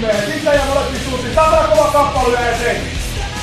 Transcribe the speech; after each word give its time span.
Siitä 0.00 0.54
ja 0.54 0.64
molempi 0.64 0.98
suuntiin. 1.04 1.34
Tämä 1.34 1.46
on 1.46 1.68
kova 1.68 1.90
kappale 1.92 2.34
ja 2.34 2.50
eteen. 2.50 2.82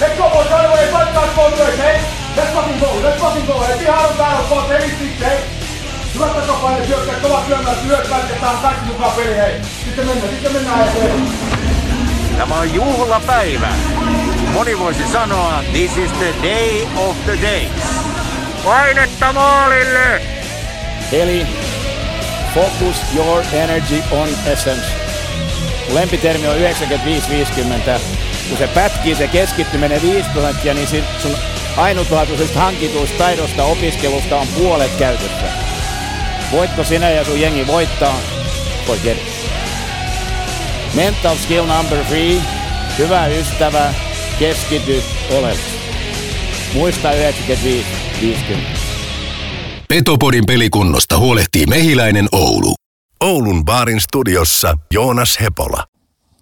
Let's 0.02 0.18
go 0.18 0.30
boys, 0.30 0.50
right 0.50 0.66
away, 0.66 0.88
fight 0.88 1.14
back 1.14 1.36
boys, 1.36 1.78
hey? 1.78 1.98
Let's 2.36 2.54
fucking 2.54 2.80
go, 2.80 2.88
let's 3.04 3.20
fucking 3.20 3.48
go, 3.48 3.60
hey? 3.60 3.84
Ihan 3.84 4.06
on 4.06 4.18
täällä, 4.18 4.90
stick, 4.96 5.20
hey? 5.20 5.38
Hyvät 6.14 6.36
takapaine, 6.36 6.88
syökkää, 6.88 7.16
kova 7.22 7.44
syömään, 7.48 7.78
syöt, 7.88 8.10
vältetään 8.10 8.58
kaikki 8.58 8.86
mukaan 8.86 9.12
peli, 9.12 9.36
hei. 9.36 9.62
Sitten 9.86 10.06
mennään, 10.06 10.30
sitten 10.30 10.54
mennään 10.54 10.88
eteen. 10.88 11.28
Tämä 12.38 12.56
on 12.56 12.74
juhlapäivä. 12.74 13.70
Moni 14.54 14.80
voisi 14.80 15.08
sanoa, 15.12 15.64
this 15.72 15.98
is 15.98 16.12
the 16.12 16.34
day 16.44 16.88
of 16.96 17.16
the 17.26 17.38
days. 17.42 17.72
Painetta 18.64 19.34
maalille! 19.34 20.22
Eli 21.12 21.48
focus 22.54 23.16
your 23.16 23.44
energy 23.54 24.04
on 24.12 24.30
essence. 24.46 25.07
Lempitermi 25.94 26.48
on 26.48 26.56
95-50. 26.56 26.60
Kun 28.50 28.58
se 28.58 28.68
pätkii 28.68 29.16
se 29.16 29.28
keskittyminen 29.28 30.02
5 30.02 30.30
prosenttia, 30.30 30.74
niin 30.74 30.88
sun 30.88 31.38
ainutlaatuisesta 31.78 32.60
hankituista 32.60 33.18
taidosta 33.18 33.64
opiskelusta 33.64 34.38
on 34.38 34.48
puolet 34.48 34.92
käytössä. 35.00 35.46
Voitko 36.52 36.84
sinä 36.84 37.10
ja 37.10 37.26
sun 37.26 37.42
jengi 37.42 37.68
voittaa? 37.68 38.20
Forget 38.88 39.18
it. 39.18 39.24
Mental 40.94 41.36
skill 41.36 41.66
number 41.66 42.06
three. 42.06 42.42
Hyvä 42.98 43.28
ystävä, 43.28 43.94
keskity 44.40 45.04
oleellisesti. 45.32 45.78
Muista 46.74 47.12
95-50. 47.12 47.16
Petopodin 49.88 50.46
pelikunnosta 50.46 51.18
huolehtii 51.18 51.66
Mehiläinen 51.66 52.28
Oulu. 52.32 52.76
Oulun 53.22 53.66
baarin 53.66 54.02
studiossa 54.02 54.78
Joonas 54.94 55.40
Hepola. 55.42 55.84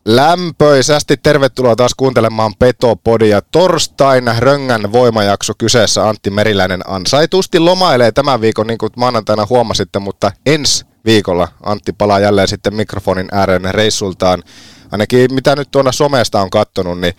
Lämpöisästi 0.05 1.17
tervetuloa 1.17 1.75
taas 1.75 1.95
kuuntelemaan 1.97 2.53
Petopodia. 2.59 3.41
Torstaina 3.41 4.35
Röngän 4.39 4.91
voimajakso 4.91 5.53
kyseessä 5.57 6.09
Antti 6.09 6.29
Meriläinen 6.29 6.81
ansaitusti 6.87 7.59
lomailee 7.59 8.11
tämän 8.11 8.41
viikon, 8.41 8.67
niin 8.67 8.77
kuin 8.77 8.91
maanantaina 8.97 9.47
huomasitte, 9.49 9.99
mutta 9.99 10.31
ensi 10.45 10.85
viikolla 11.05 11.47
Antti 11.63 11.93
palaa 11.93 12.19
jälleen 12.19 12.47
sitten 12.47 12.75
mikrofonin 12.75 13.27
ääreen 13.31 13.75
reissultaan. 13.75 14.43
Ainakin 14.91 15.33
mitä 15.33 15.55
nyt 15.55 15.71
tuonne 15.71 15.91
somesta 15.91 16.41
on 16.41 16.49
kattonut, 16.49 16.99
niin 16.99 17.13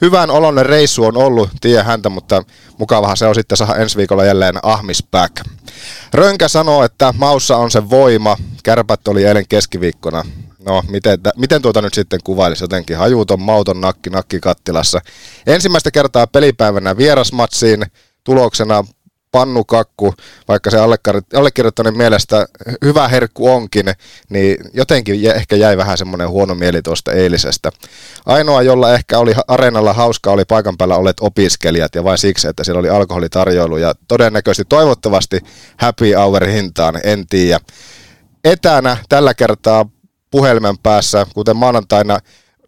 hyvän 0.00 0.30
oloinen 0.30 0.66
reissu 0.66 1.04
on 1.04 1.16
ollut, 1.16 1.50
tiedä 1.60 1.82
häntä, 1.82 2.08
mutta 2.08 2.42
mukavahan 2.78 3.16
se 3.16 3.26
on 3.26 3.34
sitten 3.34 3.58
saada 3.58 3.74
ensi 3.74 3.96
viikolla 3.96 4.24
jälleen 4.24 4.54
ahmis 4.62 5.04
back. 5.10 5.36
Rönkä 6.12 6.48
sanoo, 6.48 6.84
että 6.84 7.14
maussa 7.18 7.56
on 7.56 7.70
se 7.70 7.90
voima. 7.90 8.36
Kärpät 8.62 9.08
oli 9.08 9.24
eilen 9.24 9.48
keskiviikkona. 9.48 10.24
No, 10.66 10.82
miten, 10.88 11.18
miten 11.36 11.62
tuota 11.62 11.82
nyt 11.82 11.94
sitten 11.94 12.20
kuvailisi 12.24 12.64
jotenkin? 12.64 12.96
Hajuuton, 12.96 13.40
mauton 13.40 13.80
nakki 13.80 14.10
nakki 14.10 14.40
kattilassa. 14.40 15.00
Ensimmäistä 15.46 15.90
kertaa 15.90 16.26
pelipäivänä 16.26 16.96
vierasmatsiin 16.96 17.86
tuloksena 18.24 18.84
pannukakku, 19.32 20.14
vaikka 20.48 20.70
se 20.70 20.78
allekirjoittaneen 21.34 21.96
mielestä 21.96 22.46
hyvä 22.84 23.08
herkku 23.08 23.48
onkin, 23.48 23.86
niin 24.28 24.56
jotenkin 24.72 25.30
ehkä 25.36 25.56
jäi 25.56 25.76
vähän 25.76 25.98
semmoinen 25.98 26.28
huono 26.28 26.54
mieli 26.54 26.82
tuosta 26.82 27.12
eilisestä. 27.12 27.70
Ainoa, 28.26 28.62
jolla 28.62 28.94
ehkä 28.94 29.18
oli 29.18 29.34
areenalla 29.48 29.92
hauska, 29.92 30.30
oli 30.30 30.44
paikan 30.44 30.76
päällä 30.76 30.96
olleet 30.96 31.20
opiskelijat 31.20 31.94
ja 31.94 32.04
vain 32.04 32.18
siksi, 32.18 32.48
että 32.48 32.64
siellä 32.64 32.80
oli 32.80 32.88
alkoholitarjoilu 32.88 33.76
ja 33.76 33.94
todennäköisesti 34.08 34.64
toivottavasti 34.68 35.40
happy 35.76 36.12
hour 36.12 36.46
hintaan, 36.46 37.00
en 37.04 37.26
tiedä. 37.26 37.60
Etänä 38.44 38.96
tällä 39.08 39.34
kertaa 39.34 39.86
puhelimen 40.30 40.78
päässä, 40.78 41.26
kuten 41.34 41.56
maanantaina 41.56 42.18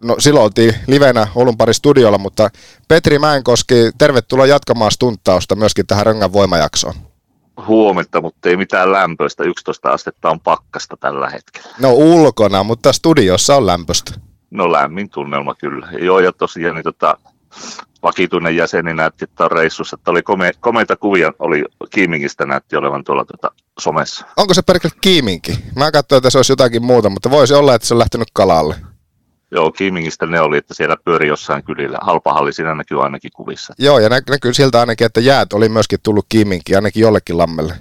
No 0.04 0.16
silloin 0.18 0.44
oltiin 0.44 0.74
livenä 0.86 1.26
Oulun 1.34 1.56
pari 1.56 1.74
studiolla, 1.74 2.18
mutta 2.18 2.50
Petri 2.88 3.18
Mäenkoski, 3.18 3.74
tervetuloa 3.98 4.46
jatkamaan 4.46 4.90
stunttausta 4.90 5.56
myöskin 5.56 5.86
tähän 5.86 6.06
Röngän 6.06 6.32
voimajaksoon. 6.32 6.94
Huomenta, 7.66 8.20
mutta 8.20 8.48
ei 8.48 8.56
mitään 8.56 8.92
lämpöistä. 8.92 9.44
11 9.44 9.88
astetta 9.88 10.30
on 10.30 10.40
pakkasta 10.40 10.96
tällä 10.96 11.30
hetkellä. 11.30 11.70
No 11.78 11.92
ulkona, 11.92 12.62
mutta 12.62 12.92
studiossa 12.92 13.56
on 13.56 13.66
lämpöistä. 13.66 14.12
No 14.50 14.72
lämmin 14.72 15.10
tunnelma 15.10 15.54
kyllä. 15.54 15.88
Joo, 15.98 16.20
ja 16.20 16.32
tosiaan 16.32 16.74
niin 16.74 16.84
tota, 16.84 17.18
vakituinen 18.02 18.56
jäseni 18.56 18.94
näytti, 18.94 19.24
että 19.24 19.44
on 19.44 19.50
reissussa, 19.50 19.96
että 20.00 20.10
oli 20.10 20.22
kome, 20.22 20.52
komeita 20.60 20.96
kuvia, 20.96 21.32
oli 21.38 21.64
Kiimingistä 21.90 22.46
näytti 22.46 22.76
olevan 22.76 23.04
tuolla 23.04 23.24
tuota, 23.24 23.62
somessa. 23.80 24.26
Onko 24.36 24.54
se 24.54 24.62
perkele 24.62 24.92
Kiiminki? 25.00 25.58
Mä 25.76 25.92
katsoin, 25.92 26.16
että 26.16 26.30
se 26.30 26.38
olisi 26.38 26.52
jotakin 26.52 26.84
muuta, 26.84 27.10
mutta 27.10 27.30
voisi 27.30 27.54
olla, 27.54 27.74
että 27.74 27.88
se 27.88 27.94
on 27.94 27.98
lähtenyt 27.98 28.28
kalalle. 28.32 28.89
Joo, 29.50 29.72
Kiimingistä 29.72 30.26
ne 30.26 30.40
oli, 30.40 30.58
että 30.58 30.74
siellä 30.74 30.96
pyöri 31.04 31.28
jossain 31.28 31.64
kylillä. 31.64 31.98
Halpahalli 32.00 32.52
siinä 32.52 32.74
näkyy 32.74 33.04
ainakin 33.04 33.30
kuvissa. 33.34 33.74
Joo, 33.78 33.98
ja 33.98 34.08
nä- 34.08 34.22
näkyy 34.28 34.54
siltä 34.54 34.80
ainakin, 34.80 35.04
että 35.04 35.20
jäät 35.20 35.52
oli 35.52 35.68
myöskin 35.68 35.98
tullut 36.02 36.26
Kiiminkiin, 36.28 36.76
ainakin 36.76 37.00
jollekin 37.00 37.38
lammelle. 37.38 37.74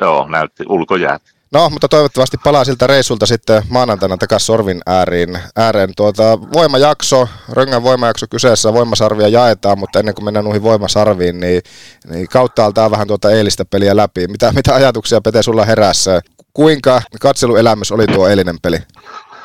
Joo, 0.00 0.28
näytti 0.28 0.64
ulkojäät. 0.68 1.22
No, 1.52 1.70
mutta 1.70 1.88
toivottavasti 1.88 2.36
palaa 2.44 2.64
siltä 2.64 2.86
reissulta 2.86 3.26
sitten 3.26 3.62
maanantaina 3.68 4.16
takaisin 4.16 4.46
sorvin 4.46 4.80
ääriin, 4.86 5.38
ääreen. 5.56 5.92
Tuota, 5.96 6.38
voimajakso, 6.52 7.28
Röngän 7.52 7.82
voimajakso 7.82 8.26
kyseessä, 8.30 8.72
voimasarvia 8.72 9.28
jaetaan, 9.28 9.78
mutta 9.78 9.98
ennen 9.98 10.14
kuin 10.14 10.24
mennään 10.24 10.44
noihin 10.44 10.62
voimasarviin, 10.62 11.40
niin, 11.40 11.62
niin 12.10 12.28
kauttaaltaan 12.28 12.90
vähän 12.90 13.06
tuota 13.06 13.30
eilistä 13.30 13.64
peliä 13.64 13.96
läpi. 13.96 14.26
Mitä, 14.26 14.52
mitä 14.52 14.74
ajatuksia 14.74 15.20
Pete 15.20 15.42
sulla 15.42 15.64
herässä? 15.64 16.20
Kuinka 16.54 17.02
katseluelämys 17.20 17.92
oli 17.92 18.06
tuo 18.06 18.28
eilinen 18.28 18.56
peli? 18.62 18.78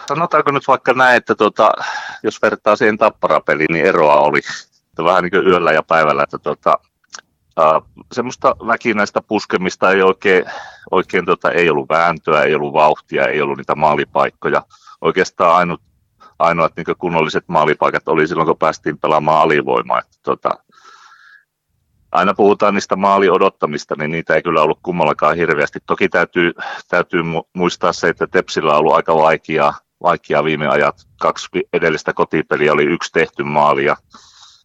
Sanotaanko 0.10 0.52
nyt 0.52 0.68
vaikka 0.68 0.94
näin, 0.94 1.18
että 1.18 1.36
tuota, 1.36 1.72
jos 2.24 2.42
vertaa 2.42 2.76
siihen 2.76 2.98
tapparapeliin, 2.98 3.74
niin 3.74 3.86
eroa 3.86 4.16
oli 4.16 4.40
vähän 5.04 5.24
niin 5.24 5.32
kuin 5.32 5.48
yöllä 5.48 5.72
ja 5.72 5.84
päivällä, 5.84 6.24
että 6.24 6.38
tuota, 6.38 6.80
uh, 7.60 8.06
semmoista 8.12 8.56
väkinäistä 8.68 9.22
puskemista 9.22 9.92
ei 9.92 10.02
oikein, 10.02 10.46
oikein 10.92 11.26
tuota, 11.26 11.52
ei 11.52 11.70
ollut 11.70 11.90
vääntöä, 11.90 12.44
ei 12.44 12.56
ollut 12.56 12.74
vauhtia, 12.74 13.28
ei 13.28 13.42
ollut 13.42 13.58
niitä 13.58 13.76
maalipaikkoja. 13.76 14.64
Oikeastaan 15.02 15.56
ainut, 15.56 15.82
ainoat 16.40 16.74
niin 16.76 16.98
kunnolliset 16.98 17.44
maalipaikat 17.48 18.08
oli 18.08 18.28
silloin, 18.28 18.48
kun 18.48 18.58
päästiin 18.58 18.98
pelaamaan 18.98 19.42
alivoimaa. 19.42 20.00
Että, 20.00 20.18
tuota, 20.24 20.50
aina 22.12 22.34
puhutaan 22.34 22.74
niistä 22.74 22.96
maali 22.96 23.30
odottamista, 23.30 23.96
niin 23.98 24.12
niitä 24.12 24.36
ei 24.36 24.44
kyllä 24.44 24.62
ollut 24.62 24.80
kummallakaan 24.84 25.36
hirveästi. 25.36 25.80
Toki 25.86 26.10
täytyy, 26.10 26.54
täytyy 26.88 27.22
muistaa 27.54 27.94
se, 27.94 28.10
että 28.10 28.28
Tepsillä 28.28 28.74
on 28.74 28.80
ollut 28.80 28.96
aika 28.96 29.16
vaikeaa 29.16 29.74
vaikea 30.04 30.44
viime 30.44 30.68
ajat. 30.68 31.08
Kaksi 31.20 31.48
edellistä 31.74 32.14
kotipeliä 32.14 32.74
oli 32.74 32.84
yksi 32.84 33.12
tehty 33.12 33.44
maali 33.44 33.86
ja 33.86 33.98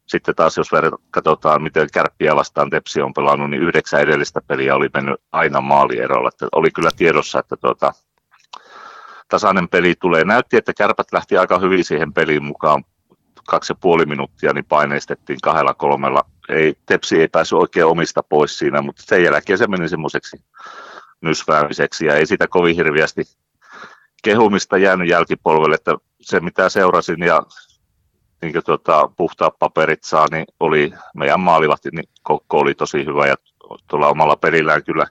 sitten 0.07 0.35
taas 0.35 0.57
jos 0.57 0.71
katsotaan, 1.11 1.63
miten 1.63 1.89
kärppiä 1.93 2.37
vastaan 2.37 2.71
Tepsi 2.71 3.03
on 3.03 3.15
pelannut, 3.15 3.51
niin 3.51 3.63
yhdeksän 3.63 4.01
edellistä 4.01 4.41
peliä 4.47 4.75
oli 4.75 4.89
mennyt 4.95 5.21
aina 5.33 5.61
maalierolla. 5.61 6.29
Että 6.29 6.49
oli 6.53 6.71
kyllä 6.71 6.91
tiedossa, 6.97 7.39
että 7.39 7.57
tuota, 7.57 7.93
tasainen 9.29 9.69
peli 9.69 9.95
tulee. 10.01 10.25
Näytti, 10.25 10.57
että 10.57 10.75
kärpät 10.75 11.13
lähti 11.13 11.37
aika 11.37 11.59
hyvin 11.59 11.85
siihen 11.85 12.13
peliin 12.13 12.45
mukaan. 12.45 12.85
Kaksi 13.47 13.73
ja 13.73 13.77
puoli 13.81 14.07
minuuttia, 14.07 14.53
niin 14.53 14.65
paineistettiin 14.65 15.39
kahdella 15.43 15.75
kolmella. 15.75 16.25
Ei, 16.49 16.75
tepsi 16.87 17.21
ei 17.21 17.29
päässyt 17.29 17.59
oikein 17.59 17.87
omista 17.87 18.23
pois 18.23 18.59
siinä, 18.59 18.83
mutta 18.83 19.03
sen 19.07 19.23
jälkeen 19.23 19.59
se 19.59 19.67
meni 19.67 19.89
semmoiseksi 19.89 20.37
nysväämiseksi 21.21 22.07
ja 22.07 22.15
ei 22.15 22.27
sitä 22.27 22.47
kovin 22.49 22.77
hirviästi 22.77 23.25
kehumista 24.25 24.79
jäänyt 24.79 25.09
jälkipolvelle, 25.09 25.75
että 25.75 25.95
se 26.21 26.41
mitä 26.41 26.69
seurasin 26.69 27.21
ja 27.21 27.43
niin 28.43 28.65
tuota, 28.65 29.11
puhtaat 29.17 29.59
paperit 29.59 30.05
saa, 30.05 30.27
niin 30.31 30.45
oli 30.61 30.93
meidän 31.15 31.41
maalivahti, 31.41 31.89
niin 31.93 32.09
Kokko 32.23 32.59
oli 32.59 32.75
tosi 32.75 33.07
hyvä 33.07 33.27
ja 33.27 33.35
tuolla 33.89 34.09
omalla 34.09 34.37
pelillään 34.37 34.85
kyllä 34.85 35.07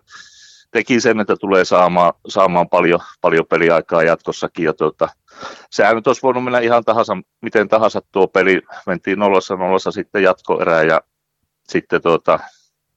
teki 0.72 1.00
sen, 1.00 1.20
että 1.20 1.36
tulee 1.36 1.66
saamaan, 1.66 2.14
saamaan 2.28 2.70
paljon, 2.70 3.00
paljon 3.22 3.46
peliaikaa 3.46 4.04
jatkossakin. 4.04 4.66
Ja 4.66 4.74
tuota, 4.74 5.10
sehän 5.70 5.96
nyt 5.96 6.08
olisi 6.08 6.22
voinut 6.22 6.44
mennä 6.44 6.60
ihan 6.60 6.84
tahansa, 6.84 7.18
miten 7.42 7.68
tahansa 7.68 8.02
tuo 8.12 8.28
peli. 8.28 8.62
Mentiin 8.86 9.20
nollassa 9.20 9.56
nollassa 9.56 9.92
sitten 9.92 10.24
jatkoerään 10.24 10.88
ja 10.88 11.02
sitten 11.68 12.02
tuota, 12.02 12.40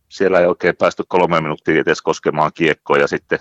siellä 0.09 0.41
ei 0.41 0.47
oikein 0.47 0.77
päästy 0.77 1.05
kolme 1.09 1.41
minuuttia 1.41 1.81
edes 1.81 2.03
koskemaan 2.03 2.51
kiekkoa 2.55 2.99
ja 2.99 3.09
sitten 3.09 3.39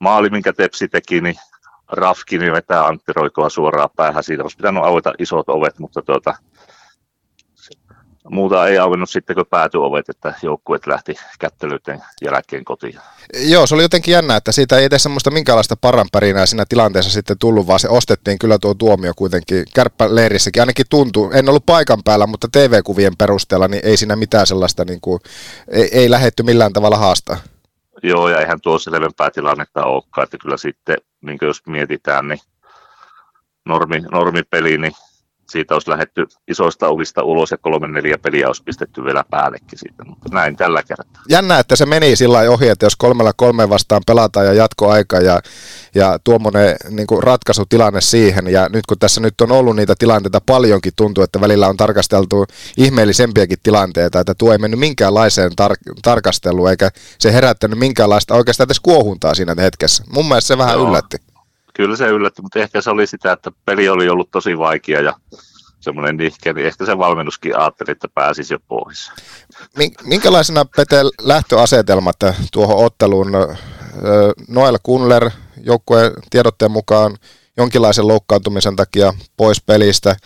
maali, 0.00 0.30
minkä 0.30 0.52
Tepsi 0.52 0.88
teki, 0.88 1.20
niin 1.20 1.36
Rafkini 1.92 2.52
vetää 2.52 2.86
Antti 2.86 3.12
Roikoa 3.12 3.48
suoraan 3.48 3.90
päähän. 3.96 4.24
Siitä 4.24 4.42
olisi 4.42 4.56
pitänyt 4.56 4.84
avata 4.84 5.12
isot 5.18 5.48
ovet, 5.48 5.78
mutta 5.78 6.02
tuota, 6.02 6.34
muuta 8.30 8.68
ei 8.68 8.78
auennut 8.78 9.10
sitten, 9.10 9.36
kun 9.36 9.46
päätyovet, 9.50 10.08
että 10.08 10.34
joukkueet 10.42 10.86
lähti 10.86 11.14
kättelyiden 11.38 12.02
jälkeen 12.24 12.64
kotiin. 12.64 12.98
Joo, 13.34 13.66
se 13.66 13.74
oli 13.74 13.82
jotenkin 13.82 14.12
jännä, 14.12 14.36
että 14.36 14.52
siitä 14.52 14.78
ei 14.78 14.84
edes 14.84 15.02
semmoista 15.02 15.30
minkäänlaista 15.30 15.76
paranpärinää 15.76 16.46
siinä 16.46 16.64
tilanteessa 16.68 17.10
sitten 17.10 17.38
tullut, 17.38 17.66
vaan 17.66 17.80
se 17.80 17.88
ostettiin 17.88 18.38
kyllä 18.38 18.58
tuo 18.58 18.74
tuomio 18.74 19.12
kuitenkin 19.16 19.64
kärppäleirissäkin. 19.74 20.62
Ainakin 20.62 20.86
tuntuu, 20.90 21.30
en 21.30 21.48
ollut 21.48 21.66
paikan 21.66 22.02
päällä, 22.04 22.26
mutta 22.26 22.48
TV-kuvien 22.52 23.16
perusteella 23.18 23.68
niin 23.68 23.84
ei 23.84 23.96
siinä 23.96 24.16
mitään 24.16 24.46
sellaista, 24.46 24.84
niin 24.84 25.00
kuin, 25.00 25.20
ei, 25.68 25.88
ei 25.92 26.10
lähetty 26.10 26.42
millään 26.42 26.72
tavalla 26.72 26.96
haastaa. 26.96 27.36
Joo, 28.06 28.28
ja 28.28 28.40
eihän 28.40 28.60
tuo 28.60 28.78
selvempää 28.78 29.30
tilannetta 29.30 29.84
olekaan, 29.84 30.24
että 30.24 30.38
kyllä 30.38 30.56
sitten, 30.56 30.96
niin 31.20 31.38
jos 31.42 31.66
mietitään, 31.66 32.28
niin 32.28 32.38
normi, 33.64 34.00
normipeli, 34.00 34.78
niin 34.78 34.92
siitä 35.50 35.74
olisi 35.74 35.90
lähetty 35.90 36.26
isoista 36.48 36.88
ovista 36.88 37.22
ulos 37.22 37.50
ja 37.50 37.58
kolme 37.58 37.88
neljä 37.88 38.18
peliä 38.18 38.46
olisi 38.46 38.62
pistetty 38.62 39.04
vielä 39.04 39.24
päällekin 39.30 39.78
siitä, 39.78 40.04
mutta 40.04 40.28
näin 40.32 40.56
tällä 40.56 40.82
kertaa. 40.82 41.22
Jännä, 41.28 41.58
että 41.58 41.76
se 41.76 41.86
meni 41.86 42.16
sillä 42.16 42.38
ohi, 42.38 42.68
että 42.68 42.86
jos 42.86 42.96
kolmella 42.96 43.32
kolme 43.36 43.68
vastaan 43.68 44.02
pelataan 44.06 44.46
ja 44.46 44.52
jatkoaika 44.52 45.20
ja, 45.20 45.40
ja 45.94 46.18
tuommoinen 46.24 46.76
niin 46.90 47.06
ratkaisutilanne 47.22 48.00
siihen 48.00 48.46
ja 48.48 48.68
nyt 48.72 48.86
kun 48.86 48.98
tässä 48.98 49.20
nyt 49.20 49.40
on 49.40 49.52
ollut 49.52 49.76
niitä 49.76 49.94
tilanteita 49.98 50.40
paljonkin, 50.46 50.92
tuntuu, 50.96 51.24
että 51.24 51.40
välillä 51.40 51.68
on 51.68 51.76
tarkasteltu 51.76 52.46
ihmeellisempiäkin 52.76 53.58
tilanteita, 53.62 54.20
että 54.20 54.34
tuo 54.34 54.52
ei 54.52 54.58
mennyt 54.58 54.80
minkäänlaiseen 54.80 55.50
tar- 55.62 56.00
tarkasteluun 56.02 56.70
eikä 56.70 56.90
se 57.18 57.32
herättänyt 57.32 57.78
minkäänlaista 57.78 58.34
oikeastaan 58.34 58.66
edes 58.66 58.80
kuohuntaa 58.80 59.34
siinä 59.34 59.54
hetkessä. 59.58 60.04
Mun 60.10 60.28
mielestä 60.28 60.48
se 60.48 60.58
vähän 60.58 60.74
Joo. 60.74 60.88
yllätti 60.88 61.16
kyllä 61.76 61.96
se 61.96 62.08
yllätti, 62.08 62.42
mutta 62.42 62.58
ehkä 62.58 62.80
se 62.80 62.90
oli 62.90 63.06
sitä, 63.06 63.32
että 63.32 63.52
peli 63.64 63.88
oli 63.88 64.08
ollut 64.08 64.30
tosi 64.30 64.58
vaikea 64.58 65.00
ja 65.00 65.14
semmoinen 65.80 66.16
nihkeä, 66.16 66.52
niin 66.52 66.66
ehkä 66.66 66.86
se 66.86 66.98
valmennuskin 66.98 67.58
ajatteli, 67.58 67.92
että 67.92 68.08
pääsisi 68.14 68.54
jo 68.54 68.58
pois. 68.68 69.12
Minkälaisena 70.02 70.64
Pete 70.76 70.96
lähtöasetelmat 71.20 72.16
tuohon 72.52 72.84
otteluun? 72.84 73.32
Noel 74.48 74.78
Kunler 74.82 75.30
joukkueen 75.62 76.12
tiedotteen 76.30 76.70
mukaan 76.70 77.16
jonkinlaisen 77.56 78.08
loukkaantumisen 78.08 78.76
takia 78.76 79.12
pois 79.36 79.62
pelistä. 79.62 80.16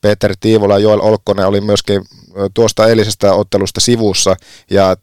Peter 0.00 0.34
Tiivola 0.40 0.74
ja 0.74 0.78
Joel 0.78 1.00
Olkkonen 1.00 1.46
oli 1.46 1.60
myöskin 1.60 2.02
tuosta 2.54 2.86
eilisestä 2.86 3.32
ottelusta 3.32 3.80
sivussa 3.80 4.36
ja 4.70 4.96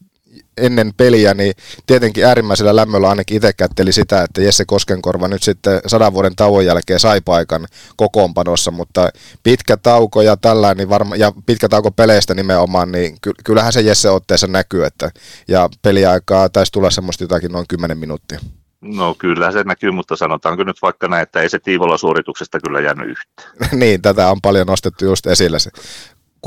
ennen 0.57 0.93
peliä, 0.97 1.33
niin 1.33 1.53
tietenkin 1.87 2.25
äärimmäisellä 2.25 2.75
lämmöllä 2.75 3.09
ainakin 3.09 3.37
itse 3.37 3.53
kätteli 3.53 3.91
sitä, 3.91 4.23
että 4.23 4.41
Jesse 4.41 4.65
Koskenkorva 4.65 5.27
nyt 5.27 5.43
sitten 5.43 5.81
sadan 5.87 6.13
vuoden 6.13 6.35
tauon 6.35 6.65
jälkeen 6.65 6.99
sai 6.99 7.21
paikan 7.21 7.65
kokoonpanossa, 7.95 8.71
mutta 8.71 9.09
pitkä 9.43 9.77
tauko 9.77 10.21
ja 10.21 10.37
tällainen, 10.37 10.77
niin 10.77 10.89
varma, 10.89 11.15
ja 11.15 11.31
pitkä 11.45 11.69
tauko 11.69 11.91
peleistä 11.91 12.33
nimenomaan, 12.33 12.91
niin 12.91 13.17
ky- 13.21 13.33
kyllähän 13.45 13.73
se 13.73 13.81
Jesse 13.81 14.09
otteessa 14.09 14.47
näkyy, 14.47 14.85
että, 14.85 15.11
ja 15.47 15.69
peliaikaa 15.81 16.49
taisi 16.49 16.71
tulla 16.71 16.89
semmoista 16.89 17.23
jotakin 17.23 17.51
noin 17.51 17.65
10 17.69 17.97
minuuttia. 17.97 18.39
No 18.81 19.15
kyllä 19.15 19.51
se 19.51 19.63
näkyy, 19.63 19.91
mutta 19.91 20.15
sanotaanko 20.15 20.63
nyt 20.63 20.81
vaikka 20.81 21.07
näin, 21.07 21.23
että 21.23 21.41
ei 21.41 21.49
se 21.49 21.59
Tiivola 21.59 21.97
suorituksesta 21.97 22.59
kyllä 22.59 22.79
jäänyt 22.79 23.09
yhtään. 23.09 23.49
niin, 23.79 24.01
tätä 24.01 24.31
on 24.31 24.41
paljon 24.41 24.67
nostettu 24.67 25.05
just 25.05 25.27
esille. 25.27 25.59
Se 25.59 25.71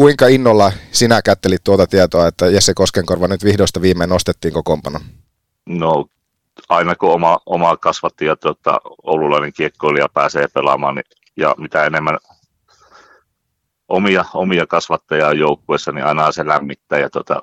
kuinka 0.00 0.26
innolla 0.26 0.72
sinä 0.92 1.22
kättelit 1.22 1.64
tuota 1.64 1.86
tietoa, 1.86 2.26
että 2.26 2.46
Jesse 2.46 2.74
Koskenkorva 2.74 3.28
nyt 3.28 3.44
vihdoista 3.44 3.82
viimein 3.82 4.10
nostettiin 4.10 4.54
kokoonpano? 4.54 5.00
No 5.66 6.06
aina 6.68 6.94
kun 6.94 7.12
oma, 7.12 7.38
oma 7.46 7.76
kasvatti 7.76 8.24
ja 8.24 8.36
tuota, 8.36 8.80
oululainen 9.02 9.52
kiekkoilija 9.52 10.08
pääsee 10.08 10.48
pelaamaan, 10.54 10.94
niin, 10.94 11.04
ja 11.36 11.54
mitä 11.58 11.84
enemmän 11.84 12.18
omia, 13.88 14.24
omia 14.34 14.66
kasvattajia 14.66 15.32
joukkueessa, 15.32 15.92
niin 15.92 16.04
aina 16.04 16.32
se 16.32 16.46
lämmittää. 16.46 16.98
Ja 16.98 17.10
tuota, 17.10 17.40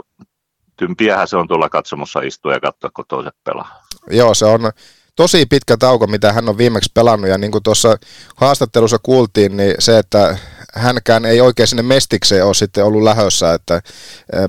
tympiähän 0.78 1.28
se 1.28 1.38
on 1.38 1.48
tuolla 1.48 1.70
katsomossa 1.70 2.22
istua 2.22 2.54
ja 2.54 2.60
katsoa, 2.60 2.90
kun 2.96 3.06
toiset 3.08 3.36
pelaa. 3.44 3.84
Joo, 4.10 4.34
se 4.34 4.46
on 4.46 4.72
tosi 5.16 5.46
pitkä 5.46 5.78
tauko, 5.78 6.08
mitä 6.08 6.34
hän 6.34 6.50
on 6.50 6.58
viimeksi 6.58 6.92
pelannut. 6.94 7.30
Ja 7.30 7.38
niin 7.38 7.52
kuin 7.52 7.64
tuossa 7.64 7.98
haastattelussa 8.36 8.98
kuultiin, 9.04 9.58
niin 9.58 9.76
se, 9.80 9.98
että 9.98 10.38
hänkään 10.74 11.26
ei 11.26 11.42
oikein 11.42 11.68
sinne 11.68 11.84
mestikseen 11.84 12.46
ole 12.46 12.54
sitten 12.54 12.86
ollut 12.86 13.04
lähössä, 13.04 13.54
että 13.54 13.82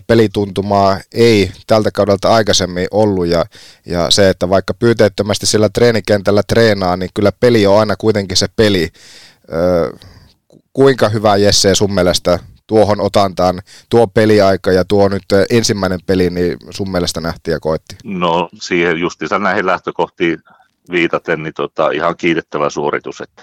pelituntumaa 0.06 1.00
ei 1.14 1.52
tältä 1.66 1.90
kaudelta 1.90 2.34
aikaisemmin 2.34 2.88
ollut 2.90 3.26
ja, 3.26 3.44
ja 3.86 4.10
se, 4.10 4.28
että 4.28 4.48
vaikka 4.48 4.74
pyyteettömästi 4.74 5.46
sillä 5.46 5.68
treenikentällä 5.68 6.42
treenaa, 6.42 6.96
niin 6.96 7.10
kyllä 7.14 7.32
peli 7.40 7.66
on 7.66 7.80
aina 7.80 7.96
kuitenkin 7.96 8.36
se 8.36 8.46
peli. 8.56 8.88
Kuinka 10.72 11.08
hyvä 11.08 11.36
Jesse 11.36 11.74
sun 11.74 11.94
mielestä 11.94 12.38
tuohon 12.66 13.00
otantaan 13.00 13.60
tuo 13.88 14.06
peliaika 14.06 14.72
ja 14.72 14.84
tuo 14.84 15.08
nyt 15.08 15.24
ensimmäinen 15.50 16.00
peli, 16.06 16.30
niin 16.30 16.56
sun 16.70 16.90
mielestä 16.90 17.20
nähtiin 17.20 17.52
ja 17.52 17.60
koetti? 17.60 17.96
No 18.04 18.48
siihen 18.54 19.00
justiinsa 19.00 19.38
näihin 19.38 19.66
lähtökohtiin 19.66 20.38
viitaten, 20.90 21.42
niin 21.42 21.54
tota, 21.54 21.90
ihan 21.90 22.16
kiitettävä 22.16 22.70
suoritus, 22.70 23.20
että 23.20 23.42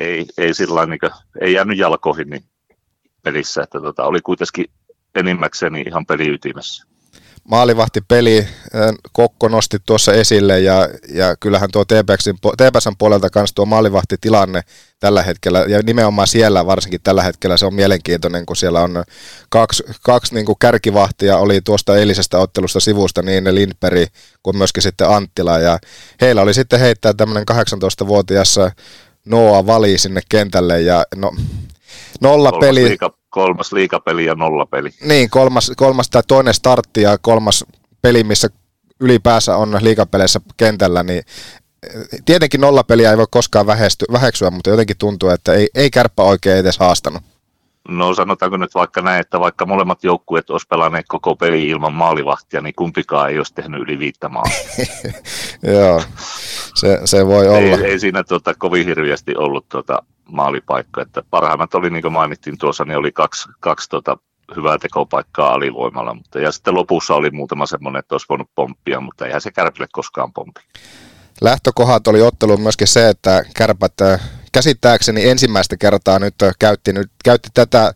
ei, 0.00 0.26
ei, 0.38 0.54
sillä 0.54 0.86
niin 0.86 1.00
kuin, 1.00 1.12
ei 1.40 1.52
jäänyt 1.52 1.78
jalkoihin 1.78 2.30
niin 2.30 2.44
pelissä, 3.22 3.62
että 3.62 3.80
tota, 3.80 4.04
oli 4.04 4.20
kuitenkin 4.20 4.66
enimmäkseen 5.14 5.88
ihan 5.88 6.06
peliytimessä. 6.06 6.84
peli 8.08 8.48
Kokko 9.12 9.48
nosti 9.48 9.78
tuossa 9.86 10.12
esille 10.12 10.60
ja, 10.60 10.88
ja 11.08 11.36
kyllähän 11.36 11.70
tuo 11.72 11.84
TPSn 11.84 12.96
puolelta 12.98 13.30
kanssa 13.30 13.54
tuo 13.54 13.64
maalivahtitilanne 13.64 14.60
tällä 15.00 15.22
hetkellä 15.22 15.60
ja 15.60 15.80
nimenomaan 15.82 16.28
siellä 16.28 16.66
varsinkin 16.66 17.00
tällä 17.02 17.22
hetkellä 17.22 17.56
se 17.56 17.66
on 17.66 17.74
mielenkiintoinen, 17.74 18.46
kun 18.46 18.56
siellä 18.56 18.80
on 18.80 19.04
kaksi, 19.48 19.84
kaksi 20.02 20.34
niin 20.34 20.46
kuin 20.46 20.56
kärkivahtia 20.58 21.36
oli 21.36 21.60
tuosta 21.60 21.96
eilisestä 21.96 22.38
ottelusta 22.38 22.80
sivusta 22.80 23.22
niin 23.22 23.54
Lindberg 23.54 24.08
kuin 24.42 24.56
myöskin 24.56 24.82
sitten 24.82 25.08
Anttila 25.08 25.58
ja 25.58 25.78
heillä 26.20 26.42
oli 26.42 26.54
sitten 26.54 26.80
heittää 26.80 27.14
tämmöinen 27.14 27.44
18-vuotias 27.50 28.58
Noa 29.26 29.66
vali 29.66 29.98
sinne 29.98 30.20
kentälle 30.28 30.80
ja 30.80 31.04
no, 31.16 31.32
nolla 32.20 32.50
kolmas 32.50 32.66
peli. 32.66 32.84
Liiga, 32.84 33.10
kolmas 33.30 33.72
liikapeli 33.72 34.24
ja 34.24 34.34
nolla 34.34 34.66
peli. 34.66 34.90
Niin, 35.04 35.30
kolmas, 35.30 35.72
kolmas 35.76 36.10
tai 36.10 36.22
toinen 36.28 36.54
startti 36.54 37.02
ja 37.02 37.18
kolmas 37.18 37.64
peli, 38.02 38.24
missä 38.24 38.48
ylipäänsä 39.00 39.56
on 39.56 39.78
liikapeleissä 39.80 40.40
kentällä, 40.56 41.02
niin 41.02 41.22
tietenkin 42.24 42.60
nollapeliä 42.60 43.10
ei 43.10 43.16
voi 43.16 43.26
koskaan 43.30 43.66
vähesty, 43.66 44.04
väheksyä, 44.12 44.50
mutta 44.50 44.70
jotenkin 44.70 44.98
tuntuu, 44.98 45.28
että 45.28 45.54
ei, 45.54 45.68
ei 45.74 45.90
kärppä 45.90 46.22
oikein 46.22 46.58
edes 46.58 46.78
haastanut. 46.78 47.22
No 47.88 48.14
sanotaanko 48.14 48.56
nyt 48.56 48.74
vaikka 48.74 49.00
näin, 49.00 49.20
että 49.20 49.40
vaikka 49.40 49.66
molemmat 49.66 50.04
joukkueet 50.04 50.50
olisi 50.50 50.66
pelanneet 50.66 51.06
koko 51.08 51.36
peli 51.36 51.68
ilman 51.68 51.92
maalivahtia, 51.92 52.60
niin 52.60 52.74
kumpikaan 52.74 53.30
ei 53.30 53.38
olisi 53.38 53.54
tehnyt 53.54 53.80
yli 53.80 53.98
viittä 53.98 54.28
maalia. 54.28 54.58
Joo, 55.78 56.02
se, 56.74 57.00
se 57.04 57.26
voi 57.26 57.48
olla. 57.48 57.58
Ei, 57.58 57.84
ei 57.84 57.98
siinä 57.98 58.24
tuota, 58.24 58.54
kovin 58.54 58.86
hirveästi 58.86 59.36
ollut 59.36 59.68
tuota, 59.68 60.02
maalipaikka. 60.32 61.02
Että 61.02 61.22
parhaimmat 61.30 61.74
oli, 61.74 61.90
niin 61.90 62.02
kuin 62.02 62.12
mainittiin 62.12 62.58
tuossa, 62.58 62.84
niin 62.84 62.98
oli 62.98 63.12
kaksi, 63.12 63.48
kaksi 63.60 63.90
tuota, 63.90 64.16
hyvää 64.56 64.78
tekopaikkaa 64.78 65.52
alivoimalla. 65.52 66.14
Mutta, 66.14 66.38
ja 66.38 66.52
sitten 66.52 66.74
lopussa 66.74 67.14
oli 67.14 67.30
muutama 67.30 67.66
semmoinen, 67.66 68.00
että 68.00 68.14
olisi 68.14 68.26
voinut 68.28 68.48
pomppia, 68.54 69.00
mutta 69.00 69.26
eihän 69.26 69.40
se 69.40 69.50
kärpille 69.50 69.86
koskaan 69.92 70.32
pompi. 70.32 70.60
Lähtökohdat 71.40 72.08
oli 72.08 72.22
otteluun 72.22 72.60
myöskin 72.60 72.88
se, 72.88 73.08
että 73.08 73.44
kärpät 73.56 73.94
käsittääkseni 74.52 75.28
ensimmäistä 75.28 75.76
kertaa 75.76 76.18
nyt 76.18 76.34
käytti, 76.58 76.92
nyt, 76.92 77.10
käytti 77.22 77.48
tätä 77.54 77.84
ö, 77.86 77.92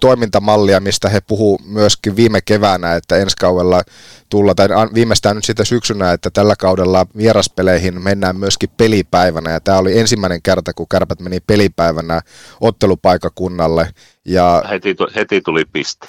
toimintamallia, 0.00 0.80
mistä 0.80 1.08
he 1.08 1.20
puhuu 1.20 1.60
myöskin 1.64 2.16
viime 2.16 2.40
keväänä, 2.40 2.94
että 2.94 3.16
ensi 3.16 3.36
kaudella 3.36 3.82
tulla, 4.28 4.54
tai 4.54 4.68
viimeistään 4.94 5.36
nyt 5.36 5.44
sitä 5.44 5.64
syksynä, 5.64 6.12
että 6.12 6.30
tällä 6.30 6.56
kaudella 6.56 7.06
vieraspeleihin 7.16 8.02
mennään 8.02 8.36
myöskin 8.36 8.70
pelipäivänä, 8.76 9.50
ja 9.50 9.60
tämä 9.60 9.78
oli 9.78 9.98
ensimmäinen 9.98 10.42
kerta, 10.42 10.72
kun 10.72 10.88
kärpät 10.88 11.20
meni 11.20 11.40
pelipäivänä 11.40 12.20
ottelupaikakunnalle. 12.60 13.88
Ja 14.24 14.62
heti, 14.70 14.96
heti 15.16 15.40
tuli 15.40 15.64
piste. 15.72 16.06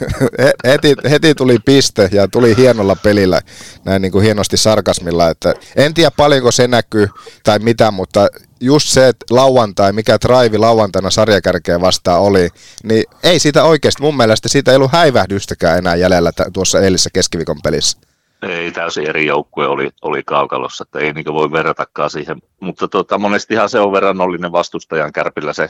heti, 0.70 0.94
heti 1.10 1.34
tuli 1.34 1.58
piste 1.64 2.08
ja 2.12 2.28
tuli 2.28 2.56
hienolla 2.56 2.96
pelillä, 2.96 3.40
näin 3.84 4.02
niin 4.02 4.12
kuin 4.12 4.24
hienosti 4.24 4.56
sarkasmilla, 4.56 5.30
että 5.30 5.54
en 5.76 5.94
tiedä 5.94 6.10
paljonko 6.10 6.50
se 6.50 6.68
näkyy 6.68 7.08
tai 7.44 7.58
mitä, 7.58 7.90
mutta 7.90 8.28
just 8.60 8.88
se, 8.88 9.08
että 9.08 9.26
lauantai, 9.30 9.92
mikä 9.92 10.18
drive 10.28 10.58
lauantaina 10.58 11.10
sarjakärkeä 11.40 11.80
vastaan 11.80 12.20
oli, 12.20 12.48
niin 12.84 13.04
ei 13.22 13.38
siitä 13.38 13.64
oikeasti, 13.64 14.02
mun 14.02 14.16
mielestä 14.16 14.48
siitä 14.48 14.70
ei 14.70 14.76
ollut 14.76 14.92
häivähdystäkään 14.92 15.78
enää 15.78 15.96
jäljellä 15.96 16.32
tuossa 16.52 16.80
eilisessä 16.80 17.10
keskiviikon 17.12 17.62
pelissä. 17.62 17.98
Ei, 18.42 18.72
täysin 18.72 19.08
eri 19.08 19.26
joukkue 19.26 19.66
oli, 19.66 19.90
oli 20.02 20.22
kaukalossa, 20.22 20.82
että 20.82 20.98
ei 20.98 21.12
niin 21.12 21.24
voi 21.34 21.52
verratakaan 21.52 22.10
siihen. 22.10 22.42
Mutta 22.60 22.88
tota, 22.88 23.18
monestihan 23.18 23.68
se 23.68 23.80
on 23.80 23.92
verrannollinen 23.92 24.52
vastustajan 24.52 25.12
kärpillä 25.12 25.52
se 25.52 25.68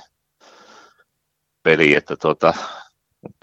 peli, 1.63 1.95
että 1.95 2.17
tota, 2.17 2.55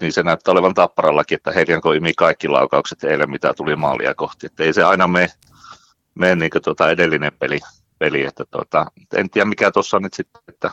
niin 0.00 0.12
se 0.12 0.22
näyttää 0.22 0.52
olevan 0.52 0.74
tapparallakin, 0.74 1.36
että 1.36 1.52
Herjanko 1.52 1.92
imi 1.92 2.12
kaikki 2.14 2.48
laukaukset 2.48 3.04
eilen, 3.04 3.30
mitä 3.30 3.54
tuli 3.54 3.76
maalia 3.76 4.14
kohti. 4.14 4.46
Että 4.46 4.64
ei 4.64 4.72
se 4.72 4.82
aina 4.82 5.08
mene, 5.08 5.28
mene 6.14 6.36
niin 6.36 6.50
tota 6.62 6.90
edellinen 6.90 7.32
peli, 7.38 7.60
peli 7.98 8.24
että 8.24 8.44
tota, 8.50 8.86
en 9.16 9.30
tiedä 9.30 9.44
mikä 9.44 9.70
tuossa 9.70 10.00
nyt 10.00 10.14
sitten, 10.14 10.42
että 10.48 10.70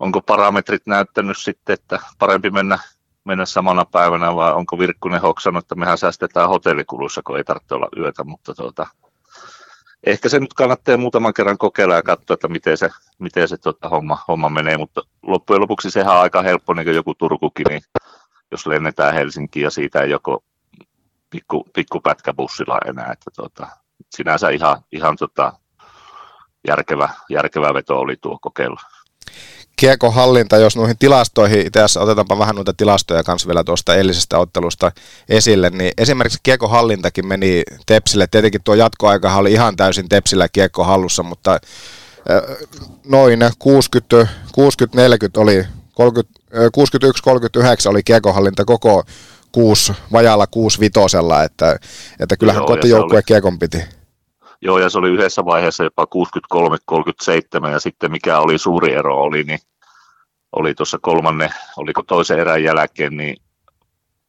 onko 0.00 0.20
parametrit 0.20 0.82
näyttänyt 0.86 1.38
sitten, 1.38 1.74
että 1.74 2.00
parempi 2.18 2.50
mennä 2.50 2.78
mennä 3.24 3.46
samana 3.46 3.84
päivänä 3.84 4.34
vai 4.34 4.52
onko 4.52 4.78
Virkkunen 4.78 5.20
hoksannut, 5.20 5.64
että 5.64 5.74
mehän 5.74 5.98
säästetään 5.98 6.48
hotellikuluissa, 6.48 7.22
kun 7.26 7.36
ei 7.36 7.44
tarvitse 7.44 7.74
olla 7.74 7.88
yötä, 7.96 8.24
mutta 8.24 8.54
tuota, 8.54 8.86
ehkä 10.06 10.28
se 10.28 10.40
nyt 10.40 10.54
kannattaa 10.54 10.96
muutaman 10.96 11.34
kerran 11.34 11.58
kokeilla 11.58 11.94
ja 11.94 12.02
katsoa, 12.02 12.34
että 12.34 12.48
miten 12.48 12.76
se, 12.76 12.90
miten 13.18 13.48
se 13.48 13.56
tuota, 13.56 13.88
homma, 13.88 14.18
homma 14.28 14.48
menee, 14.48 14.76
mutta 14.76 15.02
loppujen 15.22 15.60
lopuksi 15.60 15.90
sehän 15.90 16.14
on 16.14 16.20
aika 16.20 16.42
helppo, 16.42 16.74
niin 16.74 16.84
kuin 16.84 16.96
joku 16.96 17.14
Turkukin, 17.14 17.66
niin 17.68 17.82
jos 18.50 18.66
lennetään 18.66 19.14
Helsinkiin 19.14 19.64
ja 19.64 19.70
siitä 19.70 20.00
ei 20.00 20.10
joko 20.10 20.44
pikku, 21.30 21.64
pikku 21.74 22.00
pätkä 22.00 22.34
bussilla 22.34 22.78
enää, 22.86 23.12
että 23.12 23.30
tuota, 23.36 23.66
sinänsä 24.10 24.48
ihan, 24.48 24.82
ihan 24.92 25.16
tota, 25.16 25.52
järkevä, 26.68 27.08
järkevä 27.28 27.74
veto 27.74 28.00
oli 28.00 28.16
tuo 28.16 28.38
kokeilu. 28.40 28.76
Kiekon 29.80 30.14
hallinta, 30.14 30.56
jos 30.56 30.76
noihin 30.76 30.98
tilastoihin, 30.98 31.66
itse 31.66 31.78
asiassa 31.78 32.00
otetaanpa 32.00 32.38
vähän 32.38 32.54
noita 32.54 32.72
tilastoja 32.72 33.22
kanssa 33.22 33.48
vielä 33.48 33.64
tuosta 33.64 33.94
eilisestä 33.94 34.38
ottelusta 34.38 34.92
esille, 35.28 35.70
niin 35.70 35.92
esimerkiksi 35.98 36.38
Kiekon 36.42 36.70
hallintakin 36.70 37.26
meni 37.26 37.62
Tepsille. 37.86 38.26
Tietenkin 38.30 38.60
tuo 38.64 38.74
jatkoaika 38.74 39.34
oli 39.34 39.52
ihan 39.52 39.76
täysin 39.76 40.08
Tepsillä 40.08 40.48
Kiekko 40.48 40.84
hallussa, 40.84 41.22
mutta 41.22 41.60
noin 43.04 43.40
60-40 43.42 43.46
oli 45.36 45.64
61-39 45.64 45.64
oli 47.86 48.02
kiekonhallinta 48.02 48.64
koko 48.64 49.04
kuusi, 49.52 49.92
vajalla 50.12 50.46
kuusi 50.46 50.80
vitosella, 50.80 51.44
että, 51.44 51.76
että 52.20 52.36
kyllähän 52.36 52.66
kotijoukkue 52.66 53.22
kiekon 53.22 53.58
piti. 53.58 53.99
Joo, 54.62 54.78
ja 54.78 54.90
se 54.90 54.98
oli 54.98 55.08
yhdessä 55.08 55.44
vaiheessa 55.44 55.84
jopa 55.84 56.06
63-37, 57.64 57.70
ja 57.70 57.80
sitten 57.80 58.12
mikä 58.12 58.38
oli 58.38 58.58
suuri 58.58 58.94
ero 58.94 59.16
oli, 59.16 59.42
niin 59.42 59.58
oli 60.52 60.74
tuossa 60.74 60.98
kolmanne, 61.02 61.50
oliko 61.76 62.02
toisen 62.02 62.38
erän 62.38 62.64
jälkeen, 62.64 63.16
niin 63.16 63.36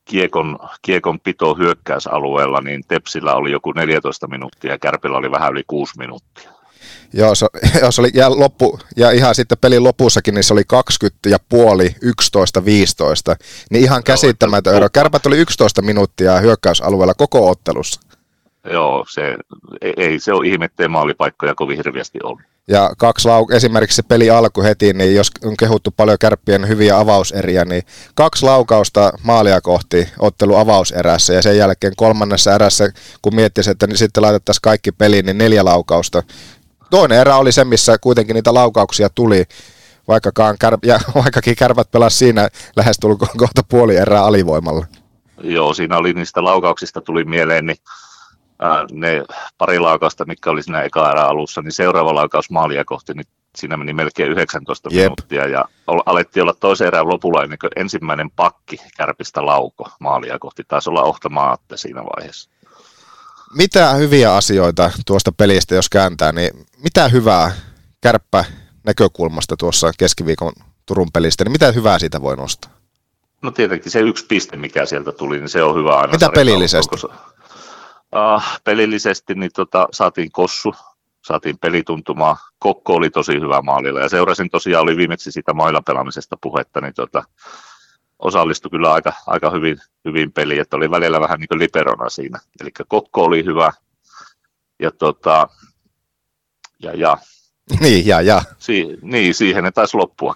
kiekon, 0.06 0.60
kiekon 0.82 1.20
pito 1.20 1.56
hyökkäysalueella, 1.56 2.62
niin 2.62 2.84
Tepsillä 2.88 3.34
oli 3.34 3.52
joku 3.52 3.72
14 3.72 4.28
minuuttia 4.28 4.72
ja 4.72 4.80
Kärpillä 4.80 5.18
oli 5.18 5.32
vähän 5.32 5.52
yli 5.52 5.64
6 5.68 5.94
minuuttia. 5.98 6.52
Joo, 7.14 7.36
se, 7.36 7.48
jos 7.82 8.00
oli, 8.00 8.10
ja, 8.14 8.40
loppu, 8.40 8.80
ja 8.98 9.12
ihan 9.12 9.36
sitten 9.36 9.58
pelin 9.58 9.84
lopussakin, 9.84 10.34
niin 10.34 10.44
se 10.44 10.54
oli 10.54 10.64
20 10.68 11.30
ja 11.30 11.38
puoli, 11.50 11.96
11, 12.02 12.66
15. 12.66 13.36
Niin 13.70 13.84
ihan 13.84 14.04
käsittämätön 14.04 14.76
ero. 14.76 14.88
Kärpät 14.94 15.26
oli 15.26 15.38
11 15.38 15.82
minuuttia 15.82 16.40
hyökkäysalueella 16.40 17.14
koko 17.14 17.50
ottelussa. 17.50 18.02
Joo, 18.70 19.06
se, 19.10 19.36
ei 19.98 20.20
se 20.20 20.34
ole 20.34 20.48
ihme, 20.48 20.66
ettei 20.66 20.88
maalipaikkoja 20.88 21.56
kovin 21.56 21.78
hirveästi 21.78 22.20
ollut. 22.24 22.42
Ja 22.68 22.92
kaksi 22.98 23.28
lau- 23.28 23.56
esimerkiksi 23.56 23.96
se 23.96 24.04
peli 24.04 24.30
alku 24.30 24.64
heti, 24.64 24.94
niin 24.94 25.16
jos 25.16 25.32
on 25.44 25.58
kehuttu 25.58 25.92
paljon 25.98 26.18
kärppien 26.20 26.68
hyviä 26.68 26.98
avauseriä, 26.98 27.66
niin 27.66 27.84
kaksi 28.16 28.46
laukausta 28.46 29.14
maalia 29.24 29.62
kohti 29.62 30.08
ottelu 30.20 30.56
avauserässä 30.56 31.34
ja 31.34 31.42
sen 31.42 31.58
jälkeen 31.58 31.94
kolmannessa 31.96 32.56
erässä, 32.56 32.90
kun 33.22 33.36
miettisi, 33.36 33.72
että 33.72 33.88
niin 33.88 33.98
sitten 33.98 34.24
laitettaisiin 34.24 34.62
kaikki 34.62 34.92
peliin, 34.92 35.26
niin 35.26 35.38
neljä 35.38 35.66
laukausta. 35.66 36.24
Toinen 36.90 37.20
erä 37.20 37.36
oli 37.36 37.52
se, 37.52 37.64
missä 37.64 37.98
kuitenkin 37.98 38.34
niitä 38.34 38.54
laukauksia 38.54 39.10
tuli, 39.10 39.44
vaikkakaan 40.08 40.56
kär- 40.66 40.80
ja 40.84 41.00
vaikkakin 41.24 41.56
kärpät 41.56 41.92
pelasi 41.92 42.18
siinä 42.18 42.50
lähes 42.76 42.98
tulkoon 43.00 43.38
kohta 43.38 43.62
puoli 43.70 43.96
erää 43.96 44.24
alivoimalla. 44.24 44.86
Joo, 45.44 45.74
siinä 45.74 45.98
oli 45.98 46.14
niistä 46.14 46.44
laukauksista 46.44 47.02
tuli 47.02 47.26
mieleen, 47.26 47.66
niin 47.66 47.78
ne 48.92 49.24
pari 49.58 49.80
laukausta, 49.80 50.26
mikä 50.26 50.50
oli 50.50 50.64
siinä 50.64 50.82
eka 50.82 51.12
erä 51.12 51.24
alussa, 51.24 51.62
niin 51.62 51.72
seuraava 51.72 52.16
laukaus 52.16 52.50
maalia 52.50 52.86
kohti, 52.86 53.14
niin 53.14 53.26
siinä 53.58 53.78
meni 53.78 53.94
melkein 53.94 54.32
19 54.32 54.90
Jep. 54.92 55.04
minuuttia 55.04 55.48
ja 55.48 55.66
alettiin 56.06 56.44
olla 56.44 56.54
toisen 56.60 56.88
erän 56.88 57.10
lopulla 57.10 57.44
ennen 57.44 57.60
kuin 57.60 57.72
ensimmäinen 57.76 58.32
pakki 58.32 58.78
kärpistä 58.98 59.46
lauko 59.46 59.90
maalia 60.00 60.40
kohti. 60.40 60.64
Taisi 60.68 60.90
olla 60.90 61.04
Ohta 61.04 61.30
Maatte 61.30 61.78
siinä 61.78 62.04
vaiheessa. 62.04 62.50
Mitä 63.56 63.94
hyviä 63.94 64.36
asioita 64.36 64.92
tuosta 65.06 65.32
pelistä, 65.32 65.76
jos 65.76 65.90
kääntää, 65.90 66.32
niin 66.32 66.52
mitä 66.84 67.08
hyvää 67.08 67.52
kärppä 68.02 68.46
näkökulmasta 68.84 69.58
tuossa 69.58 69.92
keskiviikon 69.98 70.54
Turun 70.86 71.12
pelistä, 71.14 71.44
niin 71.44 71.52
mitä 71.52 71.72
hyvää 71.72 72.00
siitä 72.00 72.22
voi 72.22 72.38
nostaa? 72.38 72.72
No 73.42 73.52
tietenkin 73.52 73.92
se 73.92 74.00
yksi 74.00 74.26
piste, 74.26 74.58
mikä 74.58 74.86
sieltä 74.86 75.12
tuli, 75.12 75.40
niin 75.40 75.50
se 75.50 75.64
on 75.64 75.76
hyvä 75.76 75.98
aina. 75.98 76.14
Mitä 76.14 76.30
pelillisesti? 76.36 76.96
Uh, 78.16 78.44
pelillisesti 78.64 79.36
niin 79.36 79.52
tota, 79.56 79.88
saatiin 79.92 80.32
kossu, 80.32 80.76
saatiin 81.26 81.58
pelituntumaa. 81.58 82.38
Kokko 82.60 82.94
oli 82.94 83.10
tosi 83.10 83.34
hyvä 83.34 83.62
maalilla 83.62 84.00
ja 84.00 84.10
seurasin 84.10 84.50
tosiaan, 84.50 84.84
oli 84.84 84.98
viimeksi 84.98 85.32
sitä 85.32 85.54
mailla 85.54 85.82
pelaamisesta 85.82 86.38
puhetta, 86.42 86.82
niin 86.82 86.94
tota, 86.94 87.24
osallistui 88.20 88.72
kyllä 88.72 88.94
aika, 88.94 89.14
aika 89.28 89.50
hyvin, 89.50 89.78
hyvin 90.06 90.32
peliin, 90.32 90.62
että 90.62 90.78
oli 90.78 90.92
välillä 90.92 91.22
vähän 91.22 91.40
niin 91.40 91.48
kuin 91.48 91.60
liberona 91.60 92.10
siinä. 92.10 92.40
Eli 92.62 92.70
Kokko 92.88 93.24
oli 93.24 93.46
hyvä 93.46 93.72
ja, 94.80 94.92
tota, 94.92 95.48
ja, 96.80 96.96
ja 96.96 97.18
niin, 97.82 98.08
ja, 98.08 98.22
ja. 98.22 98.42
Si- 98.60 98.98
niin, 99.02 99.34
siihen 99.34 99.64
ne 99.64 99.72
taisi 99.72 99.98
loppua. 99.98 100.36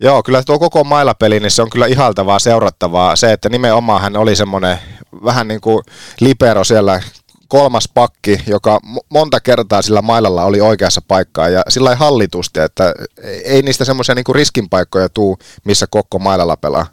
Joo, 0.00 0.22
kyllä 0.22 0.42
tuo 0.42 0.58
koko 0.58 0.84
mailapeli, 0.84 1.40
niin 1.40 1.50
se 1.50 1.62
on 1.62 1.70
kyllä 1.70 1.86
ihaltavaa 1.86 2.38
seurattavaa. 2.38 3.16
Se, 3.16 3.32
että 3.32 3.48
nimenomaan 3.48 4.02
hän 4.02 4.16
oli 4.16 4.36
semmoinen 4.36 4.78
vähän 5.24 5.48
niin 5.48 5.60
kuin 5.60 5.82
libero 6.20 6.64
siellä 6.64 7.02
kolmas 7.48 7.88
pakki, 7.94 8.40
joka 8.46 8.80
monta 9.08 9.40
kertaa 9.40 9.82
sillä 9.82 10.02
mailalla 10.02 10.44
oli 10.44 10.60
oikeassa 10.60 11.00
paikkaa 11.08 11.48
ja 11.48 11.62
sillä 11.68 11.90
ei 11.90 11.96
hallitusti, 11.96 12.60
että 12.60 12.94
ei 13.44 13.62
niistä 13.62 13.84
semmoisia 13.84 14.14
niin 14.14 14.34
riskinpaikkoja 14.34 15.08
tuu, 15.08 15.38
missä 15.64 15.86
koko 15.90 16.18
mailalla 16.18 16.56
pelaa. 16.56 16.86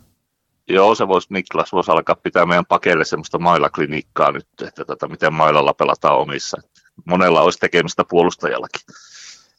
Joo, 0.70 0.96
se 0.96 1.08
voisi, 1.08 1.28
Niklas 1.32 1.72
voisi 1.72 1.92
alkaa 1.92 2.16
pitää 2.16 2.46
meidän 2.46 2.66
pakeille 2.66 3.06
semmoista 3.06 3.40
mailaklinikkaa 3.40 4.32
nyt, 4.32 4.48
että 4.68 4.86
tota, 4.86 5.08
miten 5.08 5.34
mailalla 5.34 5.74
pelataan 5.74 6.18
omissa. 6.18 6.58
Monella 7.06 7.42
olisi 7.42 7.60
tekemistä 7.60 8.04
puolustajallakin. 8.10 8.82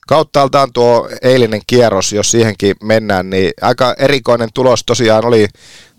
Kauttaaltaan 0.06 0.72
tuo 0.72 1.08
eilinen 1.22 1.60
kierros, 1.66 2.12
jos 2.12 2.30
siihenkin 2.30 2.76
mennään, 2.82 3.30
niin 3.30 3.52
aika 3.62 3.94
erikoinen 3.98 4.48
tulos 4.54 4.84
tosiaan 4.84 5.24
oli 5.24 5.48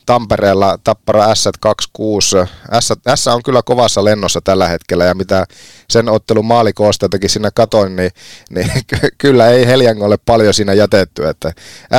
Tampereella 0.06 0.78
Tappara 0.84 1.26
S26. 1.26 2.48
S, 2.80 2.94
S 3.16 3.28
on 3.28 3.44
kyllä 3.44 3.62
kovassa 3.66 4.04
lennossa 4.04 4.42
tällä 4.44 4.68
hetkellä 4.68 5.06
ja 5.06 5.16
mitä 5.16 5.46
sen 5.90 6.10
ottelun 6.10 6.46
maalikoostaitakin 6.46 7.30
siinä 7.30 7.50
katoin, 7.56 7.96
niin, 7.96 8.12
niin 8.50 8.72
kyllä 9.18 9.48
ei 9.48 9.68
Heljangolle 9.68 10.18
paljon 10.26 10.54
siinä 10.54 10.74
jätetty. 10.74 11.28
Että 11.28 11.52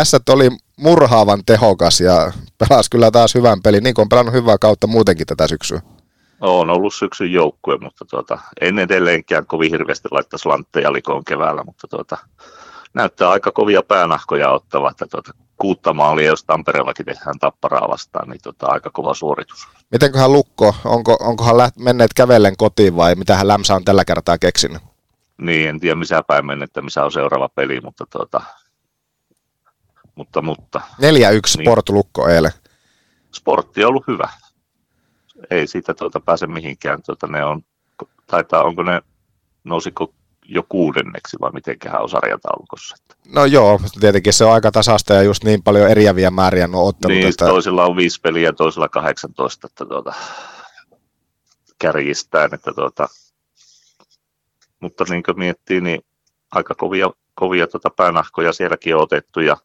S 0.04 0.12
oli 0.28 0.50
murhaavan 0.76 1.42
tehokas 1.46 2.00
ja 2.00 2.32
pelasi 2.58 2.90
kyllä 2.90 3.10
taas 3.10 3.34
hyvän 3.34 3.62
pelin, 3.62 3.82
niin 3.84 3.94
kuin 3.94 4.02
on 4.02 4.08
pelannut 4.08 4.34
hyvää 4.34 4.58
kautta 4.58 4.86
muutenkin 4.86 5.26
tätä 5.26 5.48
syksyä. 5.48 5.80
On 6.40 6.70
ollut 6.70 6.94
syksyn 6.94 7.32
joukkue, 7.32 7.78
mutta 7.78 8.04
tuota, 8.04 8.38
en 8.60 8.78
edelleenkään 8.78 9.46
kovin 9.46 9.70
hirveästi 9.70 10.08
laittaisi 10.10 10.48
lantteja 10.48 10.92
likoon 10.92 11.24
keväällä, 11.24 11.64
mutta 11.64 11.88
tuota, 11.88 12.16
näyttää 12.94 13.30
aika 13.30 13.50
kovia 13.50 13.82
päänahkoja 13.82 14.50
ottava, 14.50 14.90
että 14.90 15.06
tuota, 15.10 15.32
kuutta 15.58 15.94
maalia, 15.94 16.26
jos 16.26 16.44
Tampereellakin 16.44 17.06
tehdään 17.06 17.38
tapparaa 17.38 17.88
vastaan, 17.88 18.28
niin 18.28 18.40
tota, 18.42 18.66
aika 18.66 18.90
kova 18.90 19.14
suoritus. 19.14 19.68
Mitenköhän 19.92 20.32
Lukko, 20.32 20.74
onko, 20.84 21.16
onkohan 21.20 21.58
läht, 21.58 21.76
menneet 21.76 22.14
kävellen 22.14 22.56
kotiin 22.56 22.96
vai 22.96 23.14
mitä 23.14 23.36
hän 23.36 23.48
Lämsä 23.48 23.74
on 23.74 23.84
tällä 23.84 24.04
kertaa 24.04 24.38
keksinyt? 24.38 24.82
Niin, 25.38 25.68
en 25.68 25.80
tiedä 25.80 25.94
missä 25.94 26.22
päin 26.22 26.46
mennyt, 26.46 26.70
missä 26.82 27.04
on 27.04 27.12
seuraava 27.12 27.48
peli, 27.48 27.80
mutta 27.80 28.06
tuota, 28.10 28.40
mutta, 30.14 30.42
mutta. 30.42 30.80
4-1 30.92 30.94
niin. 31.02 31.40
Sport 31.46 31.88
Lukko 31.88 32.28
eilen. 32.28 32.52
Sportti 33.32 33.84
on 33.84 33.88
ollut 33.88 34.06
hyvä. 34.06 34.28
Ei 35.50 35.66
siitä 35.66 35.94
tuota 35.94 36.20
pääse 36.20 36.46
mihinkään. 36.46 37.02
Tuota, 37.06 37.26
ne 37.26 37.44
on, 37.44 37.62
taitaa, 38.26 38.62
onko 38.62 38.82
ne, 38.82 39.02
nousiko 39.64 40.14
jo 40.44 40.62
kuudenneksi 40.68 41.36
vai 41.40 41.50
mitenköhän 41.52 42.02
on 42.02 42.08
sarjataulukossa? 42.08 42.96
No 43.28 43.44
joo, 43.44 43.80
tietenkin 44.00 44.32
se 44.32 44.44
on 44.44 44.52
aika 44.52 44.72
tasasta 44.72 45.14
ja 45.14 45.22
just 45.22 45.44
niin 45.44 45.62
paljon 45.62 45.90
eriäviä 45.90 46.30
määriä 46.30 46.66
nuo 46.66 46.88
ottelut. 46.88 47.16
Niin, 47.16 47.28
että... 47.28 47.46
toisilla 47.46 47.86
on 47.86 47.96
viisi 47.96 48.20
peliä 48.20 48.48
ja 48.48 48.52
toisilla 48.52 48.88
18, 48.88 49.66
että 49.66 49.84
tuota, 49.86 50.14
kärjistään, 51.78 52.54
että 52.54 52.72
tuota, 52.72 53.08
mutta 54.80 55.04
niin 55.10 55.22
kuin 55.22 55.38
miettii, 55.38 55.80
niin 55.80 56.04
aika 56.50 56.74
kovia, 56.74 57.10
kovia 57.34 57.66
tuota 57.66 57.90
päänahkoja 57.90 58.52
sielläkin 58.52 58.96
on 58.96 59.02
otettu 59.02 59.40
ja 59.40 59.56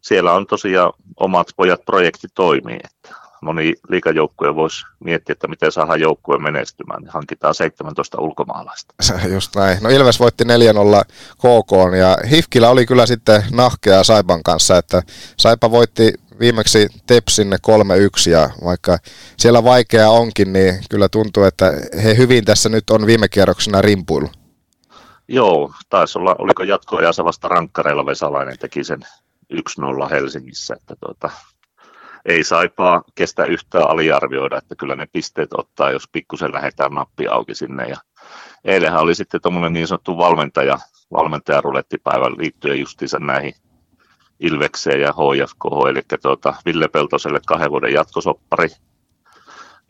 siellä 0.00 0.32
on 0.32 0.46
tosiaan 0.46 0.92
omat 1.16 1.46
pojat 1.56 1.84
projekti 1.84 2.28
toimii, 2.34 2.78
että 2.84 3.19
moni 3.42 3.74
liikajoukkue 3.88 4.54
voisi 4.54 4.86
miettiä, 5.04 5.32
että 5.32 5.48
miten 5.48 5.72
saadaan 5.72 6.00
joukkue 6.00 6.38
menestymään. 6.38 7.02
Niin 7.02 7.12
hankitaan 7.12 7.54
17 7.54 8.20
ulkomaalaista. 8.20 8.94
Just 9.32 9.56
näin. 9.56 9.78
No 9.80 9.88
Ilves 9.88 10.20
voitti 10.20 10.44
4-0 10.44 10.46
KK 11.36 11.96
ja 11.98 12.16
Hifkillä 12.30 12.70
oli 12.70 12.86
kyllä 12.86 13.06
sitten 13.06 13.42
nahkea 13.52 14.04
Saipan 14.04 14.42
kanssa, 14.42 14.76
että 14.76 15.02
Saipa 15.36 15.70
voitti 15.70 16.14
viimeksi 16.40 16.88
Tepsin 17.06 17.52
3-1 17.52 18.30
ja 18.30 18.50
vaikka 18.64 18.98
siellä 19.36 19.64
vaikea 19.64 20.10
onkin, 20.10 20.52
niin 20.52 20.74
kyllä 20.90 21.08
tuntuu, 21.08 21.44
että 21.44 21.72
he 22.04 22.16
hyvin 22.16 22.44
tässä 22.44 22.68
nyt 22.68 22.90
on 22.90 23.06
viime 23.06 23.28
kierroksena 23.28 23.82
rimpuilu. 23.82 24.28
Joo, 25.28 25.72
taisi 25.88 26.18
olla, 26.18 26.36
oliko 26.38 26.62
jatkoajassa 26.62 27.24
vasta 27.24 27.48
rankkareilla 27.48 28.06
Vesalainen 28.06 28.58
teki 28.58 28.84
sen 28.84 29.00
1-0 29.52 30.08
Helsingissä, 30.10 30.74
että 30.74 30.94
tuota, 31.00 31.30
ei 32.24 32.44
saipaa 32.44 33.02
kestä 33.14 33.44
yhtään 33.44 33.90
aliarvioida, 33.90 34.58
että 34.58 34.74
kyllä 34.74 34.96
ne 34.96 35.06
pisteet 35.12 35.48
ottaa, 35.52 35.90
jos 35.90 36.08
pikkusen 36.12 36.52
lähdetään 36.52 36.92
nappi 36.92 37.26
auki 37.26 37.54
sinne. 37.54 37.88
Ja 37.88 37.96
eilenhän 38.64 39.00
oli 39.00 39.14
sitten 39.14 39.40
tuommoinen 39.40 39.72
niin 39.72 39.86
sanottu 39.86 40.18
valmentaja, 40.18 40.78
valmentajarulettipäivä 41.12 42.26
liittyen 42.38 42.80
justiinsa 42.80 43.18
näihin 43.18 43.54
Ilvekseen 44.40 45.00
ja 45.00 45.12
HFK, 45.12 45.88
eli 45.90 46.02
tuota, 46.22 46.54
Ville 46.66 46.88
Peltoselle 46.88 47.40
kahden 47.46 47.70
vuoden 47.70 47.92
jatkosoppari. 47.92 48.68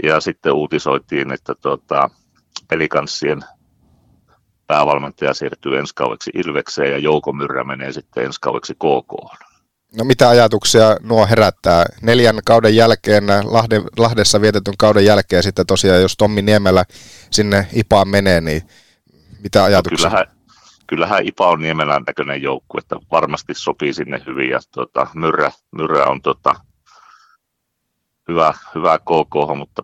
Ja 0.03 0.21
sitten 0.21 0.53
uutisoitiin, 0.53 1.33
että 1.33 1.55
tuota, 1.55 2.11
pelikanssien 2.69 3.41
päävalmentaja 4.67 5.35
siirtyy 5.35 5.79
ensi 5.79 5.95
kaueksi 5.95 6.31
Ilvekseen 6.35 6.91
ja 6.91 6.99
Jouko 6.99 7.33
Myrrä 7.33 7.65
menee 7.65 7.93
sitten 7.93 8.25
ensi 8.25 8.39
kaueksi 8.41 8.75
KK. 8.75 9.50
No 9.97 10.05
mitä 10.05 10.29
ajatuksia 10.29 10.97
nuo 11.03 11.27
herättää? 11.27 11.85
Neljän 12.03 12.41
kauden 12.45 12.77
jälkeen, 12.77 13.25
Lahde, 13.45 13.83
Lahdessa 13.99 14.41
vietetyn 14.41 14.75
kauden 14.79 15.05
jälkeen 15.05 15.43
sitten 15.43 15.67
tosiaan, 15.67 16.03
jos 16.03 16.17
Tommi 16.17 16.43
Niemelä 16.43 16.85
sinne 17.31 17.67
IPAan 17.73 18.09
menee, 18.09 18.41
niin 18.41 18.63
mitä 19.43 19.59
no 19.59 19.65
ajatuksia? 19.65 20.09
No 20.09 20.11
kyllähän, 20.11 20.37
kyllähän 20.87 21.27
IPA 21.27 21.49
on 21.49 21.61
Niemelän 21.61 22.03
näköinen 22.07 22.43
joukku, 22.43 22.79
että 22.79 22.97
varmasti 23.11 23.55
sopii 23.55 23.95
sinne 23.95 24.23
hyvin 24.27 24.51
ja 24.51 24.61
tuota, 24.75 25.07
Myrrä, 25.15 25.53
Myrrä 25.71 26.05
on 26.05 26.23
tuota, 26.23 26.55
hyvä, 28.29 28.55
hyvä 28.75 28.99
KK, 28.99 29.57
mutta 29.57 29.83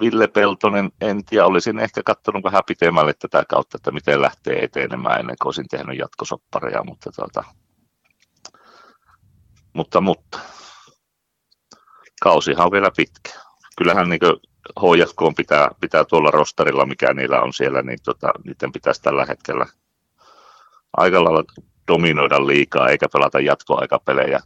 Ville 0.00 0.28
Peltonen, 0.28 0.90
en 1.00 1.24
tiedä, 1.24 1.46
olisin 1.46 1.78
ehkä 1.78 2.00
katsonut 2.04 2.44
vähän 2.44 2.62
pitemmälle 2.66 3.14
tätä 3.14 3.44
kautta, 3.48 3.76
että 3.76 3.90
miten 3.90 4.22
lähtee 4.22 4.64
etenemään 4.64 5.20
ennen 5.20 5.36
kuin 5.42 5.48
olisin 5.48 5.68
tehnyt 5.70 5.98
jatkosoppareja, 5.98 6.84
mutta, 6.84 7.10
tuota, 7.12 7.44
mutta, 9.72 10.00
mutta 10.00 10.38
kausihan 12.22 12.66
on 12.66 12.72
vielä 12.72 12.90
pitkä. 12.96 13.30
Kyllähän 13.78 14.08
niin 14.08 14.20
HJK 14.80 15.36
pitää, 15.36 15.68
pitää 15.80 16.04
tuolla 16.04 16.30
rosterilla, 16.30 16.86
mikä 16.86 17.14
niillä 17.14 17.40
on 17.40 17.52
siellä, 17.52 17.82
niin 17.82 17.98
tota, 18.04 18.32
niiden 18.44 18.72
pitäisi 18.72 19.02
tällä 19.02 19.24
hetkellä 19.24 19.66
aika 20.96 21.24
lailla 21.24 21.44
dominoida 21.88 22.46
liikaa, 22.46 22.88
eikä 22.88 23.06
pelata 23.12 23.40
jatkoaikapelejä 23.40 24.40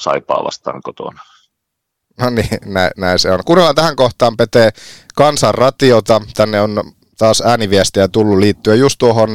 saipaa 0.00 0.44
vastaan 0.44 0.82
kotona. 0.82 1.22
No 2.20 2.30
niin, 2.30 2.58
näin, 2.64 2.90
näin 2.96 3.18
se 3.18 3.30
on. 3.30 3.40
Kuunnellaan 3.44 3.74
tähän 3.74 3.96
kohtaan 3.96 4.36
Pete 4.36 4.70
Kansan 5.14 5.54
ratiota. 5.54 6.20
Tänne 6.34 6.60
on 6.60 6.92
taas 7.18 7.42
ääniviestiä 7.46 8.08
tullut 8.08 8.38
liittyen 8.38 8.78
just 8.78 8.98
tuohon 8.98 9.30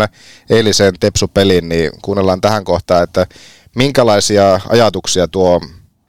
eiliseen 0.49 0.93
Tepsu-peliin, 0.99 1.69
niin 1.69 1.91
kuunnellaan 2.01 2.41
tähän 2.41 2.63
kohtaan, 2.63 3.03
että 3.03 3.27
minkälaisia 3.75 4.59
ajatuksia 4.69 5.27
tuo 5.27 5.61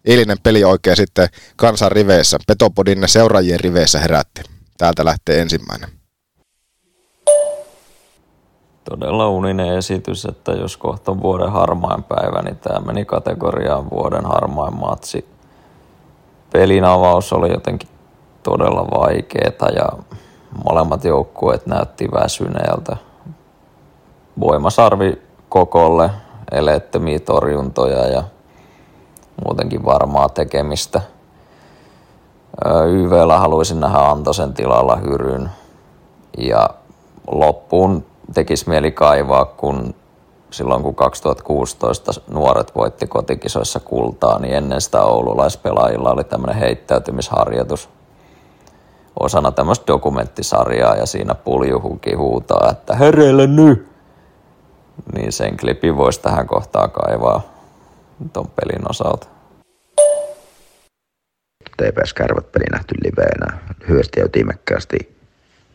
eilinen 0.04 0.38
peli 0.42 0.64
oikein 0.64 0.96
sitten 0.96 1.28
kansan 1.56 1.92
riveissä, 1.92 2.38
Petopodin 2.46 3.02
seuraajien 3.06 3.60
riveissä 3.60 3.98
herätti. 3.98 4.42
Täältä 4.78 5.04
lähtee 5.04 5.40
ensimmäinen. 5.40 5.88
Todella 8.90 9.28
uninen 9.28 9.78
esitys, 9.78 10.24
että 10.24 10.52
jos 10.52 10.76
kohta 10.76 11.10
on 11.10 11.22
vuoden 11.22 11.52
harmain 11.52 12.04
päivä, 12.04 12.42
niin 12.42 12.56
tämä 12.56 12.80
meni 12.80 13.04
kategoriaan 13.04 13.90
vuoden 13.90 14.24
harmain 14.24 14.74
matsi 14.74 15.24
pelin 16.52 16.84
avaus 16.84 17.32
oli 17.32 17.52
jotenkin 17.52 17.88
todella 18.42 18.86
vaikeeta 18.90 19.66
ja 19.66 19.88
molemmat 20.64 21.04
joukkueet 21.04 21.66
näytti 21.66 22.08
väsyneeltä. 22.12 22.96
Voimasarvi 24.40 25.22
kokolle, 25.48 26.10
eleettömiä 26.52 27.18
torjuntoja 27.18 28.06
ja 28.06 28.22
muutenkin 29.44 29.84
varmaa 29.84 30.28
tekemistä. 30.28 31.00
YVllä 32.88 33.38
haluaisin 33.38 33.80
nähdä 33.80 33.98
Antosen 33.98 34.54
tilalla 34.54 34.96
hyryn 34.96 35.50
ja 36.38 36.70
loppuun 37.30 38.04
tekisi 38.34 38.68
mieli 38.68 38.90
kaivaa, 38.92 39.44
kun 39.44 39.94
silloin 40.50 40.82
kun 40.82 40.94
2016 40.94 42.12
nuoret 42.30 42.74
voitti 42.74 43.06
kotikisoissa 43.06 43.80
kultaa, 43.80 44.38
niin 44.38 44.54
ennen 44.54 44.80
sitä 44.80 45.02
oululaispelaajilla 45.02 46.10
oli 46.10 46.24
tämmöinen 46.24 46.56
heittäytymisharjoitus 46.56 47.88
osana 49.20 49.52
tämmöistä 49.52 49.86
dokumenttisarjaa 49.86 50.94
ja 50.94 51.06
siinä 51.06 51.34
puljuhuki 51.34 52.14
huutaa, 52.14 52.68
että 52.70 52.94
hereille 52.94 53.46
nyt! 53.46 53.95
Niin 55.14 55.32
sen 55.32 55.56
klipin 55.56 55.96
voisi 55.96 56.22
tähän 56.22 56.46
kohtaan 56.46 56.90
kaivaa 56.90 57.42
ton 58.32 58.50
pelin 58.50 58.90
osalta. 58.90 59.26
TPS 61.76 62.14
Kärvät 62.14 62.52
peli 62.52 62.64
nähty 62.72 62.94
liveenä 63.04 63.58
lyhyesti 63.80 64.20
ja 64.20 64.26
ytimekkäästi 64.26 65.16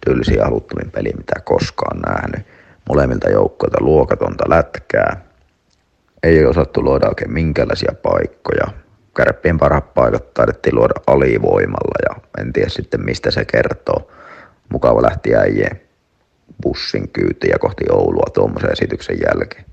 tyylisiä 0.05 0.43
haluttomin 0.43 0.91
peli, 0.91 1.13
mitä 1.17 1.41
koskaan 1.43 1.99
nähnyt 1.99 2.47
molemmilta 2.89 3.29
joukkoilta 3.29 3.77
luokatonta 3.81 4.49
lätkää. 4.49 5.21
Ei 6.23 6.45
osattu 6.45 6.84
luoda 6.84 7.10
oikein 7.10 7.34
minkälaisia 7.34 7.91
paikkoja. 8.03 8.67
Kärppien 9.15 9.57
parhaat 9.57 9.93
paikat 9.93 10.34
taidettiin 10.34 10.75
luoda 10.75 10.93
alivoimalla 11.07 12.10
ja 12.10 12.41
en 12.41 12.53
tiedä 12.53 12.69
sitten 12.69 13.05
mistä 13.05 13.31
se 13.31 13.45
kertoo. 13.45 14.12
Mukava 14.69 15.01
lähti 15.01 15.36
äijien 15.36 15.81
bussin 16.63 17.09
kyytiä 17.09 17.55
kohti 17.59 17.85
Oulua 17.91 18.25
tuommoisen 18.33 18.71
esityksen 18.71 19.17
jälkeen. 19.27 19.65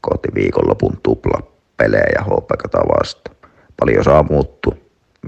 Kohti 0.00 0.28
viikonlopun 0.34 1.00
tupla 1.02 1.52
pelejä 1.76 2.06
ja 2.14 2.22
HPKta 2.24 2.78
vasta. 2.78 3.30
Paljon 3.80 4.04
saa 4.04 4.22
muuttua, 4.22 4.76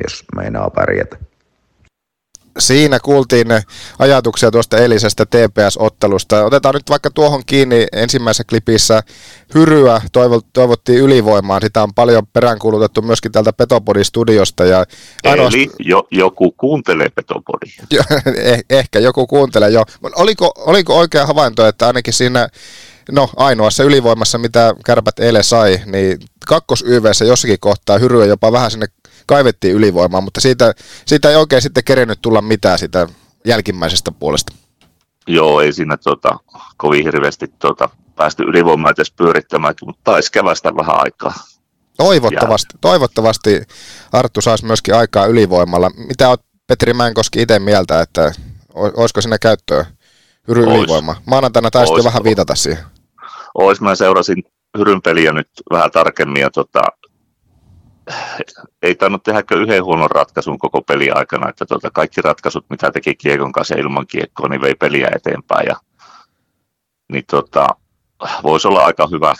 jos 0.03 0.24
meinaa 0.37 0.70
pärjätä 0.70 1.16
siinä 2.59 3.01
kuultiin 3.01 3.47
ajatuksia 3.99 4.51
tuosta 4.51 4.77
eilisestä 4.77 5.25
TPS-ottelusta. 5.27 6.44
Otetaan 6.44 6.75
nyt 6.75 6.90
vaikka 6.90 7.11
tuohon 7.11 7.42
kiinni 7.47 7.87
ensimmäisessä 7.92 8.44
klipissä. 8.44 9.03
Hyryä 9.55 10.03
toivottiin 10.53 10.99
ylivoimaan. 10.99 11.62
Sitä 11.62 11.83
on 11.83 11.94
paljon 11.94 12.27
peräänkuulutettu 12.27 13.03
myöskin 13.03 13.33
täältä 13.33 13.53
Petopodi-studiosta. 13.53 14.64
Ja 14.64 14.85
ainoast... 15.25 15.55
Eli 15.55 15.71
jo, 15.79 16.07
joku 16.11 16.51
kuuntelee 16.51 17.09
Petopodia. 17.09 17.83
eh, 18.53 18.64
ehkä 18.71 18.99
joku 18.99 19.27
kuuntelee 19.27 19.71
jo. 19.71 19.85
Oliko, 20.16 20.53
oliko 20.57 20.99
oikea 20.99 21.27
havainto, 21.27 21.66
että 21.66 21.87
ainakin 21.87 22.14
siinä 22.14 22.49
no 23.12 23.31
ainoassa 23.37 23.85
ylivoimassa, 23.85 24.38
mitä 24.38 24.75
kärpät 24.85 25.18
eilen 25.18 25.44
sai, 25.44 25.81
niin 25.87 26.18
kakkos 26.47 26.85
YVssä 26.87 27.25
jossakin 27.25 27.61
kohtaa 27.61 27.99
hyryä 27.99 28.25
jopa 28.27 28.53
vähän 28.53 28.71
sinne 28.71 28.87
kaivettiin 29.29 29.75
ylivoimaa, 29.75 30.21
mutta 30.21 30.41
siitä, 30.41 30.75
siitä 31.07 31.31
ei 31.31 31.37
oikein 31.37 31.62
sitten 31.62 31.85
kerennyt 31.85 32.19
tulla 32.23 32.43
mitään 32.43 32.79
sitä 32.79 33.07
jälkimmäisestä 33.45 34.12
puolesta. 34.12 34.53
Joo, 35.27 35.61
ei 35.61 35.73
siinä 35.73 35.97
tota, 35.97 36.38
kovin 36.77 37.05
hirveästi 37.05 37.47
tota, 37.59 37.88
päästy 38.17 38.43
ylivoimaa 38.43 38.91
edes 38.91 39.11
pyörittämään, 39.11 39.75
mutta 39.87 40.01
taisi 40.05 40.33
kevästä 40.33 40.77
vähän 40.77 41.01
aikaa. 41.01 41.35
Toivottavasti, 41.97 42.75
ja. 42.75 42.79
toivottavasti 42.81 43.62
Arttu 44.12 44.41
saisi 44.41 44.64
myöskin 44.64 44.95
aikaa 44.95 45.27
ylivoimalla. 45.27 45.91
Mitä 46.09 46.29
olet 46.29 46.41
Petri 46.67 46.93
Mänkoski 46.93 47.43
itse 47.43 47.59
mieltä, 47.59 48.01
että 48.01 48.33
olisiko 48.75 49.21
sinne 49.21 49.38
käyttöä 49.38 49.87
Hyry 50.49 50.62
ylivoima? 50.62 51.17
Maanantaina 51.27 51.71
taisi 51.71 51.93
jo 51.93 52.05
vähän 52.05 52.25
viitata 52.25 52.55
siihen. 52.55 52.85
Ois, 53.55 53.81
mä 53.81 53.95
seurasin 53.95 54.45
Hyryn 54.79 55.03
peliä 55.03 55.33
nyt 55.33 55.49
vähän 55.71 55.91
tarkemmin 55.91 56.41
ja 56.41 56.51
tota, 56.51 56.81
ei 58.83 58.94
tainnut 58.94 59.23
tehdä 59.23 59.42
yhden 59.55 59.85
huonon 59.85 60.11
ratkaisun 60.11 60.59
koko 60.59 60.83
peli 60.83 61.11
aikana, 61.11 61.49
että 61.49 61.66
tuota, 61.66 61.90
kaikki 61.90 62.23
ratkaisut, 62.23 62.66
mitä 62.71 62.90
teki 62.90 63.14
Kiekon 63.14 63.53
kanssa 63.53 63.75
ilman 63.75 64.07
Kiekkoa, 64.07 64.49
niin 64.49 64.61
vei 64.61 64.75
peliä 64.75 65.09
eteenpäin. 65.16 65.66
Ja, 65.66 65.77
niin 67.12 67.25
tota, 67.31 67.66
voisi 68.42 68.68
olla 68.68 68.85
aika 68.85 69.09
hyvä 69.11 69.35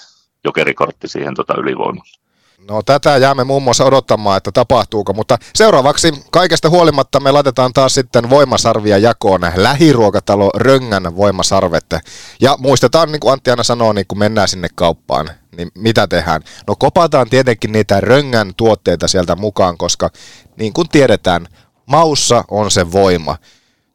jokerikortti 0.45 1.09
siihen 1.09 1.35
tota 1.35 1.55
ylivoimalle. 1.59 2.28
No 2.59 2.83
tätä 2.83 3.17
jäämme 3.17 3.45
muun 3.45 3.63
muassa 3.63 3.85
odottamaan, 3.85 4.37
että 4.37 4.53
tapahtuuko, 4.53 5.13
mutta 5.13 5.39
seuraavaksi 5.55 6.13
kaikesta 6.31 6.71
huolimatta 6.71 7.21
me 7.21 7.33
laitetaan 7.33 7.73
taas 7.73 7.95
sitten 7.95 8.31
voimasarvia 8.31 8.99
jakoon 8.99 9.41
lähiruokatalo 9.57 10.51
Röngän 10.55 11.17
voimasarvet. 11.17 11.85
Ja 12.41 12.57
muistetaan, 12.59 13.13
niin 13.13 13.21
kuin 13.21 13.33
Antti 13.33 13.51
aina 13.51 13.63
sanoo, 13.63 13.93
niin 13.93 14.07
kun 14.09 14.19
mennään 14.19 14.49
sinne 14.49 14.69
kauppaan, 14.75 15.31
niin 15.57 15.71
mitä 15.75 16.07
tehdään? 16.07 16.43
No 16.67 16.77
kopataan 16.77 17.31
tietenkin 17.31 17.73
niitä 17.73 18.01
Röngän 18.01 18.53
tuotteita 18.57 19.09
sieltä 19.09 19.37
mukaan, 19.37 19.79
koska 19.79 20.11
niin 20.57 20.73
kuin 20.73 20.89
tiedetään, 20.89 21.47
maussa 21.87 22.45
on 22.51 22.71
se 22.71 22.93
voima 22.93 23.37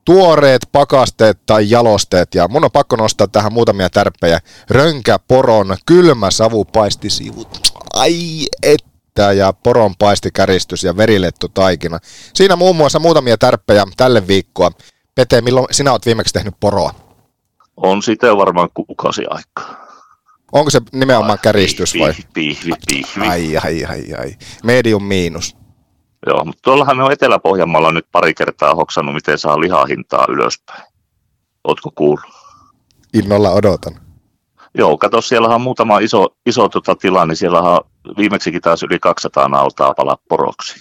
tuoreet 0.06 0.62
pakasteet 0.72 1.40
tai 1.46 1.70
jalosteet. 1.70 2.36
Ja 2.36 2.48
mun 2.48 2.64
on 2.64 2.72
pakko 2.72 2.96
nostaa 2.96 3.28
tähän 3.28 3.54
muutamia 3.54 3.90
tärppejä. 3.90 4.40
Rönkä, 4.70 5.20
poron, 5.28 5.78
kylmä 5.86 6.32
savupaistisivut. 6.32 7.73
Ai 7.94 8.46
että 8.64 9.34
ja 9.34 9.54
poron 9.54 9.96
paistikäristys 10.00 10.84
ja 10.84 10.98
verilettu 10.98 11.50
taikina. 11.50 12.00
Siinä 12.34 12.56
muun 12.56 12.76
muassa 12.76 13.00
muutamia 13.00 13.38
tärppejä 13.38 13.86
tälle 13.98 14.28
viikkoa. 14.28 14.72
Pete, 15.16 15.42
milloin 15.42 15.68
sinä 15.72 15.92
olet 15.92 16.06
viimeksi 16.06 16.34
tehnyt 16.34 16.54
poroa? 16.60 16.94
On 17.78 18.04
sitä 18.04 18.38
varmaan 18.38 18.70
kuukausi 18.74 19.22
aikaa. 19.30 19.88
Onko 20.52 20.70
se 20.70 20.82
nimenomaan 20.92 21.40
käristys 21.42 21.94
vai? 22.00 22.14
Pihvi, 22.14 22.30
pihvi, 22.34 22.72
pihvi. 22.88 23.28
Ai, 23.28 23.58
ai, 23.58 23.86
ai, 23.86 24.14
ai. 24.20 24.36
Medium 24.64 25.04
miinus. 25.04 25.56
Joo, 26.28 26.46
mutta 26.46 26.62
tuollahan 26.64 27.02
on 27.02 27.12
Etelä-Pohjanmaalla 27.12 27.92
nyt 27.92 28.08
pari 28.12 28.34
kertaa 28.34 28.76
hoksannut, 28.76 29.16
miten 29.16 29.38
saa 29.38 29.60
lihahintaa 29.60 30.26
ylöspäin. 30.30 30.84
Ootko 31.64 31.92
kuullut? 31.96 32.34
Innolla 33.14 33.52
odotan. 33.52 34.00
Joo, 34.78 34.98
kato, 34.98 35.22
siellä 35.22 35.48
on 35.48 35.62
muutama 35.62 36.00
iso, 36.00 36.28
iso 36.46 36.70
tota 36.70 36.96
tila, 36.96 37.26
niin 37.26 37.36
siellä 37.36 37.62
on 37.62 37.82
viimeksikin 38.18 38.62
taas 38.62 38.84
yli 38.84 39.00
200 39.00 39.48
nautaa 39.48 39.94
palaa 39.94 40.18
poroksi. 40.30 40.76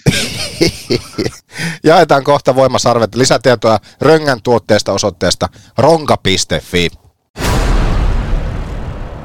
Jaetaan 1.83 2.23
kohta 2.23 2.55
voimasarvet. 2.55 3.15
Lisätietoa 3.15 3.79
Röngän 4.01 4.41
tuotteesta 4.43 4.93
osoitteesta 4.93 5.49
ronka.fi. 5.77 6.89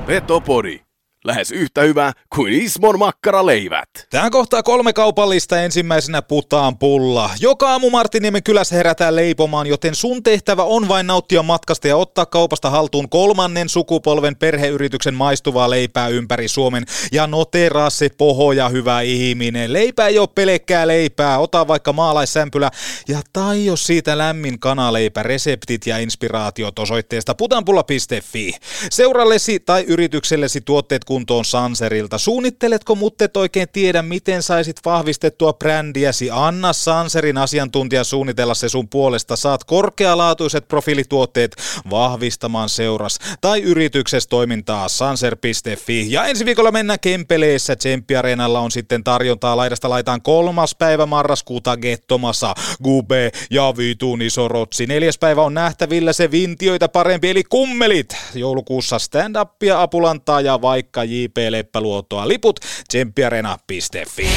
Petopodi. 0.06 0.87
Lähes 1.24 1.50
yhtä 1.50 1.80
hyvä 1.80 2.12
kuin 2.34 2.52
Ismon 2.52 2.98
makkaraleivät. 2.98 3.88
Tähän 4.10 4.30
kohtaa 4.30 4.62
kolme 4.62 4.92
kaupallista 4.92 5.62
ensimmäisenä 5.62 6.22
putaan 6.22 6.78
pulla. 6.78 7.30
Joka 7.40 7.70
aamu 7.70 7.90
Martiniemen 7.90 8.42
kylässä 8.42 8.76
herätään 8.76 9.16
leipomaan, 9.16 9.66
joten 9.66 9.94
sun 9.94 10.22
tehtävä 10.22 10.62
on 10.64 10.88
vain 10.88 11.06
nauttia 11.06 11.42
matkasta 11.42 11.88
ja 11.88 11.96
ottaa 11.96 12.26
kaupasta 12.26 12.70
haltuun 12.70 13.08
kolmannen 13.08 13.68
sukupolven 13.68 14.36
perheyrityksen 14.36 15.14
maistuvaa 15.14 15.70
leipää 15.70 16.08
ympäri 16.08 16.48
Suomen. 16.48 16.84
Ja 17.12 17.26
noteraa 17.26 17.90
se 17.90 18.08
pohoja 18.18 18.68
hyvä 18.68 19.00
ihminen. 19.00 19.72
Leipä 19.72 20.06
ei 20.06 20.18
ole 20.18 20.28
pelkkää 20.34 20.86
leipää, 20.86 21.38
ota 21.38 21.68
vaikka 21.68 21.92
maalaissämpylä 21.92 22.70
ja 23.08 23.20
tai 23.32 23.64
jos 23.64 23.86
siitä 23.86 24.18
lämmin 24.18 24.58
kanaleipä, 24.58 25.22
reseptit 25.22 25.86
ja 25.86 25.98
inspiraatiot 25.98 26.78
osoitteesta 26.78 27.34
putanpulla.fi. 27.34 28.52
Seurallesi 28.90 29.60
tai 29.60 29.84
yrityksellesi 29.88 30.60
tuotteet 30.60 31.07
kuntoon 31.08 31.44
Sanserilta. 31.44 32.18
Suunnitteletko, 32.18 32.94
mutta 32.94 33.24
et 33.24 33.36
oikein 33.36 33.68
tiedä, 33.72 34.02
miten 34.02 34.42
saisit 34.42 34.76
vahvistettua 34.84 35.52
brändiäsi? 35.52 36.28
Anna 36.32 36.72
Sanserin 36.72 37.38
asiantuntija 37.38 38.04
suunnitella 38.04 38.54
se 38.54 38.68
sun 38.68 38.88
puolesta. 38.88 39.36
Saat 39.36 39.64
korkealaatuiset 39.64 40.68
profiilituotteet 40.68 41.56
vahvistamaan 41.90 42.68
seuras 42.68 43.18
tai 43.40 43.62
yrityksessä 43.62 44.28
toimintaa 44.28 44.88
sanser.fi. 44.88 46.12
Ja 46.12 46.24
ensi 46.24 46.44
viikolla 46.44 46.70
mennään 46.70 47.00
Kempeleessä. 47.00 47.76
Tsemppiareenalla 47.76 48.60
on 48.60 48.70
sitten 48.70 49.04
tarjontaa 49.04 49.56
laidasta 49.56 49.90
laitaan 49.90 50.22
kolmas 50.22 50.74
päivä 50.74 51.06
marraskuuta 51.06 51.76
Gettomassa. 51.76 52.54
Gube 52.84 53.30
ja 53.50 53.74
vitun 53.76 54.22
iso 54.22 54.48
rotsi. 54.48 54.86
Neljäs 54.86 55.18
päivä 55.18 55.42
on 55.42 55.54
nähtävillä 55.54 56.12
se 56.12 56.30
vintioita 56.30 56.88
parempi 56.88 57.30
eli 57.30 57.44
kummelit. 57.44 58.16
Joulukuussa 58.34 58.96
stand-upia, 58.98 59.82
apulantaa 59.82 60.40
ja 60.40 60.62
vaikka 60.62 60.97
J.P. 61.04 61.36
Leppäluottoa. 61.50 62.28
Liput 62.28 62.60
tsemppiarena.fi. 62.88 64.28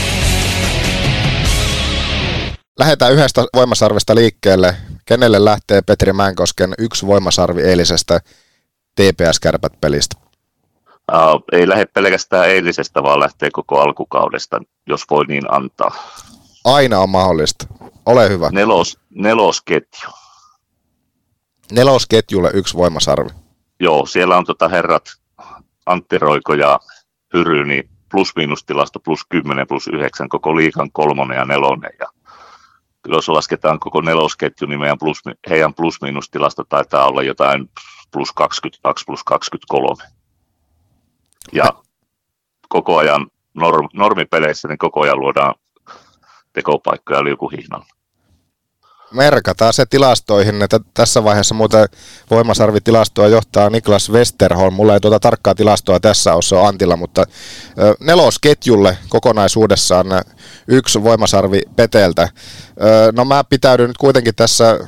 Lähdetään 2.79 3.13
yhdestä 3.13 3.45
voimasarvesta 3.55 4.15
liikkeelle. 4.15 4.75
Kenelle 5.05 5.45
lähtee 5.45 5.81
Petri 5.81 6.13
Mänkosken 6.13 6.73
yksi 6.77 7.07
voimasarvi 7.07 7.61
eilisestä 7.61 8.19
TPS-kärpät-pelistä? 8.95 10.15
Uh, 11.11 11.43
ei 11.51 11.69
lähde 11.69 11.85
pelkästään 11.85 12.49
eilisestä, 12.49 13.03
vaan 13.03 13.19
lähtee 13.19 13.49
koko 13.53 13.79
alkukaudesta, 13.79 14.61
jos 14.87 15.03
voi 15.09 15.25
niin 15.25 15.53
antaa. 15.53 15.91
Aina 16.63 16.99
on 16.99 17.09
mahdollista. 17.09 17.65
Ole 18.05 18.29
hyvä. 18.29 18.49
Nelos, 18.51 18.97
nelosketju. 19.09 20.09
Nelosketjulle 21.71 22.51
yksi 22.53 22.77
voimasarvi. 22.77 23.29
Joo, 23.79 24.05
siellä 24.05 24.37
on 24.37 24.45
tota 24.45 24.67
herrat 24.67 25.03
Antti 25.85 26.17
Roiko 26.17 26.53
ja 26.53 26.79
Hyry, 27.33 27.65
niin 27.65 27.89
plus-miinustilasto 28.11 28.99
plus 28.99 29.25
10 29.29 29.67
plus 29.67 29.87
9, 29.87 30.29
koko 30.29 30.55
liikan 30.55 30.91
kolmonen 30.91 31.37
ja 31.37 31.45
nelonen. 31.45 31.91
Ja 31.99 32.07
jos 33.07 33.29
lasketaan 33.29 33.79
koko 33.79 34.01
nelosketju, 34.01 34.67
niin 34.67 34.79
meidän 34.79 34.97
plus, 34.99 35.21
heidän 35.49 35.73
plus-miinustilasto 35.73 36.63
taitaa 36.63 37.07
olla 37.07 37.23
jotain 37.23 37.69
plus 38.11 38.31
22 38.31 39.05
plus 39.05 39.23
23. 39.23 40.03
Ja 41.53 41.65
koko 42.69 42.97
ajan 42.97 43.27
norm, 43.53 43.89
normipeleissä 43.93 44.67
niin 44.67 44.77
koko 44.77 45.01
ajan 45.01 45.19
luodaan 45.19 45.55
tekopaikkoja 46.53 47.23
liukuhihnalla 47.23 48.00
merkataan 49.13 49.73
se 49.73 49.85
tilastoihin, 49.85 50.61
että 50.61 50.79
tässä 50.93 51.23
vaiheessa 51.23 51.55
muuten 51.55 51.85
voimasarvitilastoa 52.31 53.27
johtaa 53.27 53.69
Niklas 53.69 54.09
Westerholm. 54.09 54.73
Mulla 54.73 54.93
ei 54.93 54.99
tuota 54.99 55.19
tarkkaa 55.19 55.55
tilastoa 55.55 55.99
tässä 55.99 56.33
osa 56.33 56.67
Antilla, 56.67 56.95
mutta 56.95 57.25
nelosketjulle 57.99 58.97
kokonaisuudessaan 59.09 60.07
yksi 60.67 61.03
voimasarvi 61.03 61.61
Peteltä. 61.75 62.29
No 63.15 63.25
mä 63.25 63.43
pitäydyn 63.43 63.87
nyt 63.87 63.97
kuitenkin 63.97 64.35
tässä 64.35 64.79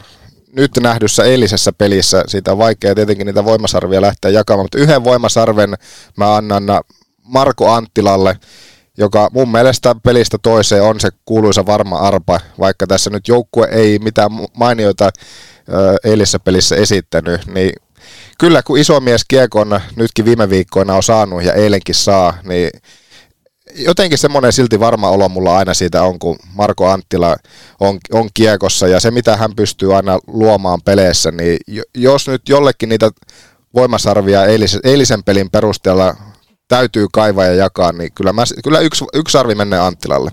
nyt 0.56 0.72
nähdyssä 0.82 1.24
eilisessä 1.24 1.74
pelissä, 1.74 2.24
siitä 2.28 2.52
on 2.52 2.58
vaikea 2.58 2.96
tietenkin 2.96 3.28
niitä 3.28 3.46
voimasarvia 3.46 4.02
lähteä 4.02 4.32
jakamaan, 4.32 4.64
mutta 4.64 4.78
yhden 4.78 5.04
voimasarven 5.04 5.76
mä 6.18 6.36
annan 6.36 6.64
Marko 7.24 7.72
Anttilalle, 7.72 8.38
joka 8.98 9.30
mun 9.34 9.52
mielestä 9.52 9.96
pelistä 10.04 10.38
toiseen 10.38 10.84
on 10.84 11.00
se 11.00 11.10
kuuluisa 11.26 11.66
varma 11.66 11.98
arpa, 11.98 12.40
vaikka 12.60 12.88
tässä 12.88 13.10
nyt 13.10 13.28
joukkue 13.28 13.68
ei 13.72 14.00
mitään 14.00 14.32
mainioita 14.54 15.10
eilisessä 16.04 16.40
pelissä 16.40 16.76
esittänyt, 16.76 17.48
niin 17.48 17.74
kyllä 18.38 18.64
kun 18.64 18.78
iso 18.78 19.00
mies 19.00 19.26
kiekon 19.28 19.80
nytkin 19.96 20.26
viime 20.26 20.50
viikkoina 20.50 20.96
on 20.96 21.04
saanut 21.04 21.44
ja 21.44 21.54
eilenkin 21.54 21.96
saa, 21.96 22.38
niin 22.44 22.70
jotenkin 23.76 24.18
semmoinen 24.18 24.54
silti 24.54 24.80
varma 24.80 25.10
olo 25.10 25.30
mulla 25.30 25.58
aina 25.58 25.74
siitä 25.74 26.04
on, 26.04 26.20
kun 26.20 26.36
Marko 26.54 26.90
Anttila 26.90 27.36
on, 27.80 28.00
on 28.12 28.30
kiekossa 28.34 28.88
ja 28.88 29.00
se 29.00 29.12
mitä 29.12 29.38
hän 29.38 29.56
pystyy 29.56 29.96
aina 29.96 30.20
luomaan 30.28 30.82
peleissä, 30.82 31.32
niin 31.32 31.58
jos 31.96 32.28
nyt 32.28 32.50
jollekin 32.50 32.90
niitä 32.90 33.12
voimasarvia 33.74 34.46
eilisen, 34.46 34.82
eilisen 34.84 35.24
pelin 35.24 35.50
perusteella 35.50 36.16
täytyy 36.68 37.08
kaivaa 37.14 37.46
ja 37.46 37.54
jakaa, 37.54 37.92
niin 37.92 38.14
kyllä, 38.14 38.34
mä, 38.34 38.44
kyllä 38.64 38.80
yksi, 38.80 39.06
yksi 39.14 39.38
arvi 39.38 39.56
menee 39.56 39.80
Anttilalle. 39.80 40.32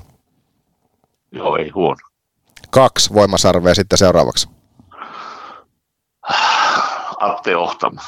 Joo, 1.33 1.57
ei 1.57 1.69
huono. 1.69 2.01
Kaksi 2.71 3.15
voimasarvea 3.15 3.75
sitten 3.75 3.99
seuraavaksi. 3.99 4.49
Atte 7.21 7.57
Ohtama. 7.57 8.03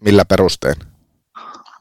Millä 0.00 0.24
perustein? 0.24 0.74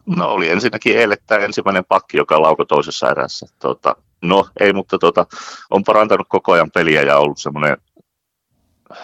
No 0.05 0.27
oli 0.27 0.49
ensinnäkin 0.49 0.97
eilen 0.97 1.17
tämä 1.27 1.45
ensimmäinen 1.45 1.85
pakki, 1.85 2.17
joka 2.17 2.41
laukoi 2.41 2.65
toisessa 2.65 3.09
erässä. 3.11 3.45
Tota, 3.59 3.95
no 4.21 4.47
ei, 4.59 4.73
mutta 4.73 4.99
tota, 4.99 5.25
on 5.69 5.83
parantanut 5.83 6.27
koko 6.29 6.51
ajan 6.51 6.71
peliä 6.71 7.01
ja 7.01 7.17
ollut 7.17 7.37
semmoinen, 7.37 7.77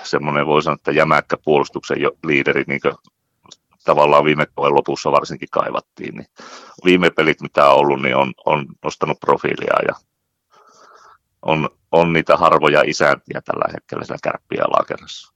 semmoinen 0.03 0.45
voi 0.45 0.63
sanoa, 0.63 0.75
että 0.75 0.91
jämäkkä 0.91 1.37
puolustuksen 1.37 2.01
jo, 2.01 2.11
liideri, 2.23 2.63
niin 2.67 2.81
tavallaan 3.83 4.25
viime 4.25 4.45
kauden 4.45 4.75
lopussa 4.75 5.11
varsinkin 5.11 5.49
kaivattiin. 5.51 6.15
Niin 6.15 6.27
viime 6.85 7.09
pelit, 7.09 7.41
mitä 7.41 7.69
on 7.69 7.75
ollut, 7.75 8.01
niin 8.01 8.15
on, 8.15 8.33
on 8.45 8.65
nostanut 8.83 9.19
profiilia 9.19 9.75
ja 9.87 9.95
on, 11.41 11.69
on 11.91 12.13
niitä 12.13 12.37
harvoja 12.37 12.81
isäntiä 12.85 13.41
tällä 13.45 13.73
hetkellä 13.73 14.05
siellä 14.05 14.19
kärppiä 14.23 14.63
alakerrassa. 14.67 15.33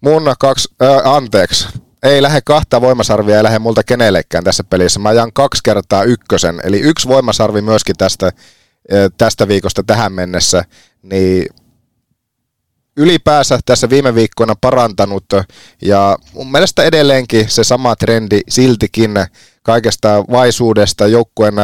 Mun 0.00 0.22
kaksi, 0.38 0.74
äh, 0.82 1.14
anteeksi, 1.14 1.68
ei 2.02 2.22
lähde 2.22 2.40
kahta 2.44 2.80
voimasarvia, 2.80 3.36
ei 3.36 3.42
lähde 3.42 3.58
multa 3.58 3.82
kenellekään 3.84 4.44
tässä 4.44 4.64
pelissä. 4.64 5.00
Mä 5.00 5.08
ajan 5.08 5.32
kaksi 5.32 5.62
kertaa 5.64 6.02
ykkösen, 6.02 6.60
eli 6.64 6.80
yksi 6.80 7.08
voimasarvi 7.08 7.62
myöskin 7.62 7.96
tästä, 7.96 8.32
tästä 9.18 9.48
viikosta 9.48 9.82
tähän 9.82 10.12
mennessä, 10.12 10.64
niin 11.02 11.46
ylipäänsä 12.98 13.58
tässä 13.66 13.90
viime 13.90 14.14
viikkoina 14.14 14.54
parantanut 14.60 15.24
ja 15.82 16.16
mun 16.32 16.50
mielestä 16.52 16.82
edelleenkin 16.82 17.50
se 17.50 17.64
sama 17.64 17.96
trendi 17.96 18.40
siltikin 18.48 19.14
kaikesta 19.62 20.24
vaisuudesta, 20.30 21.06
joukkueen 21.06 21.54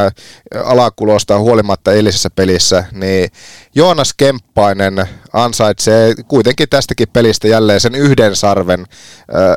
alakulosta 0.64 1.38
huolimatta 1.38 1.92
eilisessä 1.92 2.30
pelissä, 2.30 2.84
niin 2.92 3.30
Joonas 3.74 4.14
Kemppainen 4.14 5.08
ansaitsee 5.32 6.14
kuitenkin 6.28 6.68
tästäkin 6.68 7.08
pelistä 7.12 7.48
jälleen 7.48 7.80
sen 7.80 7.94
yhden 7.94 8.36
sarven. 8.36 8.86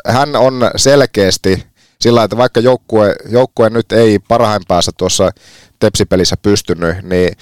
Hän 0.08 0.36
on 0.36 0.72
selkeästi 0.76 1.63
sillä 2.02 2.24
että 2.24 2.38
vaikka 2.38 2.60
joukkue, 2.60 3.16
joukkue 3.30 3.70
nyt 3.70 3.92
ei 3.92 4.20
parhaimpäänsä 4.20 4.92
tuossa 4.98 5.32
tepsipelissä 5.80 6.36
pystynyt, 6.42 7.04
niin 7.04 7.34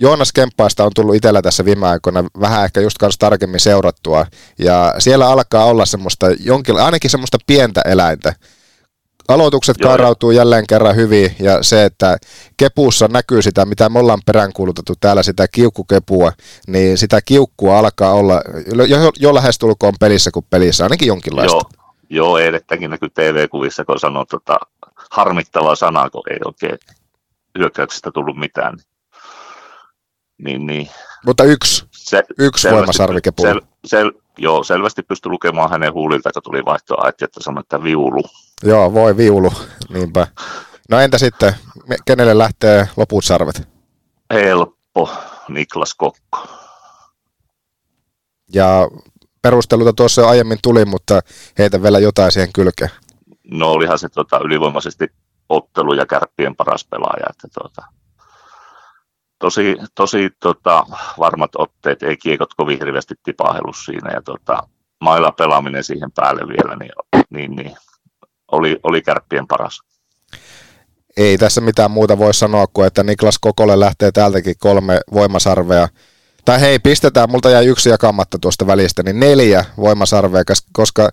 Joonas 0.00 0.32
Kemppaista 0.32 0.84
on 0.84 0.90
tullut 0.94 1.14
itsellä 1.14 1.42
tässä 1.42 1.64
viime 1.64 1.88
aikoina 1.88 2.24
vähän 2.40 2.64
ehkä 2.64 2.80
just 2.80 2.98
kanssa 2.98 3.18
tarkemmin 3.18 3.60
seurattua. 3.60 4.26
Ja 4.58 4.94
siellä 4.98 5.28
alkaa 5.28 5.64
olla 5.64 5.86
semmoista, 5.86 6.26
jonkin, 6.30 6.76
ainakin 6.76 7.10
semmoista 7.10 7.38
pientä 7.46 7.80
eläintä. 7.84 8.34
Aloitukset 9.28 9.76
Joo. 9.80 9.88
kairautuu 9.88 10.30
jälleen 10.30 10.66
kerran 10.68 10.96
hyvin 10.96 11.36
ja 11.40 11.62
se, 11.62 11.84
että 11.84 12.18
kepuussa 12.56 13.08
näkyy 13.08 13.42
sitä, 13.42 13.64
mitä 13.64 13.88
me 13.88 13.98
ollaan 13.98 14.20
peräänkuulutettu 14.26 14.92
täällä, 15.00 15.22
sitä 15.22 15.48
kiukkukepua, 15.48 16.32
niin 16.66 16.98
sitä 16.98 17.20
kiukkua 17.24 17.78
alkaa 17.78 18.12
olla 18.12 18.42
jo, 18.88 19.12
jo 19.18 19.34
lähestulkoon 19.34 19.94
pelissä 20.00 20.30
kuin 20.30 20.46
pelissä, 20.50 20.84
ainakin 20.84 21.08
jonkinlaista. 21.08 21.56
Joo, 21.56 21.88
Joo 22.10 22.38
eilettäkin 22.38 22.90
näkyy 22.90 23.10
TV-kuvissa, 23.10 23.84
kun 23.84 24.00
sanoo 24.00 24.24
tota, 24.24 24.58
harmittavaa 25.10 25.74
sanaa, 25.74 26.10
kun 26.10 26.22
ei 26.30 26.38
oikein 26.44 26.78
hyökkäyksestä 27.58 28.10
tullut 28.10 28.36
mitään. 28.36 28.76
Niin, 30.44 30.66
niin 30.66 30.90
Mutta 31.26 31.44
yksi, 31.44 31.84
se, 31.90 32.22
yksi 32.38 32.62
selvästi- 32.62 32.76
voimasarvikepullo. 32.76 33.50
Sel, 33.52 33.60
sel, 33.86 34.12
joo, 34.38 34.64
selvästi 34.64 35.02
pystyi 35.02 35.30
lukemaan 35.30 35.70
hänen 35.70 35.92
huulilta, 35.92 36.32
kun 36.32 36.42
tuli 36.42 36.64
vaihtoaitti, 36.64 37.24
että 37.24 37.40
sanoi, 37.42 37.60
että 37.60 37.82
viulu. 37.82 38.22
Joo, 38.62 38.92
voi 38.92 39.16
viulu, 39.16 39.52
niinpä. 39.88 40.26
No 40.90 41.00
entä 41.00 41.18
sitten, 41.18 41.54
kenelle 42.04 42.38
lähtee 42.38 42.88
loput 42.96 43.24
sarvet? 43.24 43.68
Helppo, 44.32 45.10
Niklas 45.48 45.94
Kokko. 45.94 46.46
Ja 48.54 48.88
perusteluta 49.42 49.92
tuossa 49.92 50.20
jo 50.22 50.28
aiemmin 50.28 50.58
tuli, 50.62 50.84
mutta 50.84 51.20
heitä 51.58 51.82
vielä 51.82 51.98
jotain 51.98 52.32
siihen 52.32 52.52
kylkeen. 52.52 52.90
No 53.50 53.70
olihan 53.70 53.98
se 53.98 54.08
tota, 54.08 54.40
ylivoimaisesti 54.44 55.06
ottelu 55.48 55.94
ja 55.94 56.06
kärppien 56.06 56.56
paras 56.56 56.86
pelaaja. 56.90 57.26
Että, 57.30 57.48
tota, 57.62 57.82
tosi 59.40 59.76
tosi 59.94 60.30
tota, 60.40 60.86
varmat 61.18 61.50
otteet, 61.58 62.02
ei 62.02 62.16
kiekot 62.16 62.54
kovin 62.54 62.78
hirveästi 62.78 63.14
tipahellut 63.24 63.76
siinä. 63.84 64.10
Ja 64.12 64.22
tota, 64.22 64.58
mailla 65.00 65.32
pelaaminen 65.32 65.84
siihen 65.84 66.12
päälle 66.12 66.42
vielä, 66.48 66.76
niin, 66.76 66.92
niin, 67.30 67.56
niin 67.56 67.76
oli, 68.52 68.80
oli 68.82 69.02
kärppien 69.02 69.46
paras. 69.46 69.80
Ei 71.16 71.38
tässä 71.38 71.60
mitään 71.60 71.90
muuta 71.90 72.18
voi 72.18 72.34
sanoa 72.34 72.66
kuin, 72.72 72.86
että 72.86 73.02
Niklas 73.02 73.38
Kokolle 73.38 73.80
lähtee 73.80 74.12
täältäkin 74.12 74.54
kolme 74.58 75.00
voimasarvea. 75.12 75.88
Tai 76.44 76.60
hei, 76.60 76.78
pistetään, 76.78 77.30
multa 77.30 77.50
jäi 77.50 77.66
yksi 77.66 77.88
jakamatta 77.88 78.38
tuosta 78.38 78.66
välistä, 78.66 79.02
niin 79.02 79.20
neljä 79.20 79.64
voimasarvea, 79.76 80.42
koska 80.72 81.08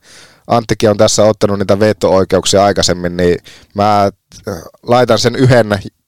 Anttikin 0.48 0.90
on 0.90 0.98
tässä 0.98 1.24
ottanut 1.24 1.60
niitä 1.60 1.80
veto-oikeuksia 1.80 2.64
aikaisemmin, 2.64 3.18
niin 3.18 3.38
mä 3.76 4.04
äh, 4.04 4.58
laitan 4.84 5.20
sen 5.20 5.36
yhden 5.36 5.68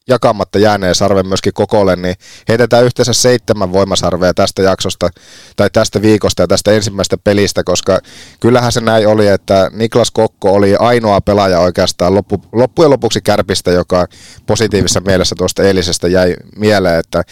jakamatta 0.09 0.59
jääneen 0.59 0.95
sarven 0.95 1.27
myöskin 1.27 1.53
kokolle, 1.53 1.95
niin 1.95 2.15
heitetään 2.49 2.85
yhteensä 2.85 3.13
seitsemän 3.13 3.73
voimasarvea 3.73 4.33
tästä 4.33 4.61
jaksosta, 4.61 5.09
tai 5.55 5.69
tästä 5.73 6.01
viikosta 6.01 6.43
ja 6.43 6.47
tästä 6.47 6.71
ensimmäisestä 6.71 7.17
pelistä, 7.17 7.63
koska 7.63 7.99
kyllähän 8.39 8.71
se 8.71 8.81
näin 8.81 9.07
oli, 9.07 9.27
että 9.27 9.71
Niklas 9.73 10.11
Kokko 10.11 10.53
oli 10.53 10.75
ainoa 10.79 11.21
pelaaja 11.21 11.59
oikeastaan 11.59 12.15
loppu, 12.15 12.41
loppujen 12.51 12.91
lopuksi 12.91 13.21
kärpistä, 13.21 13.71
joka 13.71 14.07
positiivisessa 14.45 14.99
mielessä 14.99 15.35
tuosta 15.37 15.63
eilisestä 15.63 16.07
jäi 16.07 16.35
mieleen, 16.55 16.99
että 16.99 17.23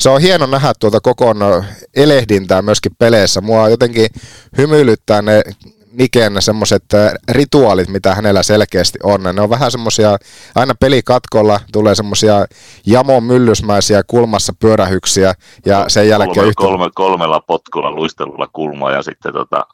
se 0.00 0.08
on 0.08 0.20
hieno 0.20 0.46
nähdä 0.46 0.72
tuota 0.80 1.00
kokon 1.00 1.64
elehdintää 1.96 2.62
myöskin 2.62 2.92
peleissä. 2.98 3.40
Mua 3.40 3.68
jotenkin 3.68 4.08
hymyilyttää 4.58 5.22
ne 5.22 5.42
Niken 5.92 6.42
semmoiset 6.42 6.84
rituaalit, 7.30 7.88
mitä 7.88 8.14
hänellä 8.14 8.42
selkeästi 8.42 8.98
on. 9.02 9.22
Ne 9.22 9.42
on 9.42 9.50
vähän 9.50 9.70
semmoisia, 9.70 10.16
aina 10.54 10.74
pelikatkolla 10.74 11.60
tulee 11.72 11.94
semmoisia 11.94 12.46
jamon 12.86 13.24
myllysmäisiä 13.24 14.02
kulmassa 14.06 14.52
pyörähyksiä 14.60 15.34
ja 15.66 15.84
sen 15.88 16.08
jälkeen 16.08 16.34
kolme, 16.34 16.48
yhtä... 16.48 16.62
kolme, 16.62 16.90
kolmella 16.94 17.40
potkulla 17.40 17.90
luistelulla 17.90 18.48
kulmaa 18.52 18.92
ja 18.92 19.02
sitten 19.02 19.32
tota, 19.32 19.66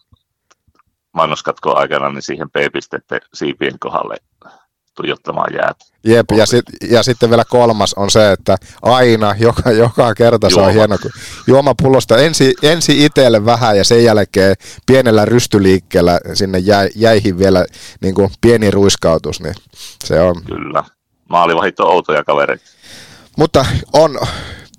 mainoskatkon 1.12 1.76
aikana 1.76 2.09
niin 2.09 2.22
siihen 2.22 2.50
p-pisteiden 2.50 3.20
siipien 3.35 3.79
kohdalle 3.79 4.16
tuijottamaan 4.96 5.54
jäät. 5.54 5.76
Jep, 6.04 6.26
ja, 6.37 6.46
sit, 6.46 6.64
ja 6.90 7.02
sitten 7.02 7.30
vielä 7.30 7.44
kolmas 7.44 7.94
on 7.94 8.11
se, 8.11 8.32
että 8.32 8.56
aina, 8.82 9.35
joka, 9.38 9.70
joka 9.70 10.14
kerta 10.14 10.50
se 10.50 10.54
on 10.54 10.62
Juoma. 10.62 10.72
hieno, 10.72 10.98
kun 11.02 11.11
juomapullosta 11.46 12.18
ensi, 12.18 12.54
ensi 12.62 13.04
itselle 13.04 13.44
vähän 13.44 13.76
ja 13.76 13.85
sen 13.85 14.04
jälkeen 14.04 14.56
pienellä 14.87 15.24
rystyliikkeellä 15.24 16.20
sinne 16.35 16.59
jä, 16.59 16.88
jäihin 16.94 17.38
vielä 17.38 17.64
niin 18.00 18.14
kuin 18.14 18.30
pieni 18.40 18.70
ruiskautus, 18.70 19.40
niin 19.40 19.54
se 20.04 20.20
on. 20.20 20.42
Kyllä. 20.44 20.85
Maalivahit 21.28 21.80
on 21.80 21.90
outoja 21.90 22.24
kavereita. 22.24 22.64
Mutta 23.37 23.66
on 23.92 24.18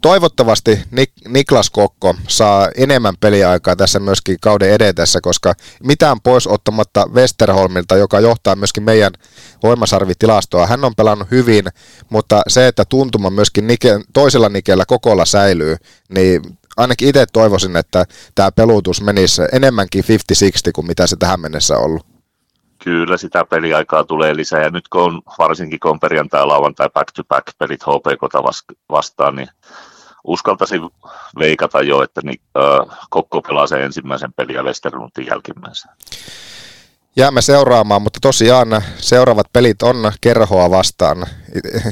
toivottavasti 0.02 0.76
Nik- 0.76 1.30
Niklas 1.30 1.70
Kokko 1.70 2.16
saa 2.28 2.70
enemmän 2.78 3.16
peliaikaa 3.20 3.76
tässä 3.76 4.00
myöskin 4.00 4.38
kauden 4.42 4.72
edetessä, 4.72 5.20
koska 5.22 5.54
mitään 5.84 6.22
pois 6.22 6.48
ottamatta 6.48 7.10
Westerholmilta, 7.14 7.96
joka 7.96 8.20
johtaa 8.20 8.56
myöskin 8.56 8.84
meidän 8.84 9.12
voimasarvitilastoa. 9.64 10.68
Hän 10.68 10.86
on 10.86 10.96
pelannut 10.96 11.32
hyvin, 11.32 11.66
mutta 12.10 12.42
se, 12.48 12.68
että 12.68 12.86
tuntuma 12.90 13.30
myöskin 13.30 13.68
Nike, 13.68 14.00
toisella 14.14 14.50
Nikellä 14.50 14.84
kokolla 14.88 15.26
säilyy, 15.26 15.76
niin 16.10 16.42
ainakin 16.78 17.10
itse 17.10 17.26
toivoisin, 17.34 17.76
että 17.76 18.06
tämä 18.36 18.52
pelutus 18.52 19.02
menisi 19.02 19.42
enemmänkin 19.52 20.04
50-60 20.04 20.08
kuin 20.76 20.88
mitä 20.88 21.08
se 21.08 21.16
tähän 21.16 21.40
mennessä 21.40 21.78
on 21.78 21.84
ollut. 21.84 22.06
Kyllä 22.84 23.18
sitä 23.18 23.46
peliaikaa 23.46 24.04
tulee 24.04 24.36
lisää 24.36 24.64
ja 24.64 24.70
nyt 24.70 24.88
kun 24.88 25.02
on 25.02 25.22
varsinkin 25.38 25.80
kun 25.80 25.92
on 25.92 26.00
perjantai, 26.00 26.46
lauantai, 26.46 26.90
back 26.90 27.12
to 27.12 27.24
back 27.24 27.48
pelit 27.58 27.82
vas- 28.44 28.64
vastaan, 28.90 29.36
niin 29.36 29.48
uskaltaisin 30.24 30.82
veikata 31.40 31.82
jo, 31.82 32.04
että 32.04 32.22
niin, 32.24 32.42
äh, 32.58 32.98
Kokko 33.10 33.42
pelaa 33.42 33.68
sen 33.68 33.82
ensimmäisen 33.82 34.34
pelin 34.34 34.56
ja 34.56 34.64
Westerlundin 34.64 35.28
jälkimmäisen. 35.28 35.92
Jäämme 37.18 37.42
seuraamaan, 37.42 38.02
mutta 38.02 38.20
tosiaan 38.22 38.82
seuraavat 38.98 39.48
pelit 39.54 39.82
on 39.82 40.12
kerhoa 40.22 40.70
vastaan. 40.70 41.26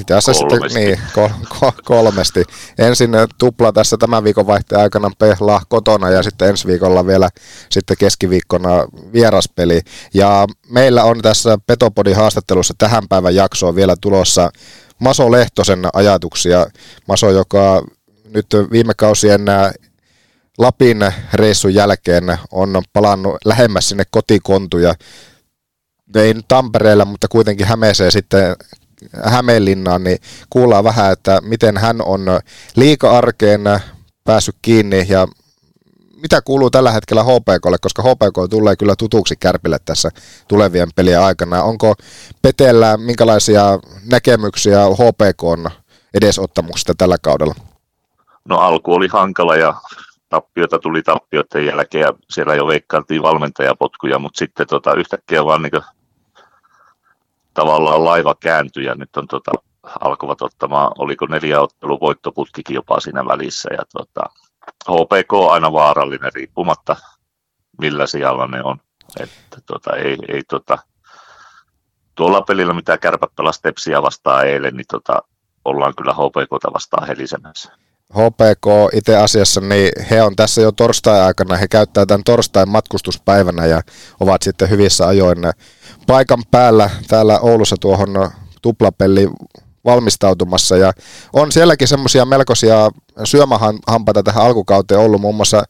Itse 0.00 0.14
asiassa 0.14 0.32
sitten 0.32 0.58
Kolmesti. 0.58 0.78
niin, 0.78 1.00
kol- 1.14 1.28
ko- 1.54 1.82
kolmesti. 1.84 2.44
Ensin 2.78 3.10
tupla 3.38 3.72
tässä 3.72 3.96
tämän 3.96 4.24
viikon 4.24 4.46
vaihteen 4.46 4.80
aikana 4.80 5.10
Pehla 5.18 5.62
kotona 5.68 6.10
ja 6.10 6.22
sitten 6.22 6.48
ensi 6.48 6.66
viikolla 6.66 7.06
vielä 7.06 7.28
sitten 7.70 7.96
keskiviikkona 7.96 8.70
vieraspeli. 9.12 9.80
Ja 10.14 10.46
meillä 10.70 11.04
on 11.04 11.22
tässä 11.22 11.58
Petopodin 11.66 12.16
haastattelussa 12.16 12.74
tähän 12.78 13.08
päivän 13.08 13.34
jaksoon 13.34 13.74
vielä 13.76 13.96
tulossa 14.00 14.50
Maso 14.98 15.30
Lehtosen 15.30 15.88
ajatuksia. 15.92 16.66
Maso, 17.08 17.30
joka 17.30 17.82
nyt 18.34 18.46
viime 18.70 18.94
kausien 18.96 19.44
nämä 19.44 19.72
Lapin 20.58 21.00
reissun 21.32 21.74
jälkeen 21.74 22.24
on 22.50 22.82
palannut 22.92 23.36
lähemmäs 23.44 23.88
sinne 23.88 24.04
kotikontuja. 24.10 24.94
Ei 26.14 26.34
nyt 26.34 26.48
Tampereella, 26.48 27.04
mutta 27.04 27.28
kuitenkin 27.28 27.66
Hämeeseen 27.66 28.12
sitten 28.12 28.56
Hämeenlinnaan, 29.22 30.04
niin 30.04 30.18
kuullaan 30.50 30.84
vähän, 30.84 31.12
että 31.12 31.40
miten 31.40 31.76
hän 31.76 32.02
on 32.02 32.26
liika-arkeen 32.76 33.60
päässyt 34.24 34.56
kiinni 34.62 35.06
ja 35.08 35.28
mitä 36.22 36.42
kuuluu 36.42 36.70
tällä 36.70 36.92
hetkellä 36.92 37.22
HPKlle, 37.22 37.76
koska 37.80 38.02
HPK 38.02 38.50
tulee 38.50 38.76
kyllä 38.76 38.94
tutuksi 38.98 39.36
Kärpille 39.40 39.78
tässä 39.84 40.10
tulevien 40.48 40.88
pelien 40.96 41.20
aikana. 41.20 41.62
Onko 41.62 41.94
Petellä 42.42 42.96
minkälaisia 42.96 43.78
näkemyksiä 44.10 44.80
HPKn 44.84 45.70
edesottamuksesta 46.14 46.94
tällä 46.98 47.16
kaudella? 47.22 47.54
No 48.48 48.58
alku 48.58 48.94
oli 48.94 49.08
hankala 49.08 49.56
ja 49.56 49.74
tappiota 50.28 50.78
tuli 50.78 51.02
tappioiden 51.02 51.66
jälkeen 51.66 52.02
ja 52.02 52.12
siellä 52.30 52.54
jo 52.54 52.66
veikkailtiin 52.66 53.22
valmentajapotkuja, 53.22 54.18
mutta 54.18 54.38
sitten 54.38 54.66
tota, 54.66 54.94
yhtäkkiä 54.94 55.44
vaan 55.44 55.62
niin 55.62 55.82
tavallaan 57.54 58.04
laiva 58.04 58.34
kääntyi 58.34 58.84
ja 58.84 58.94
nyt 58.94 59.16
on 59.16 59.26
tota, 59.26 59.52
alkoivat 60.00 60.42
ottamaan, 60.42 60.92
oliko 60.98 61.26
neljä 61.26 61.60
ottelu 61.60 62.00
voittoputkikin 62.00 62.74
jopa 62.74 63.00
siinä 63.00 63.24
välissä 63.24 63.68
ja 63.72 63.82
tota, 63.92 64.22
HPK 64.84 65.32
on 65.32 65.52
aina 65.52 65.72
vaarallinen 65.72 66.32
riippumatta 66.34 66.96
millä 67.78 68.06
sijalla 68.06 68.46
ne 68.46 68.62
on. 68.62 68.80
Että 69.20 69.60
tota, 69.66 69.96
ei, 69.96 70.18
ei 70.28 70.42
tota, 70.48 70.78
tuolla 72.14 72.42
pelillä 72.42 72.74
mitä 72.74 72.98
kärpät 72.98 73.34
pelasi 73.36 73.62
Tepsiä 73.62 74.02
vastaan 74.02 74.46
eilen, 74.46 74.76
niin 74.76 74.86
tota, 74.90 75.22
ollaan 75.64 75.94
kyllä 75.96 76.12
HPKta 76.12 76.72
vastaan 76.72 77.06
helisemässä. 77.06 77.72
HPK 78.12 78.66
itse 78.92 79.16
asiassa, 79.16 79.60
niin 79.60 79.90
he 80.10 80.22
on 80.22 80.36
tässä 80.36 80.60
jo 80.60 80.72
torstai-aikana, 80.72 81.56
he 81.56 81.68
käyttää 81.68 82.06
tämän 82.06 82.24
torstain 82.24 82.68
matkustuspäivänä 82.68 83.66
ja 83.66 83.80
ovat 84.20 84.42
sitten 84.42 84.70
hyvissä 84.70 85.06
ajoin 85.06 85.38
paikan 86.06 86.42
päällä 86.50 86.90
täällä 87.08 87.40
Oulussa 87.40 87.76
tuohon 87.80 88.30
tuplapelliin 88.62 89.30
valmistautumassa 89.84 90.76
ja 90.76 90.92
on 91.32 91.52
sielläkin 91.52 91.88
semmoisia 91.88 92.24
melkoisia 92.24 92.90
syömähampaita 93.24 94.22
tähän 94.22 94.44
alkukauteen 94.44 95.00
ollut, 95.00 95.20
muun 95.20 95.34
muassa 95.34 95.62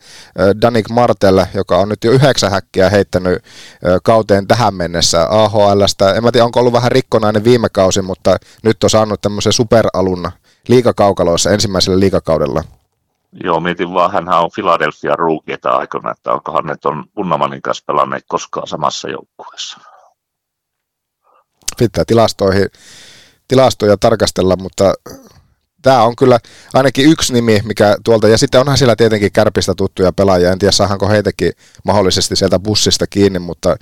Danik 0.63 0.89
Martel, 0.91 1.45
joka 1.55 1.79
on 1.79 1.89
nyt 1.89 2.05
jo 2.05 2.13
yhdeksän 2.13 2.51
häkkiä 2.51 2.91
heittänyt 2.91 3.45
kauteen 4.03 4.47
tähän 4.47 4.75
mennessä 4.75 5.27
AHLstä. 5.31 6.15
En 6.15 6.25
mä 6.25 6.33
tiedä, 6.33 6.45
onko 6.45 6.61
ollut 6.61 6.73
vähän 6.73 6.93
rikkonainen 6.93 7.45
viime 7.45 7.69
kausi, 7.69 8.03
mutta 8.03 8.37
nyt 8.63 8.85
on 8.85 8.91
saanut 8.91 9.21
tämmöisen 9.21 9.53
superalun 9.53 10.31
liikakaukaloissa 10.69 11.51
ensimmäisellä 11.51 12.01
liikakaudella. 12.01 12.65
Joo, 13.45 13.61
mietin 13.61 13.93
vaan, 13.93 14.13
hän 14.13 14.29
on 14.29 14.51
Philadelphia 14.55 15.17
ruukieta 15.17 15.71
aikana, 15.71 16.11
että 16.11 16.33
onkohan 16.33 16.67
ne 16.67 16.75
on 16.85 17.05
Unnamanin 17.17 17.63
kanssa 17.63 17.85
pelanneet 17.87 18.25
koskaan 18.29 18.67
samassa 18.67 19.09
joukkueessa. 19.09 19.79
Pitää 21.79 22.05
tilastoihin, 22.07 22.69
tilastoja 23.49 23.97
tarkastella, 23.97 24.57
mutta 24.57 24.95
tämä 25.83 26.03
on 26.03 26.17
kyllä 26.17 26.39
ainakin 26.75 27.11
yksi 27.11 27.33
nimi, 27.33 27.61
mikä 27.65 27.97
tuolta, 28.05 28.29
ja 28.29 28.39
sitten 28.39 28.61
onhan 28.61 28.79
siellä 28.79 28.97
tietenkin 28.97 29.33
kärpistä 29.33 29.75
tuttuja 29.77 30.13
pelaajia, 30.13 30.53
en 30.53 30.59
tiedä 30.59 30.73
saahanko 30.73 31.09
heitäkin 31.09 31.53
mahdollisesti 31.85 32.37
sieltä 32.37 32.59
bussista 32.59 33.07
kiinni, 33.07 33.39
mutta 33.39 33.71
äh, 33.71 33.77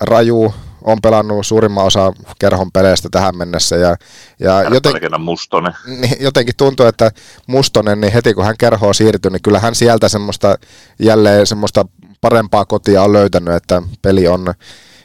Raju 0.00 0.54
on 0.84 1.00
pelannut 1.02 1.46
suurimman 1.46 1.84
osa 1.84 2.12
kerhon 2.38 2.72
peleistä 2.72 3.08
tähän 3.10 3.36
mennessä. 3.36 3.76
Ja, 3.76 3.96
ja 4.40 4.62
joten, 4.62 5.20
Mustonen. 5.20 5.72
Niin, 6.00 6.16
jotenkin 6.20 6.54
tuntuu, 6.56 6.86
että 6.86 7.10
Mustonen, 7.46 8.00
niin 8.00 8.12
heti 8.12 8.34
kun 8.34 8.44
hän 8.44 8.56
kerhoon 8.58 8.94
siirtyi, 8.94 9.30
niin 9.30 9.42
kyllä 9.42 9.60
hän 9.60 9.74
sieltä 9.74 10.08
semmoista, 10.08 10.58
jälleen 10.98 11.46
semmoista 11.46 11.84
parempaa 12.20 12.64
kotia 12.64 13.02
on 13.02 13.12
löytänyt, 13.12 13.54
että 13.54 13.82
peli 14.02 14.28
on 14.28 14.54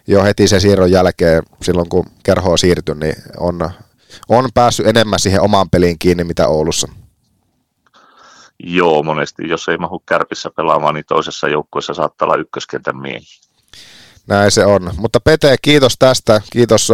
jo 0.07 0.23
heti 0.23 0.47
sen 0.47 0.61
siirron 0.61 0.91
jälkeen, 0.91 1.43
silloin 1.61 1.89
kun 1.89 2.05
kerhoon 2.23 2.57
siirtyi, 2.57 2.95
niin 2.95 3.15
on, 3.37 3.69
on 4.29 4.49
päässyt 4.53 4.87
enemmän 4.87 5.19
siihen 5.19 5.41
omaan 5.41 5.69
peliin 5.69 5.99
kiinni, 5.99 6.23
mitä 6.23 6.47
Oulussa. 6.47 6.87
Joo, 8.63 9.03
monesti 9.03 9.49
jos 9.49 9.69
ei 9.69 9.77
mahu 9.77 9.99
kärpissä 9.99 10.49
pelaamaan, 10.55 10.95
niin 10.95 11.05
toisessa 11.07 11.47
joukkueessa 11.47 11.93
saattaa 11.93 12.25
olla 12.25 12.41
ykköskentän 12.41 12.97
miehi. 12.97 13.48
Näin 14.29 14.51
se 14.51 14.65
on. 14.65 14.91
Mutta 14.97 15.19
Pete, 15.19 15.55
kiitos 15.61 15.95
tästä. 15.99 16.41
Kiitos 16.51 16.91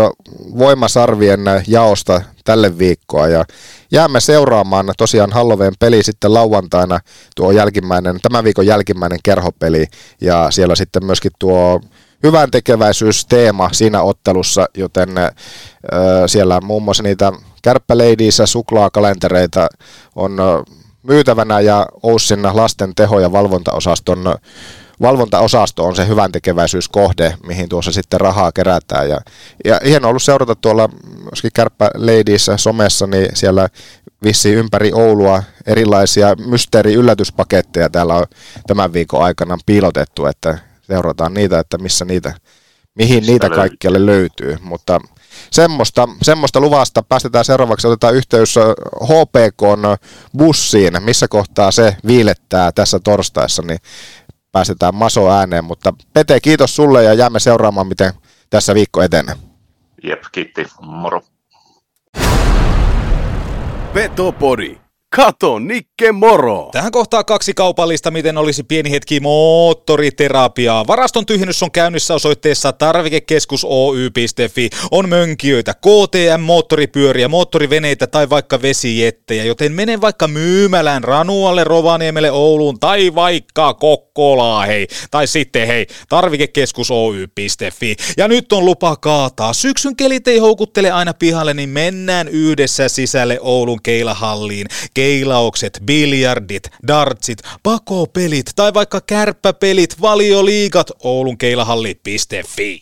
voimasarvien 0.58 1.40
jaosta 1.68 2.22
tälle 2.46 2.78
viikkoa. 2.78 3.28
Ja 3.28 3.46
jäämme 3.92 4.20
seuraamaan 4.20 4.94
tosiaan 4.98 5.32
Halloween 5.32 5.74
peli 5.80 6.04
sitten 6.04 6.34
lauantaina, 6.34 7.00
tuo 7.36 7.52
jälkimmäinen, 7.52 8.20
tämän 8.22 8.44
viikon 8.44 8.66
jälkimmäinen 8.66 9.20
kerhopeli. 9.24 9.86
Ja 10.22 10.48
siellä 10.52 10.76
sitten 10.76 11.06
myöskin 11.06 11.32
tuo 11.40 11.82
hyvän 12.24 12.52
tekeväisyysteema 12.52 13.70
siinä 13.72 14.02
ottelussa, 14.02 14.66
joten 14.78 15.10
siellä 16.28 16.62
muun 16.62 16.84
muassa 16.84 17.04
niitä 17.04 17.32
kärppäleidiissä 17.62 18.46
suklaakalentereita 18.46 19.68
on 20.16 20.38
myytävänä 21.04 21.60
ja 21.60 21.88
Oussin 22.04 22.44
lasten 22.54 22.96
teho- 22.96 23.20
ja 23.20 23.32
valvontaosaston 23.32 24.38
valvontaosasto 25.02 25.86
on 25.86 25.96
se 25.96 26.08
hyvän 26.08 26.32
tekeväisyyskohde, 26.32 27.36
mihin 27.48 27.70
tuossa 27.70 27.92
sitten 27.92 28.22
rahaa 28.22 28.52
kerätään. 28.52 29.10
Ja, 29.10 29.20
ja 29.66 29.80
hieno 29.86 30.10
ollut 30.10 30.24
seurata 30.24 30.56
tuolla 30.56 30.90
myöskin 31.24 31.52
Kärppä 31.54 31.92
Ladies 31.96 32.52
somessa, 32.56 33.08
niin 33.08 33.28
siellä 33.34 33.70
vissi 34.24 34.54
ympäri 34.54 34.92
Oulua 34.94 35.44
erilaisia 35.66 36.36
mysteeri-yllätyspaketteja 36.36 37.90
täällä 37.90 38.16
on 38.16 38.26
tämän 38.68 38.94
viikon 38.94 39.24
aikana 39.24 39.58
piilotettu, 39.66 40.26
että 40.26 40.58
seurataan 40.82 41.34
niitä, 41.34 41.60
että 41.60 41.78
missä 41.78 42.06
niitä, 42.06 42.34
mihin 42.96 43.18
Mistä 43.18 43.32
niitä 43.32 43.50
kaikkialle 43.50 44.06
löytyy, 44.06 44.58
mutta 44.62 45.00
semmoista, 45.52 46.10
semmoista 46.22 46.60
luvasta. 46.60 47.04
Päästetään 47.04 47.46
seuraavaksi, 47.46 47.88
otetaan 47.88 48.16
yhteys 48.16 48.56
HPK 49.04 49.62
bussiin, 50.38 50.94
missä 51.00 51.28
kohtaa 51.28 51.72
se 51.72 51.98
viilettää 52.08 52.72
tässä 52.72 53.00
torstaissa, 53.00 53.62
niin 53.62 53.80
päästetään 54.56 54.96
Maso 54.96 55.32
ääneen. 55.32 55.64
Mutta 55.64 55.94
Pete, 56.14 56.40
kiitos 56.40 56.76
sulle 56.76 57.04
ja 57.04 57.14
jäämme 57.14 57.40
seuraamaan, 57.40 57.88
miten 57.88 58.14
tässä 58.50 58.74
viikko 58.74 59.02
etenee. 59.02 59.36
Jep, 60.04 60.24
kiitti. 60.32 60.68
Moro. 60.82 61.22
Petopodi. 63.94 64.85
Kato, 65.16 65.60
Nikke 65.60 66.12
Moro! 66.12 66.70
Tähän 66.72 66.92
kohtaa 66.92 67.24
kaksi 67.24 67.54
kaupallista, 67.54 68.12
miten 68.12 68.38
olisi 68.38 68.64
pieni 68.64 68.92
hetki 68.92 69.20
moottoriterapiaa. 69.20 70.88
Varaston 70.88 71.26
tyhjennys 71.26 71.64
on 71.64 71.72
käynnissä 71.72 72.14
osoitteessa 72.14 72.74
tarvikekeskus 72.74 73.66
Oy.fi. 73.70 74.70
On 74.92 75.10
mönkijöitä, 75.10 75.74
KTM, 75.74 76.42
moottoripyöriä, 76.42 77.28
moottoriveneitä 77.28 78.08
tai 78.08 78.30
vaikka 78.30 78.62
vesijettejä, 78.62 79.44
joten 79.44 79.72
mene 79.72 80.02
vaikka 80.02 80.28
myymälään 80.28 81.04
Ranualle, 81.04 81.64
Rovaniemelle, 81.64 82.32
Ouluun 82.32 82.80
tai 82.80 83.16
vaikka 83.16 83.74
Kokkolaa, 83.74 84.66
hei. 84.66 84.88
Tai 85.12 85.28
sitten 85.28 85.68
hei, 85.68 85.88
tarvikekeskus 86.10 86.92
Oy.fi. 86.92 87.96
Ja 88.18 88.28
nyt 88.28 88.54
on 88.54 88.66
lupa 88.66 88.96
kaataa. 88.96 89.54
Syksyn 89.54 89.96
kelit 89.96 90.28
ei 90.28 90.38
houkuttele 90.38 90.92
aina 90.92 91.14
pihalle, 91.14 91.54
niin 91.54 91.70
mennään 91.70 92.28
yhdessä 92.28 92.90
sisälle 92.90 93.40
Oulun 93.42 93.80
keilahalliin 93.84 94.68
keilaukset, 95.06 95.80
biljardit, 95.86 96.70
dartsit, 96.88 97.40
pakopelit 97.64 98.52
tai 98.56 98.74
vaikka 98.74 99.02
kärppäpelit, 99.02 100.02
valioliigat, 100.02 100.92
Oulun 101.04 101.38
keilahalli.fi. 101.38 102.82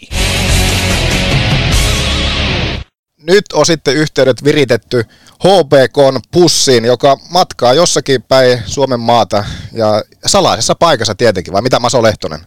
Nyt 3.28 3.46
on 3.54 3.66
sitten 3.66 3.96
yhteydet 3.96 4.44
viritetty 4.44 5.04
HBKn 5.44 6.20
pussiin, 6.32 6.86
joka 6.86 7.18
matkaa 7.30 7.74
jossakin 7.74 8.22
päin 8.22 8.60
Suomen 8.66 9.00
maata 9.00 9.46
ja 9.74 10.04
salaisessa 10.26 10.76
paikassa 10.76 11.16
tietenkin, 11.16 11.54
vai 11.54 11.62
mitä 11.62 11.80
Maso 11.80 12.04
Lehtonen? 12.04 12.40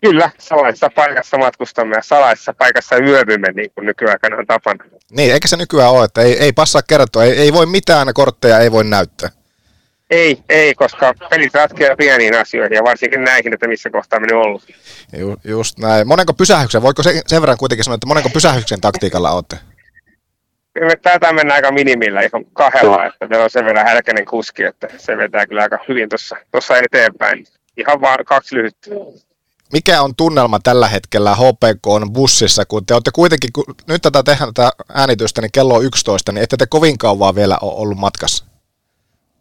Kyllä, 0.00 0.30
salaisessa 0.38 0.90
paikassa 0.94 1.38
matkustamme 1.38 1.96
ja 1.96 2.02
salaisessa 2.02 2.54
paikassa 2.58 2.96
yövymme, 2.96 3.52
niin 3.52 3.70
kuin 3.74 3.86
nykyaikana 3.86 4.36
on 4.36 4.46
tapana. 4.46 4.84
Niin, 5.10 5.32
eikä 5.32 5.48
se 5.48 5.56
nykyään 5.56 5.90
ole, 5.90 6.04
että 6.04 6.20
ei, 6.20 6.38
ei 6.38 6.52
passaa 6.52 6.82
kertoa, 6.82 7.24
ei, 7.24 7.32
ei 7.32 7.52
voi 7.52 7.66
mitään 7.66 8.14
kortteja, 8.14 8.58
ei 8.58 8.72
voi 8.72 8.84
näyttää. 8.84 9.28
Ei, 10.10 10.38
ei, 10.48 10.74
koska 10.74 11.14
pelit 11.30 11.54
ratkeaa 11.54 11.96
pieniin 11.96 12.36
asioihin 12.36 12.76
ja 12.76 12.84
varsinkin 12.84 13.24
näihin, 13.24 13.54
että 13.54 13.68
missä 13.68 13.90
kohtaa 13.90 14.20
me 14.20 14.34
ollut. 14.34 14.62
Ju, 15.16 15.36
just 15.44 15.78
näin. 15.78 16.08
Monenko 16.08 16.32
pysähyksen, 16.32 16.82
voiko 16.82 17.02
se, 17.02 17.22
sen 17.26 17.42
verran 17.42 17.58
kuitenkin 17.58 17.84
sanoa, 17.84 17.94
että 17.94 18.06
monenko 18.06 18.30
pysähyksen 18.30 18.80
taktiikalla 18.80 19.30
olette? 19.30 19.56
Me 20.80 20.96
taitaa 21.02 21.32
mennä 21.32 21.54
aika 21.54 21.72
minimillä 21.72 22.20
ihan 22.20 22.44
kahdella, 22.52 23.06
että 23.06 23.26
meillä 23.26 23.44
on 23.44 23.50
sen 23.50 23.64
verran 23.64 23.86
härkäinen 23.86 24.24
kuski, 24.24 24.64
että 24.64 24.88
se 24.98 25.16
vetää 25.16 25.46
kyllä 25.46 25.62
aika 25.62 25.78
hyvin 25.88 26.08
tuossa 26.50 26.76
eteenpäin. 26.78 27.46
Ihan 27.76 28.00
vaan 28.00 28.24
kaksi 28.24 28.54
lyhyttä 28.54 28.90
mikä 29.72 30.02
on 30.02 30.14
tunnelma 30.16 30.58
tällä 30.58 30.88
hetkellä 30.88 31.34
HPK 31.34 31.86
on 31.86 32.12
bussissa, 32.12 32.64
kun 32.64 32.86
te 32.86 32.94
olette 32.94 33.10
kuitenkin, 33.14 33.50
kun 33.52 33.64
nyt 33.88 34.02
tätä 34.02 34.22
tehdään 34.22 34.54
tätä 34.54 34.70
äänitystä, 34.94 35.40
niin 35.40 35.52
kello 35.52 35.74
on 35.74 35.84
11, 35.84 36.32
niin 36.32 36.42
ette 36.42 36.56
te 36.56 36.66
kovin 36.66 36.98
kauan 36.98 37.34
vielä 37.34 37.58
ole 37.62 37.74
ollut 37.76 37.98
matkassa? 37.98 38.44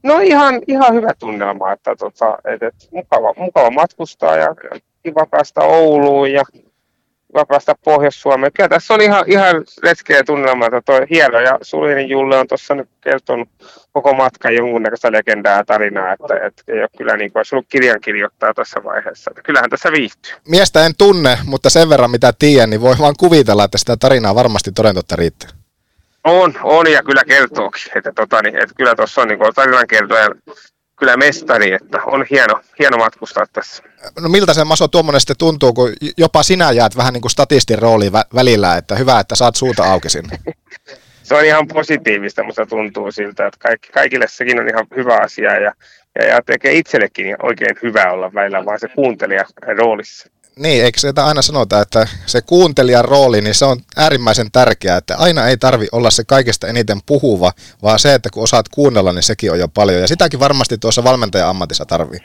No 0.04 0.20
ihan, 0.20 0.62
ihan 0.68 0.94
hyvä 0.94 1.14
tunnelma, 1.20 1.72
että 1.72 1.96
tota, 1.96 2.38
et, 2.46 2.64
et, 2.64 2.76
mukava, 2.92 3.34
mukava 3.38 3.72
matkustaa 3.72 4.36
ja, 4.36 4.56
ja 4.74 4.80
kiva 5.04 5.26
päästä 5.26 5.62
Ouluun 5.62 6.32
ja 6.32 6.44
vapaasta 7.34 7.76
Pohjois-Suomeen. 7.84 8.54
Kyllä 8.54 8.69
tässä 8.69 8.93
on 8.93 9.02
ihan, 9.02 9.24
ihan 9.28 9.63
retkeä 9.84 10.24
tunnelma, 10.24 10.65
että 10.65 10.82
toi 10.86 11.06
hieno 11.10 11.39
ja 11.39 11.58
Sulinen 11.62 12.10
Julle 12.10 12.38
on 12.38 12.48
tuossa 12.48 12.76
nyt 12.76 12.89
kertonut 13.02 13.50
koko 13.91 14.13
matkan 14.13 14.56
jonkunnäköistä 14.56 15.12
legendaa 15.12 15.58
ja 15.58 15.65
tarinaa, 15.65 16.13
että, 16.13 16.46
että 16.46 16.63
ei 16.67 16.80
ole 16.80 16.89
kyllä 16.98 17.17
niin 17.17 17.32
kuin 17.32 17.39
olisi 17.39 17.56
ollut 17.56 17.67
kirjan 17.69 18.02
kirjoittaa 18.02 18.54
tässä 18.54 18.84
vaiheessa. 18.84 19.32
Että 19.32 19.41
kyllähän 19.41 19.69
tässä 19.69 19.91
viihtyy. 19.91 20.34
Miestä 20.48 20.86
en 20.86 20.93
tunne, 20.98 21.38
mutta 21.46 21.69
sen 21.69 21.89
verran 21.89 22.12
mitä 22.12 22.34
tiedän, 22.39 22.69
niin 22.69 22.82
voi 22.82 22.96
vaan 23.00 23.15
kuvitella, 23.19 23.63
että 23.63 23.78
sitä 23.78 23.98
tarinaa 23.98 24.36
varmasti 24.36 24.72
toden 24.72 24.96
totta 24.96 25.15
riittää. 25.15 25.50
On, 26.24 26.54
on 26.63 26.91
ja 26.91 27.04
kyllä 27.04 27.24
kertookin, 27.28 27.98
että, 27.98 28.12
tota, 28.15 28.41
niin, 28.41 28.56
että 28.56 28.76
kyllä 28.78 28.96
tuossa 28.96 29.22
on 29.22 29.28
niin 29.28 29.39
tarinan 29.56 29.88
kertoja 29.88 30.30
kyllä 31.04 31.18
mestari, 31.18 31.74
että 31.74 32.02
on 32.06 32.26
hieno, 32.30 32.62
hieno 32.80 32.98
matkustaa 32.98 33.46
tässä. 33.54 33.84
No 34.20 34.30
miltä 34.30 34.54
se 34.54 34.63
Maso 34.63 34.88
tuommoinen 34.88 35.20
sitten 35.20 35.38
tuntuu, 35.38 35.74
kun 35.74 35.94
jopa 36.18 36.44
sinä 36.44 36.72
jäät 36.72 36.98
vähän 36.98 37.13
niin 37.13 37.22
kuin 37.22 37.32
statistin 37.32 37.80
rooliin 37.80 38.13
vä- 38.13 38.36
välillä, 38.36 38.78
että 38.78 38.96
hyvä, 38.96 39.20
että 39.20 39.36
saat 39.36 39.56
suuta 39.56 39.84
auki 39.84 40.10
sinne. 40.10 40.38
se 41.24 41.36
on 41.36 41.46
ihan 41.46 41.68
positiivista, 41.68 42.44
mutta 42.44 42.66
tuntuu 42.66 43.12
siltä, 43.12 43.48
että 43.48 43.60
kaikki, 43.60 43.92
kaikille 43.92 44.26
sekin 44.30 44.60
on 44.60 44.70
ihan 44.70 44.88
hyvä 44.96 45.18
asia 45.22 45.60
ja, 45.60 45.74
ja, 46.16 46.26
ja 46.26 46.42
tekee 46.46 46.74
itsellekin 46.74 47.36
oikein 47.44 47.76
hyvä 47.84 48.12
olla 48.12 48.34
välillä 48.34 48.66
vaan 48.66 48.80
se 48.80 48.88
kuuntelija 48.88 49.46
roolissa. 49.78 50.30
Niin, 50.60 50.86
eikö 50.86 51.00
se 51.00 51.13
aina 51.16 51.42
sanota, 51.42 51.82
että 51.82 52.08
se 52.26 52.42
kuuntelijan 52.42 53.06
rooli, 53.06 53.42
niin 53.42 53.56
se 53.56 53.66
on 53.66 53.80
äärimmäisen 53.98 54.52
tärkeää, 54.52 54.98
että 54.98 55.18
aina 55.18 55.48
ei 55.48 55.58
tarvi 55.58 55.88
olla 55.92 56.10
se 56.10 56.24
kaikesta 56.24 56.68
eniten 56.68 56.98
puhuva, 57.06 57.52
vaan 57.84 58.00
se, 58.00 58.13
että 58.13 58.30
kun 58.30 58.44
osaat 58.44 58.70
kuunnella, 58.70 59.13
niin 59.13 59.24
sekin 59.24 59.52
on 59.52 59.60
jo 59.60 59.68
paljon. 59.68 60.02
Ja 60.02 60.08
sitäkin 60.08 60.39
varmasti 60.39 60.78
tuossa 60.78 61.04
valmentajan 61.04 61.50
ammatissa 61.50 61.86
tarvii. 61.86 62.20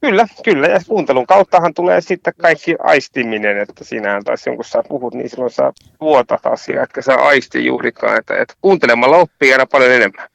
Kyllä, 0.00 0.26
kyllä. 0.44 0.66
Ja 0.66 0.80
kuuntelun 0.88 1.26
kauttahan 1.26 1.74
tulee 1.74 2.00
sitten 2.00 2.32
kaikki 2.40 2.76
aistiminen, 2.78 3.58
että 3.58 3.84
sinähän 3.84 4.24
taas 4.24 4.46
jonkun 4.46 4.64
sä 4.64 4.82
puhut, 4.88 5.14
niin 5.14 5.30
silloin 5.30 5.50
sä 5.50 5.72
tuotat 5.98 6.46
asiaa, 6.46 6.84
etkä 6.84 7.02
sä 7.02 7.14
aisti 7.14 7.66
juurikaan. 7.66 8.18
Että, 8.18 8.36
että 8.36 8.54
kuuntelemalla 8.60 9.16
oppii 9.16 9.52
aina 9.52 9.66
paljon 9.66 9.92
enemmän 9.92 10.28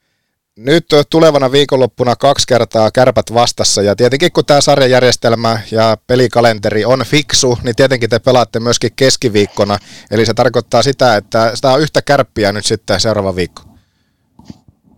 nyt 0.66 0.86
tulevana 1.10 1.51
viikonloppuna 1.51 2.16
kaksi 2.16 2.47
kertaa 2.47 2.91
kärpät 2.91 3.34
vastassa 3.34 3.82
ja 3.82 3.95
tietenkin 3.95 4.32
kun 4.32 4.45
tämä 4.45 4.62
sarjajärjestelmä 4.62 5.60
ja 5.72 5.97
pelikalenteri 6.07 6.86
on 6.86 7.03
fiksu, 7.05 7.60
niin 7.64 7.76
tietenkin 7.76 8.10
te 8.10 8.20
pelaatte 8.20 8.60
myöskin 8.60 8.91
keskiviikkona. 8.95 9.78
Eli 10.12 10.26
se 10.26 10.34
tarkoittaa 10.34 10.84
sitä, 10.84 11.16
että 11.16 11.55
sitä 11.55 11.70
on 11.72 11.82
yhtä 11.82 12.01
kärppiä 12.01 12.51
nyt 12.51 12.66
sitten 12.66 12.99
seuraava 12.99 13.36
viikko. 13.36 13.62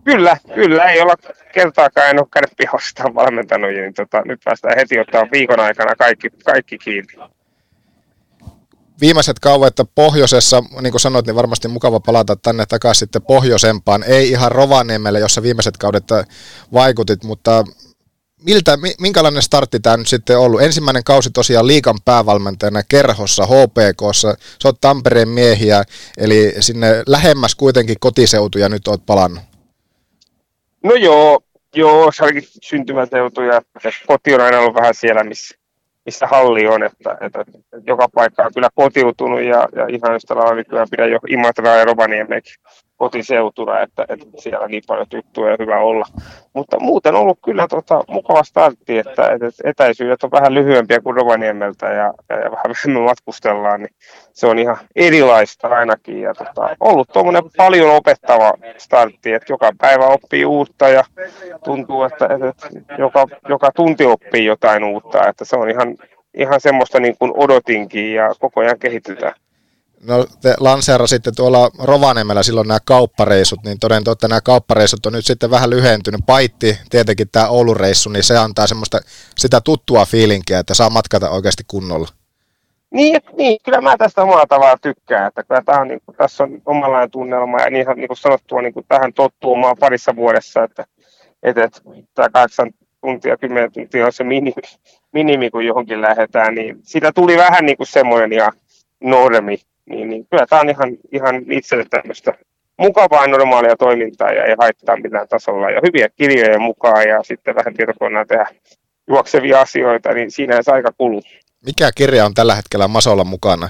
Kyllä, 0.04 0.36
kyllä. 0.54 0.84
Ei 0.84 1.00
olla 1.00 1.14
kertaakaan 1.52 2.10
en 2.10 2.20
ole 2.20 2.26
kärppiä 2.32 2.70
valmentanut, 3.14 3.70
niin 3.70 3.94
tota, 3.94 4.22
nyt 4.24 4.40
päästään 4.44 4.76
heti 4.76 5.00
ottaa 5.00 5.26
viikon 5.32 5.60
aikana 5.60 5.94
kaikki, 5.96 6.28
kaikki 6.44 6.78
kiinni 6.78 7.12
viimeiset 9.02 9.38
kauet 9.38 9.74
pohjoisessa, 9.94 10.62
niin 10.80 10.90
kuin 10.90 11.00
sanoit, 11.00 11.26
niin 11.26 11.36
varmasti 11.36 11.68
mukava 11.68 12.00
palata 12.00 12.36
tänne 12.36 12.66
takaisin 12.66 12.98
sitten 12.98 13.22
pohjoisempaan. 13.22 14.02
Ei 14.02 14.30
ihan 14.30 14.52
Rovaniemelle, 14.52 15.20
jossa 15.20 15.42
viimeiset 15.42 15.76
kaudet 15.76 16.04
vaikutit, 16.72 17.24
mutta 17.24 17.64
miltä, 18.44 18.78
minkälainen 19.00 19.42
startti 19.42 19.80
tämä 19.80 19.96
nyt 19.96 20.06
sitten 20.06 20.38
ollut? 20.38 20.62
Ensimmäinen 20.62 21.04
kausi 21.04 21.30
tosiaan 21.30 21.66
liikan 21.66 21.98
päävalmentajana 22.04 22.82
Kerhossa, 22.88 23.46
HPKssa, 23.46 24.34
sä 24.62 24.68
oot 24.68 24.80
Tampereen 24.80 25.28
miehiä, 25.28 25.84
eli 26.18 26.54
sinne 26.60 27.02
lähemmäs 27.06 27.54
kuitenkin 27.54 27.96
kotiseutuja 28.00 28.68
nyt 28.68 28.88
oot 28.88 29.06
palannut. 29.06 29.42
No 30.84 30.94
joo, 30.94 31.40
joo, 31.74 32.12
se 32.12 32.24
olikin 32.24 32.48
syntymäseutu 32.62 33.42
ja 33.42 33.62
koti 34.06 34.34
on 34.34 34.40
aina 34.40 34.58
ollut 34.58 34.74
vähän 34.74 34.94
siellä, 34.94 35.24
missä, 35.24 35.54
missä 36.04 36.26
halli 36.26 36.66
on, 36.66 36.82
että, 36.82 37.16
että, 37.20 37.44
joka 37.86 38.08
paikka 38.14 38.42
on 38.42 38.54
kyllä 38.54 38.68
kotiutunut 38.74 39.40
ja, 39.40 39.68
ja 39.76 39.86
ihan 39.88 40.14
yhtä 40.14 40.34
lailla 40.34 40.64
kyllä 40.64 40.86
pidän 40.90 41.10
jo 41.10 41.18
Imatraa 41.28 41.76
ja 41.76 41.84
Rovaniemekin 41.84 42.54
kotiseutuna, 43.02 43.80
että, 43.80 44.04
että 44.08 44.26
siellä 44.38 44.64
on 44.64 44.70
niin 44.70 44.82
paljon 44.86 45.06
tuttuja 45.08 45.50
ja 45.50 45.56
hyvä 45.58 45.78
olla. 45.78 46.06
Mutta 46.52 46.80
muuten 46.80 47.14
ollut 47.14 47.38
kyllä 47.44 47.66
tota, 47.68 48.04
mukava 48.08 48.42
startti, 48.42 48.98
että, 48.98 49.22
että 49.32 49.48
etäisyydet 49.64 50.24
on 50.24 50.30
vähän 50.30 50.54
lyhyempiä 50.54 51.00
kuin 51.00 51.16
Rovaniemeltä 51.16 51.86
ja, 51.86 52.14
ja, 52.28 52.36
ja 52.36 52.50
vähän 52.50 52.64
vähemmän 52.68 53.02
matkustellaan, 53.02 53.80
niin 53.80 53.94
se 54.32 54.46
on 54.46 54.58
ihan 54.58 54.76
erilaista 54.96 55.68
ainakin. 55.68 56.20
Ja 56.20 56.34
tota, 56.34 56.76
ollut 56.80 57.08
tuommoinen 57.12 57.42
paljon 57.56 57.96
opettava 57.96 58.52
startti, 58.78 59.32
että 59.32 59.52
joka 59.52 59.72
päivä 59.78 60.06
oppii 60.06 60.44
uutta 60.44 60.88
ja 60.88 61.04
tuntuu, 61.64 62.02
että, 62.02 62.24
että 62.48 62.68
joka, 62.98 63.26
joka 63.48 63.70
tunti 63.76 64.04
oppii 64.04 64.44
jotain 64.44 64.84
uutta, 64.84 65.28
että 65.28 65.44
se 65.44 65.56
on 65.56 65.70
ihan, 65.70 65.96
ihan 66.34 66.60
semmoista 66.60 67.00
niin 67.00 67.16
kuin 67.18 67.32
odotinkin 67.36 68.14
ja 68.14 68.34
koko 68.40 68.60
ajan 68.60 68.78
kehitytään. 68.78 69.34
No 70.02 70.26
te 70.42 70.54
lanseerasitte 70.60 71.32
tuolla 71.36 71.70
Rovaniemellä 71.78 72.42
silloin 72.42 72.68
nämä 72.68 72.78
kauppareissut, 72.84 73.62
niin 73.64 73.78
toden 73.80 74.04
totta 74.04 74.28
nämä 74.28 74.40
kauppareissut 74.40 75.06
on 75.06 75.12
nyt 75.12 75.26
sitten 75.26 75.50
vähän 75.50 75.70
lyhentynyt. 75.70 76.20
Paitti 76.26 76.78
tietenkin 76.90 77.28
tämä 77.32 77.48
Oulun 77.48 77.76
reissu, 77.76 78.10
niin 78.10 78.24
se 78.24 78.38
antaa 78.38 78.66
semmoista 78.66 78.98
sitä 79.38 79.60
tuttua 79.60 80.04
fiilinkiä, 80.04 80.58
että 80.58 80.74
saa 80.74 80.90
matkata 80.90 81.30
oikeasti 81.30 81.62
kunnolla. 81.68 82.08
Niin, 82.90 83.20
niin 83.36 83.58
kyllä 83.64 83.80
mä 83.80 83.96
tästä 83.96 84.22
omalla 84.22 84.46
tavalla 84.48 84.78
tykkään, 84.82 85.28
että 85.28 85.42
kyllä 85.42 85.62
tämä 85.62 85.80
on, 85.80 85.88
niin 85.88 86.00
kuin, 86.06 86.16
tässä 86.16 86.44
on 86.44 86.62
omanlainen 86.66 87.10
tunnelma 87.10 87.60
ja 87.60 87.70
niin, 87.70 87.86
niin 87.96 88.08
kuin 88.08 88.16
sanottua, 88.16 88.62
niin 88.62 88.74
kuin 88.74 88.86
tähän 88.88 89.12
tottuu 89.12 89.52
omaa 89.52 89.74
parissa 89.80 90.16
vuodessa, 90.16 90.64
että, 90.64 90.84
että, 91.42 91.64
että 91.64 91.80
tämä 92.14 92.28
kahdeksan 92.28 92.70
tuntia, 93.00 93.36
kymmenen 93.36 93.72
tuntia 93.72 94.06
on 94.06 94.12
se 94.12 94.24
minimi, 94.24 94.62
minimi, 95.12 95.50
kun 95.50 95.66
johonkin 95.66 96.00
lähdetään, 96.00 96.54
niin 96.54 96.78
siitä 96.82 97.12
tuli 97.14 97.36
vähän 97.36 97.66
niin 97.66 97.76
kuin 97.76 97.86
semmoinen 97.86 98.32
ja 98.32 98.52
normi, 99.00 99.58
niin, 99.90 100.10
niin 100.10 100.26
kyllä 100.30 100.46
tämä 100.46 100.60
on 100.60 100.70
ihan, 100.70 100.96
ihan 101.12 101.52
itselle 101.52 101.84
tämmöistä 101.90 102.34
mukavaa 102.78 103.26
normaalia 103.26 103.76
toimintaa 103.76 104.32
ja 104.32 104.44
ei 104.44 104.54
haittaa 104.58 104.96
millään 104.96 105.28
tasolla. 105.28 105.70
Ja 105.70 105.80
hyviä 105.86 106.08
kirjoja 106.16 106.58
mukaan 106.58 107.08
ja 107.08 107.22
sitten 107.22 107.54
vähän 107.54 107.74
tietokoneen 107.74 108.26
tehdä 108.26 108.46
juoksevia 109.08 109.60
asioita, 109.60 110.12
niin 110.12 110.30
siinä 110.30 110.62
se 110.62 110.72
aika 110.72 110.92
kuluu. 110.98 111.22
Mikä 111.66 111.90
kirja 111.94 112.26
on 112.26 112.34
tällä 112.34 112.54
hetkellä 112.54 112.88
Masolla 112.88 113.24
mukana? 113.24 113.68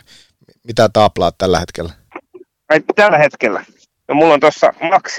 Mitä 0.64 0.88
taaplaat 0.92 1.34
tällä 1.38 1.60
hetkellä? 1.60 1.92
Ai, 2.68 2.80
tällä 2.94 3.18
hetkellä? 3.18 3.64
No, 4.08 4.14
mulla 4.14 4.34
on 4.34 4.40
tuossa 4.40 4.74
Max 4.80 5.16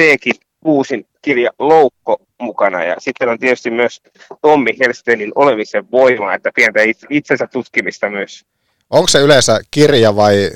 uusin 0.66 1.06
kirja 1.22 1.52
Loukko 1.60 2.18
mukana 2.42 2.84
ja 2.84 2.96
sitten 3.00 3.30
on 3.30 3.40
tietysti 3.40 3.72
myös 3.72 4.02
Tommi 4.42 4.72
Helstenin 4.80 5.32
olemisen 5.36 5.92
voima, 5.92 6.34
että 6.34 6.52
pientä 6.56 6.80
itsensä 7.10 7.48
tutkimista 7.48 8.10
myös. 8.10 8.46
Onko 8.90 9.08
se 9.08 9.20
yleensä 9.20 9.60
kirja 9.72 10.16
vai 10.16 10.52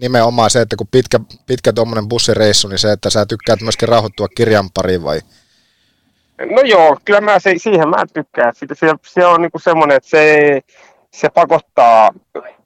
nimenomaan 0.00 0.50
se, 0.50 0.60
että 0.60 0.76
kun 0.76 0.88
pitkä, 0.90 1.20
pitkä 1.46 1.72
tuommoinen 1.72 2.08
bussireissu, 2.08 2.68
niin 2.68 2.78
se, 2.78 2.92
että 2.92 3.10
sä 3.10 3.26
tykkäät 3.26 3.60
myöskin 3.60 3.88
rauhoittua 3.88 4.28
kirjan 4.28 4.70
pariin 4.74 5.04
vai? 5.04 5.20
No 6.38 6.60
joo, 6.64 6.96
kyllä 7.04 7.20
mä 7.20 7.38
se, 7.38 7.54
siihen 7.56 7.88
mä 7.88 8.06
tykkään. 8.12 8.54
Sitä, 8.54 8.74
se, 8.74 8.86
se 9.06 9.26
on 9.26 9.42
niinku 9.42 9.58
semmoinen, 9.58 9.96
että 9.96 10.08
se, 10.08 10.60
se 11.10 11.28
pakottaa 11.28 12.10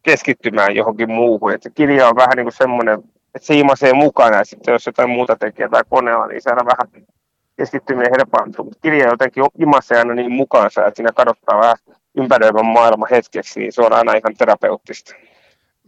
keskittymään 0.03 0.77
johonkin 0.77 1.11
muuhun. 1.11 1.53
Et 1.53 1.63
se 1.63 1.71
kirja 1.71 2.09
on 2.09 2.17
vähän 2.17 2.37
niin 2.37 2.45
kuin 2.45 2.57
semmoinen, 2.57 2.99
että 3.35 3.47
se 3.47 3.55
imasee 3.55 3.93
mukana 3.93 4.37
ja 4.37 4.45
sitten 4.45 4.73
jos 4.73 4.87
jotain 4.87 5.11
muuta 5.11 5.37
tekee 5.37 5.69
tai 5.69 5.83
koneella, 5.91 6.27
niin 6.27 6.43
se 6.43 6.51
aina 6.51 6.65
vähän 6.67 7.07
keskittyminen. 7.57 8.13
Mutta 8.57 8.79
kirja 8.83 9.09
jotenkin 9.09 9.45
imasee 9.59 9.99
aina 9.99 10.15
niin 10.15 10.33
mukaansa, 10.33 10.87
että 10.87 10.97
siinä 10.97 11.13
kadottaa 11.13 11.61
vähän 11.61 11.77
ympäröivän 12.15 12.67
maailman 12.67 13.09
hetkeksi, 13.11 13.61
niin 13.61 13.73
se 13.73 13.83
on 13.83 13.93
aina 13.93 14.13
ihan 14.13 14.37
terapeuttista. 14.39 15.15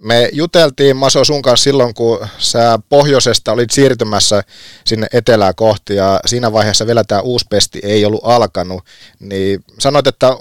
Me 0.00 0.28
juteltiin 0.32 0.96
Maso 0.96 1.24
sun 1.24 1.42
kanssa 1.42 1.64
silloin, 1.64 1.94
kun 1.94 2.28
sä 2.38 2.78
pohjoisesta 2.88 3.52
olit 3.52 3.70
siirtymässä 3.70 4.42
sinne 4.84 5.06
etelää 5.12 5.52
kohti 5.52 5.94
ja 5.94 6.20
siinä 6.26 6.52
vaiheessa 6.52 6.86
vielä 6.86 7.04
tämä 7.04 7.20
uusi 7.20 7.46
pesti 7.50 7.80
ei 7.82 8.04
ollut 8.04 8.20
alkanut, 8.24 8.84
niin 9.20 9.64
sanoit, 9.78 10.06
että 10.06 10.36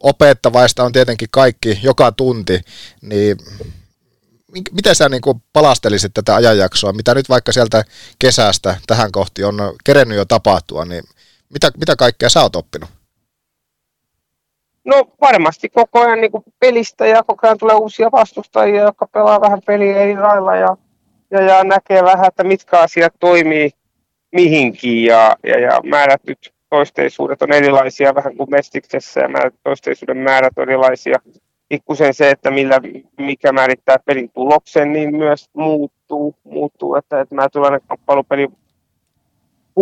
opettavaista 0.00 0.84
on 0.84 0.92
tietenkin 0.92 1.28
kaikki 1.30 1.80
joka 1.82 2.12
tunti, 2.12 2.60
niin 3.00 3.36
miten 4.72 4.94
sä 4.94 5.08
niin 5.08 5.22
palastelisit 5.52 6.14
tätä 6.14 6.34
ajanjaksoa, 6.34 6.92
mitä 6.92 7.14
nyt 7.14 7.28
vaikka 7.28 7.52
sieltä 7.52 7.84
kesästä 8.18 8.76
tähän 8.86 9.12
kohti 9.12 9.44
on 9.44 9.76
kerennyt 9.84 10.18
jo 10.18 10.24
tapahtua, 10.24 10.84
niin 10.84 11.04
mitä, 11.48 11.70
mitä 11.78 11.96
kaikkea 11.96 12.28
sä 12.28 12.42
oot 12.42 12.56
oppinut? 12.56 12.97
No 14.88 15.04
varmasti 15.20 15.68
koko 15.68 16.00
ajan 16.00 16.20
niin 16.20 16.30
pelistä 16.60 17.06
ja 17.06 17.22
koko 17.22 17.46
ajan 17.46 17.58
tulee 17.58 17.76
uusia 17.76 18.08
vastustajia, 18.12 18.82
jotka 18.82 19.06
pelaa 19.06 19.40
vähän 19.40 19.60
peliä 19.66 19.96
eri 19.96 20.16
lailla 20.16 20.56
ja, 20.56 20.76
ja, 21.30 21.40
ja 21.40 21.64
näkee 21.64 22.04
vähän, 22.04 22.26
että 22.26 22.44
mitkä 22.44 22.80
asiat 22.80 23.14
toimii 23.20 23.70
mihinkin 24.32 25.04
ja, 25.04 25.36
ja, 25.46 25.58
ja 25.60 25.80
määrätyt 25.84 26.52
toisteisuudet 26.70 27.42
on 27.42 27.52
erilaisia 27.52 28.14
vähän 28.14 28.36
kuin 28.36 28.50
Mestiksessä 28.50 29.20
ja 29.20 29.28
määrätyt 29.28 29.60
toisteisuuden 29.64 30.16
määrät 30.16 30.58
on 30.58 30.62
erilaisia. 30.62 31.18
Pikkusen 31.68 32.14
se, 32.14 32.30
että 32.30 32.50
millä, 32.50 32.80
mikä 33.18 33.52
määrittää 33.52 33.96
pelin 34.04 34.30
tuloksen, 34.30 34.92
niin 34.92 35.16
myös 35.16 35.50
muuttuu. 35.52 36.34
muuttuu 36.44 36.94
että, 36.94 37.20
että 37.20 37.34
mä 37.34 37.48
tulen 37.52 37.80
kamppailupeli 37.88 38.48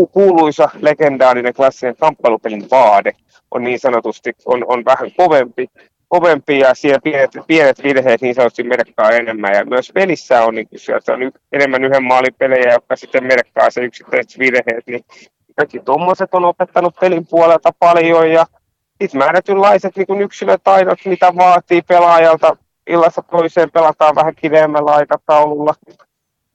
kuuluisa 0.07 0.69
legendaarinen 0.81 1.55
klassinen 1.55 1.97
kamppailupelin 1.97 2.71
vaade 2.71 3.13
on 3.51 3.65
niin 3.65 3.79
sanotusti 3.79 4.33
on, 4.45 4.65
on 4.69 4.85
vähän 4.85 5.11
kovempi, 5.17 5.71
kovempi 6.09 6.59
ja 6.59 6.75
siellä 6.75 7.01
pienet, 7.05 7.31
pienet 7.47 7.83
virheet 7.83 8.21
niin 8.21 8.35
sanotusti 8.35 8.63
merkkaa 8.63 9.11
enemmän. 9.11 9.55
Ja 9.55 9.65
myös 9.65 9.93
pelissä 9.95 10.43
on, 10.43 10.55
niin 10.55 10.69
sieltä 10.77 11.13
on 11.13 11.33
enemmän 11.53 11.85
yhden 11.85 12.05
maalin 12.05 12.35
pelejä, 12.39 12.73
jotka 12.73 12.97
sitten 12.97 13.25
merkkaa 13.25 13.71
se 13.71 13.81
yksittäiset 13.81 14.39
virheet. 14.39 14.87
Niin 14.87 15.05
kaikki 15.57 15.81
tuommoiset 15.81 16.35
on 16.35 16.45
opettanut 16.45 16.95
pelin 17.01 17.27
puolelta 17.27 17.73
paljon 17.79 18.31
ja 18.31 18.47
sitten 19.03 19.19
määrätynlaiset 19.19 19.97
niin 19.97 20.21
yksilötaidot, 20.21 20.99
mitä 21.05 21.37
vaatii 21.37 21.83
pelaajalta 21.83 22.57
illassa 22.87 23.23
toiseen 23.23 23.71
pelataan 23.71 24.15
vähän 24.15 24.35
kireemmällä 24.35 24.91
aikataululla 24.91 25.75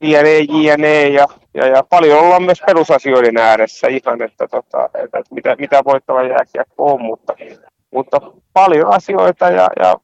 jne, 0.02 0.39
jne. 0.39 1.08
Ja, 1.08 1.26
ja, 1.54 1.68
ja, 1.68 1.84
paljon 1.89 2.20
ollaan 2.20 2.43
myös 2.43 2.62
perusasioiden 2.66 3.38
ääressä 3.38 3.88
ihan, 3.88 4.22
että, 4.22 4.47
tota, 4.47 4.89
että, 5.04 5.22
mitä, 5.32 5.56
mitä 5.60 5.82
voittava 5.86 6.24
jääkiekko 6.24 6.93
on, 6.93 7.02
mutta, 7.02 7.34
mutta 7.91 8.22
paljon 8.54 8.93
asioita 8.93 9.49
ja, 9.49 9.70
ja 9.80 9.95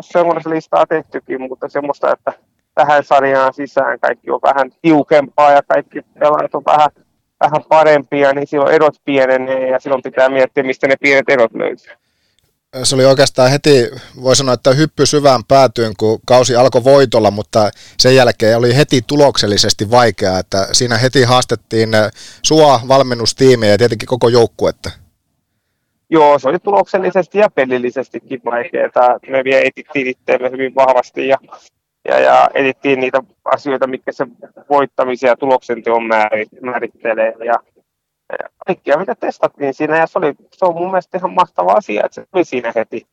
semmoista 0.00 0.50
listaa 0.50 0.86
tehtykin, 0.86 1.40
mutta 1.40 1.68
semmoista, 1.68 2.12
että 2.12 2.32
tähän 2.74 3.04
sarjaan 3.04 3.54
sisään 3.54 4.00
kaikki 4.00 4.30
on 4.30 4.40
vähän 4.42 4.70
tiukempaa 4.82 5.52
ja 5.52 5.62
kaikki 5.62 6.02
pelaajat 6.18 6.54
on 6.54 6.64
vähän, 6.66 6.90
vähän 7.40 7.62
parempia, 7.68 8.32
niin 8.32 8.46
silloin 8.46 8.74
erot 8.74 8.94
pienenee 9.04 9.70
ja 9.70 9.80
silloin 9.80 10.02
pitää 10.02 10.28
miettiä, 10.28 10.62
mistä 10.62 10.88
ne 10.88 10.94
pienet 11.00 11.28
erot 11.28 11.54
löytyy 11.54 12.05
se 12.82 12.94
oli 12.94 13.04
oikeastaan 13.04 13.50
heti, 13.50 13.90
voi 14.22 14.36
sanoa, 14.36 14.54
että 14.54 14.72
hyppy 14.72 15.06
syvään 15.06 15.44
päätyyn, 15.48 15.92
kun 15.98 16.20
kausi 16.26 16.56
alkoi 16.56 16.84
voitolla, 16.84 17.30
mutta 17.30 17.70
sen 17.98 18.14
jälkeen 18.14 18.58
oli 18.58 18.76
heti 18.76 19.02
tuloksellisesti 19.06 19.90
vaikeaa, 19.90 20.38
että 20.38 20.68
siinä 20.72 20.98
heti 20.98 21.22
haastettiin 21.22 21.88
sua, 22.42 22.80
valmennustiimiä 22.88 23.70
ja 23.70 23.78
tietenkin 23.78 24.08
koko 24.08 24.28
joukkuetta. 24.28 24.90
Joo, 26.10 26.38
se 26.38 26.48
oli 26.48 26.58
tuloksellisesti 26.58 27.38
ja 27.38 27.50
pelillisestikin 27.50 28.40
vaikeaa. 28.44 29.18
Me 29.28 29.44
vielä 29.44 29.62
etittiin 29.64 30.06
itseämme 30.06 30.50
hyvin 30.50 30.74
vahvasti 30.74 31.28
ja, 31.28 31.36
ja, 32.08 32.20
ja 32.20 32.50
etittiin 32.54 33.00
niitä 33.00 33.22
asioita, 33.44 33.86
mitkä 33.86 34.12
se 34.12 34.26
voittamisen 34.70 35.28
ja 35.28 35.36
tuloksenteon 35.36 36.02
määrittelee. 36.62 37.34
Ja, 37.44 37.54
kaikkia, 38.66 38.98
mitä 38.98 39.14
testattiin 39.14 39.74
siinä, 39.74 39.98
ja 39.98 40.06
se, 40.06 40.18
oli, 40.18 40.34
se 40.52 40.64
on 40.64 40.74
mun 40.74 40.90
mielestä 40.90 41.18
ihan 41.18 41.34
mahtava 41.34 41.72
asia, 41.72 42.02
että 42.04 42.14
se 42.14 42.26
oli 42.32 42.44
siinä 42.44 42.72
heti, 42.74 43.06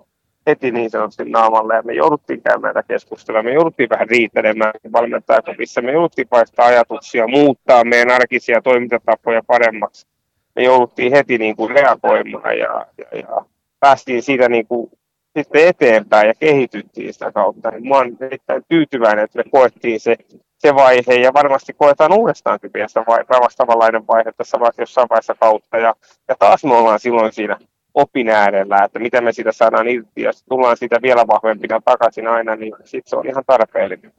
heti 0.47 0.71
niin 0.71 0.89
sanotusti 0.89 1.25
naamalle, 1.25 1.75
ja 1.75 1.81
me 1.81 1.93
jouduttiin 1.93 2.41
käymään 2.41 2.73
tätä 2.73 2.87
keskustelua, 2.87 3.43
me 3.43 3.53
jouduttiin 3.53 3.89
vähän 3.89 4.09
riitelemään 4.09 4.73
valmentajakopissa, 4.93 5.81
me 5.81 5.91
jouduttiin 5.91 6.27
vaihtaa 6.31 6.65
ajatuksia, 6.65 7.27
muuttaa 7.27 7.83
meidän 7.83 8.11
arkisia 8.11 8.61
toimintatapoja 8.61 9.41
paremmaksi. 9.47 10.07
Me 10.55 10.63
jouduttiin 10.63 11.11
heti 11.11 11.37
niin 11.37 11.55
kuin 11.55 11.69
reagoimaan, 11.69 12.57
ja, 12.57 12.85
ja, 12.97 13.19
ja 13.19 13.45
päästiin 13.79 14.23
siitä 14.23 14.49
niin 14.49 14.67
kuin 14.67 14.91
sitten 15.37 15.67
eteenpäin 15.67 16.27
ja 16.27 16.33
kehityttiin 16.39 17.13
sitä 17.13 17.31
kautta. 17.31 17.71
Niin 17.71 17.87
mä 17.87 17.97
olen 17.97 18.17
erittäin 18.21 18.63
tyytyväinen, 18.69 19.23
että 19.23 19.37
me 19.37 19.43
koettiin 19.51 19.99
se 19.99 20.15
se 20.63 20.75
vaihe 20.75 21.13
ja 21.13 21.33
varmasti 21.33 21.73
koetaan 21.73 22.13
uudestaankin 22.13 22.71
vielä 22.73 23.05
vai, 23.07 23.23
vastaavanlainen 23.41 24.07
vaihe 24.07 24.31
tässä 24.37 24.57
jossain 24.77 25.09
vaiheessa 25.09 25.35
kautta 25.39 25.77
ja, 25.77 25.95
ja 26.27 26.35
taas 26.39 26.63
me 26.63 26.75
ollaan 26.75 26.99
silloin 26.99 27.33
siinä 27.33 27.57
opin 27.93 28.29
äärellä, 28.29 28.83
että 28.83 28.99
miten 28.99 29.23
me 29.23 29.33
siitä 29.33 29.51
saadaan 29.51 29.87
irti 29.87 30.21
ja 30.21 30.31
tullaan 30.49 30.77
siitä 30.77 31.01
vielä 31.01 31.27
vahvempina 31.27 31.81
takaisin 31.85 32.27
aina, 32.27 32.55
niin 32.55 32.73
sitten 32.83 33.09
se 33.09 33.15
on 33.15 33.27
ihan 33.27 33.43
tarpeellinen. 33.47 34.13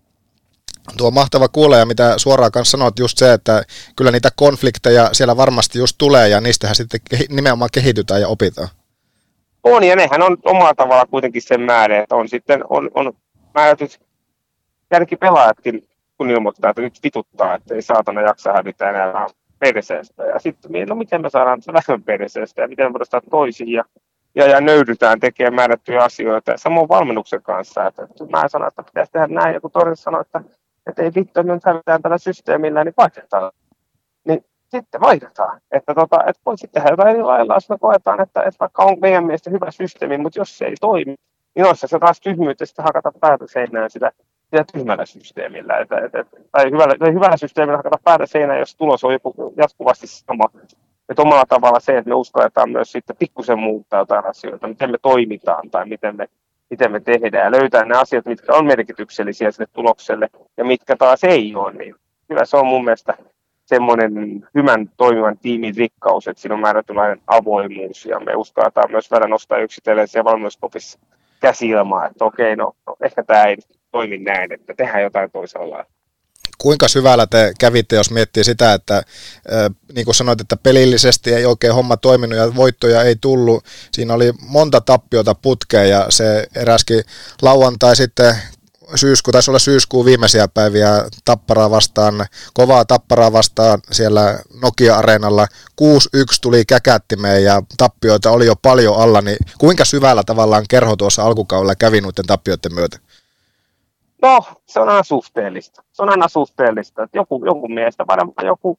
Tuo 0.97 1.11
mahtava 1.11 1.49
kuulla 1.49 1.77
ja 1.77 1.87
mitä 1.87 2.15
suoraan 2.17 2.53
kanssa 2.53 2.71
sanoit 2.71 2.99
just 2.99 3.19
se, 3.19 3.33
että 3.33 3.63
kyllä 3.97 4.11
niitä 4.11 4.29
konflikteja 4.37 5.09
siellä 5.13 5.37
varmasti 5.37 5.79
just 5.79 5.95
tulee 5.99 6.29
ja 6.29 6.41
niistähän 6.41 6.77
sitten 6.77 7.01
nimenomaan 7.29 7.71
kehitytään 7.73 8.21
ja 8.21 8.29
opitaan. 8.29 8.69
On 9.65 9.85
ja 9.85 9.97
nehän 9.97 10.23
on 10.23 10.37
omalla 10.45 10.75
tavalla 10.75 11.07
kuitenkin 11.07 11.43
sen 11.43 11.61
määrä, 11.61 12.03
että 12.03 12.15
on 12.17 12.29
sitten 12.29 12.65
on, 12.69 12.91
on 12.95 13.13
määrätyt 13.55 14.01
pelaajatkin, 15.21 15.89
kun 16.19 16.31
ilmoittaa, 16.31 16.71
että 16.71 16.83
nyt 16.83 16.99
vituttaa, 17.03 17.55
että 17.55 17.75
ei 17.75 17.83
saatana 17.83 18.21
jaksa 18.21 18.53
hävitä 18.53 18.91
enää 18.91 19.13
vähän 19.13 19.29
perseestä. 19.59 20.25
Ja 20.25 20.39
sitten 20.39 20.89
no 20.89 20.95
miten 20.95 21.23
me 21.23 21.31
saadaan 21.31 21.63
vähemmän 21.73 22.03
perseestä 22.03 22.63
ja 22.63 22.69
miten 22.69 22.87
me 22.87 22.93
voidaan 22.93 23.23
toisiin 23.31 23.73
ja, 23.73 23.85
ja, 24.35 24.47
ja 24.47 24.61
nöydytään 24.61 25.21
tekemään 25.21 25.55
määrättyjä 25.55 26.03
asioita. 26.03 26.51
Ja 26.51 26.59
samoin 26.59 26.89
valmennuksen 26.89 27.43
kanssa, 27.43 27.87
että, 27.87 28.03
että 28.03 28.25
mä 28.31 28.49
sanoin, 28.49 28.69
että 28.69 28.83
pitäisi 28.83 29.13
tehdä 29.13 29.27
näin, 29.27 29.55
ja 29.55 29.61
kun 29.61 29.71
Torres 29.71 30.03
sanoi, 30.03 30.21
että, 30.21 30.41
että 30.87 31.03
ei 31.03 31.11
vittu, 31.15 31.43
me 31.43 31.55
nyt 31.55 31.65
hävitään 31.65 32.03
tällä 32.03 32.19
systeemillä, 32.19 32.85
niin 32.85 32.95
vaihdetaan. 32.97 33.53
Niin 34.25 34.45
sitten 34.69 35.01
vaihdetaan. 35.01 35.61
Että, 35.71 35.95
tota, 35.95 36.19
että 36.27 36.43
voi 36.47 36.59
sitten 36.59 36.83
tehdä 36.83 36.93
jotain 36.93 37.09
eri 37.09 37.23
lailla, 37.23 37.55
jos 37.55 37.69
me 37.69 37.79
koetaan, 37.79 38.21
että, 38.21 38.43
että 38.43 38.61
vaikka 38.61 38.85
on 38.85 38.97
meidän 39.01 39.25
mielestä 39.25 39.51
hyvä 39.51 39.71
systeemi, 39.71 40.19
mutta 40.19 40.41
jos 40.41 40.59
se 40.59 40.65
ei 40.65 40.75
toimi, 40.81 41.15
niin 41.55 41.67
olisi 41.67 41.89
se 41.89 41.99
taas 41.99 42.21
tyhmyyttä 42.21 42.67
sitten 42.67 42.85
hakata 42.85 43.13
päätä 43.21 43.47
seinään 43.47 43.91
sitä, 43.91 44.13
sitä 44.55 44.73
tyhmällä 44.73 45.07
systeemillä. 45.07 45.79
Että, 45.79 45.99
että, 45.99 46.21
että, 46.21 46.37
tai 46.53 46.71
hyvällä, 46.71 46.95
tai 46.99 47.13
hyvällä 47.13 47.37
systeemillä 47.37 47.77
hakata 47.77 47.99
päätä 48.05 48.27
seinään, 48.27 48.59
jos 48.59 48.77
tulos 48.77 49.05
on 49.05 49.13
joku 49.13 49.55
jatkuvasti 49.57 50.07
sama. 50.07 50.45
Että 51.09 51.23
omalla 51.23 51.45
tavalla 51.49 51.81
se, 51.81 51.99
että 51.99 52.09
me 52.09 52.15
uskalletaan 52.15 52.71
myös 52.71 52.93
sitten 52.93 53.17
pikkusen 53.17 53.59
muuttaa 53.59 54.01
jotain 54.01 54.27
asioita, 54.27 54.69
miten 54.69 54.91
me 54.91 54.99
toimitaan 55.03 55.71
tai 55.71 55.87
miten 55.87 56.17
me, 56.17 56.29
miten 56.71 56.93
me 56.93 57.01
tehdään 57.01 57.45
ja 57.45 57.61
löytää 57.61 57.85
ne 57.85 57.97
asiat, 57.97 58.27
mitkä 58.27 58.55
on 58.55 58.67
merkityksellisiä 58.67 59.51
sille 59.51 59.67
tulokselle 59.73 60.29
ja 60.57 60.65
mitkä 60.65 60.97
taas 60.97 61.25
ei 61.25 61.55
ole, 61.55 61.73
niin 61.73 61.95
kyllä 62.29 62.45
se 62.45 62.57
on 62.57 62.67
mun 62.67 62.85
mielestä 62.85 63.15
semmoinen 63.65 64.13
hyvän 64.55 64.91
toimivan 64.97 65.39
tiimin 65.39 65.75
rikkaus, 65.77 66.29
että 66.29 66.41
siinä 66.41 66.55
on 66.55 66.61
määrätynlainen 66.61 67.21
avoimuus 67.27 68.07
ja 68.07 68.21
me 68.21 68.37
uskalletaan 68.37 68.91
myös 68.91 69.11
välillä 69.11 69.29
nostaa 69.29 69.59
yksitellen 69.59 70.09
siellä 70.09 70.31
valmennuskopissa 70.31 70.99
käsi 71.41 71.69
ilmaa, 71.69 72.07
että 72.07 72.25
okei, 72.25 72.57
no, 72.57 72.73
no 72.87 72.97
ehkä 73.03 73.23
tämä 73.23 73.45
ei 73.45 73.57
toimi 73.95 74.19
näin, 74.19 74.53
että 74.53 74.75
tehdään 74.77 75.03
jotain 75.03 75.31
toisella 75.31 75.87
kuinka 76.59 76.89
syvällä 76.89 77.27
te 77.27 77.53
kävitte, 77.61 77.97
jos 77.97 78.11
miettii 78.11 78.45
sitä, 78.45 78.73
että 78.73 79.03
niin 79.95 80.05
kuin 80.05 80.15
sanoit, 80.15 80.41
että 80.41 80.57
pelillisesti 80.57 81.35
ei 81.35 81.47
oikein 81.47 81.75
homma 81.75 81.97
toiminut 81.97 82.39
ja 82.39 82.55
voittoja 82.55 83.03
ei 83.03 83.17
tullut. 83.17 83.65
Siinä 83.93 84.15
oli 84.15 84.33
monta 84.41 84.81
tappiota 84.81 85.35
putkeen 85.35 85.91
ja 85.91 86.07
se 86.09 86.47
eräskin 86.55 87.03
lauantai 87.43 87.97
sitten 87.97 88.37
syysku, 88.95 89.33
taisi 89.33 89.51
olla 89.51 89.59
syyskuun 89.59 90.07
viimeisiä 90.07 90.49
päiviä 90.49 91.05
tapparaa 91.25 91.71
vastaan, 91.71 92.27
kovaa 92.55 92.85
tapparaa 92.85 93.33
vastaan 93.33 93.81
siellä 93.91 94.39
Nokia-areenalla. 94.63 95.47
6-1 95.83 95.87
tuli 96.43 96.65
käkättimeen 96.65 97.45
ja 97.45 97.63
tappioita 97.77 98.31
oli 98.31 98.47
jo 98.47 98.57
paljon 98.57 98.97
alla, 98.97 99.21
niin 99.21 99.39
kuinka 99.59 99.85
syvällä 99.85 100.23
tavallaan 100.27 100.65
kerho 100.69 100.97
tuossa 100.97 101.23
alkukaudella 101.23 101.75
kävi 101.75 102.01
noiden 102.01 102.27
tappioiden 102.27 102.75
myötä? 102.75 102.99
No, 104.25 104.43
se 104.67 104.81
on 104.81 104.89
aina 104.89 105.03
suhteellista. 105.03 105.83
Se 105.93 106.03
on 106.03 106.11
aina 106.11 106.29
suhteellista. 106.29 107.03
Että 107.03 107.19
joku, 107.19 107.45
jonkun 107.45 107.75
mielestä 107.75 108.05
varmaan 108.07 108.47
joku, 108.47 108.79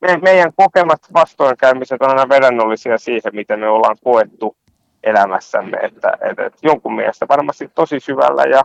me, 0.00 0.16
meidän 0.16 0.52
kokemat 0.56 1.00
vastoinkäymiset 1.14 2.02
on 2.02 2.08
aina 2.08 2.28
vedonnollisia 2.28 2.98
siihen, 2.98 3.32
miten 3.32 3.60
me 3.60 3.68
ollaan 3.68 3.96
koettu 4.04 4.56
elämässämme. 5.04 5.76
Että, 5.82 6.12
että, 6.30 6.46
että 6.46 6.58
jonkun 6.62 6.94
mielestä 6.94 7.26
varmasti 7.28 7.70
tosi 7.74 8.00
syvällä 8.00 8.42
ja 8.42 8.62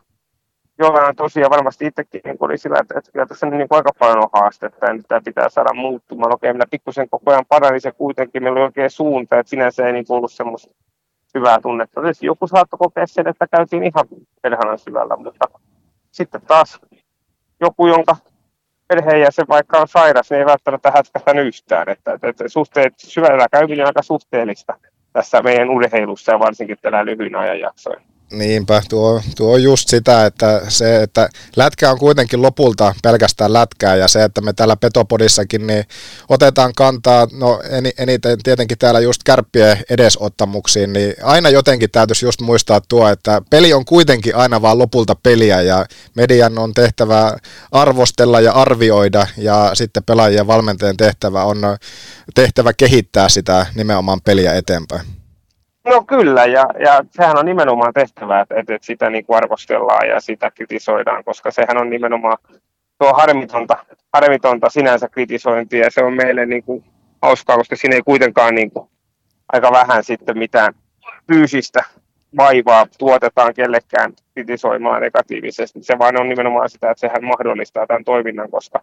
jollain 0.80 1.16
tosiaan 1.16 1.52
varmasti 1.52 1.86
itsekin 1.86 2.22
niin 2.26 2.38
oli 2.40 2.58
sillä, 2.58 2.80
että, 2.80 3.00
että 3.00 3.12
kyllä 3.12 3.26
tässä 3.26 3.48
niin 3.48 3.68
aika 3.70 3.92
paljon 4.00 4.24
on 4.24 4.30
haastetta 4.34 4.86
ja 4.86 4.94
nyt 4.94 5.06
tämä 5.08 5.22
pitää 5.26 5.50
saada 5.50 5.74
muuttumaan. 5.74 6.34
Okei, 6.34 6.54
minä 6.54 6.66
pikkusen 6.72 7.10
koko 7.10 7.32
ajan 7.32 7.46
parani 7.50 7.80
se 7.80 7.92
kuitenkin, 7.92 8.44
meillä 8.44 8.58
oli 8.58 8.66
oikein 8.66 8.90
suunta, 8.90 9.40
että 9.40 9.50
sinänsä 9.50 9.88
ei 9.88 9.94
niin 9.94 10.06
ollut 10.10 10.32
semmoista 10.32 10.76
hyvää 11.36 11.60
tunnetta. 11.62 12.02
Tietysti 12.02 12.26
joku 12.26 12.48
saattoi 12.48 12.78
kokea 12.78 13.08
sen, 13.08 13.28
että 13.28 13.48
käytiin 13.48 13.84
ihan 13.84 14.06
perhanan 14.42 14.80
syvällä, 14.80 15.16
mutta 15.16 15.46
sitten 16.14 16.42
taas 16.42 16.80
joku, 17.60 17.88
jonka 17.88 18.16
perheenjäsen 18.88 19.46
vaikka 19.50 19.80
on 19.80 19.88
sairas, 19.88 20.30
niin 20.30 20.40
ei 20.40 20.46
välttämättä 20.46 20.92
hätkähtä 20.96 21.42
yhtään. 21.42 21.90
Että, 21.90 22.14
että, 22.14 22.28
että 22.28 22.48
suhteet, 22.48 22.94
syvällä 22.98 23.48
käyminen 23.52 23.84
on 23.84 23.88
aika 23.88 24.02
suhteellista 24.02 24.80
tässä 25.14 25.42
meidän 25.42 25.70
urheilussa 25.70 26.32
ja 26.32 26.40
varsinkin 26.40 26.78
tällä 26.82 27.06
lyhyin 27.06 27.36
ajanjaksoin. 27.36 28.13
Niinpä, 28.34 28.82
tuo, 28.90 29.22
tuo 29.36 29.54
on 29.54 29.64
just 29.64 29.90
sitä, 29.90 30.26
että 30.26 30.62
se, 30.70 31.04
että 31.04 31.30
lätkä 31.56 31.92
on 31.92 32.00
kuitenkin 32.00 32.42
lopulta 32.42 32.96
pelkästään 33.04 33.54
lätkää 33.54 33.96
ja 33.96 34.08
se, 34.08 34.24
että 34.24 34.42
me 34.42 34.54
täällä 34.54 34.76
Petopodissakin 34.76 35.68
niin 35.68 35.84
otetaan 36.30 36.74
kantaa, 36.76 37.28
no 37.32 37.62
eniten 37.98 38.38
tietenkin 38.44 38.78
täällä 38.78 39.00
just 39.00 39.24
kärppien 39.24 39.78
edesottamuksiin, 39.90 40.94
niin 40.94 41.14
aina 41.24 41.50
jotenkin 41.50 41.92
täytyisi 41.92 42.26
just 42.26 42.42
muistaa 42.42 42.82
tuo, 42.82 43.10
että 43.10 43.42
peli 43.50 43.74
on 43.74 43.86
kuitenkin 43.86 44.36
aina 44.36 44.62
vaan 44.62 44.78
lopulta 44.78 45.16
peliä 45.16 45.62
ja 45.62 45.86
median 46.16 46.60
on 46.60 46.74
tehtävä 46.74 47.38
arvostella 47.72 48.42
ja 48.42 48.52
arvioida 48.52 49.28
ja 49.38 49.72
sitten 49.74 50.04
pelaajien 50.04 50.48
valmentajan 50.48 50.98
tehtävä 50.98 51.44
on 51.44 51.62
tehtävä 52.36 52.74
kehittää 52.74 53.30
sitä 53.30 53.66
nimenomaan 53.76 54.22
peliä 54.22 54.54
eteenpäin. 54.54 55.23
No 55.86 56.04
kyllä, 56.04 56.46
ja, 56.46 56.66
ja 56.80 57.06
sehän 57.10 57.38
on 57.40 57.46
nimenomaan 57.46 57.94
tehtävä, 57.94 58.42
että, 58.42 58.56
että 58.58 58.78
sitä 58.82 59.10
niin 59.10 59.26
kuin 59.26 59.38
arvostellaan 59.38 60.08
ja 60.08 60.20
sitä 60.20 60.52
kritisoidaan, 60.52 61.24
koska 61.24 61.52
sehän 61.52 61.78
on 61.78 61.90
nimenomaan 61.90 62.38
tuo 63.00 63.14
harmitonta, 63.14 63.78
harmitonta 64.14 64.70
sinänsä 64.70 65.10
kritisointia, 65.10 65.84
ja 65.84 65.92
se 65.92 66.04
on 66.04 66.14
meille 66.14 66.46
niin 66.46 66.64
kuin 66.64 66.84
hauskaa, 67.22 67.58
koska 67.58 67.76
siinä 67.76 67.96
ei 67.96 68.02
kuitenkaan 68.02 68.56
niin 68.56 68.72
kuin 68.72 68.90
aika 69.54 69.72
vähän 69.72 70.04
sitten 70.04 70.38
mitään 70.38 70.74
fyysistä 71.28 71.84
vaivaa 72.38 72.86
tuotetaan 72.98 73.54
kellekään 73.54 74.14
kritisoimaan 74.34 75.02
negatiivisesti. 75.02 75.84
Se 75.84 76.00
vaan 76.00 76.20
on 76.20 76.30
nimenomaan 76.30 76.70
sitä, 76.70 76.92
että 76.92 77.00
sehän 77.00 77.24
mahdollistaa 77.24 77.88
tämän 77.88 78.04
toiminnan, 78.04 78.52
koska 78.52 78.80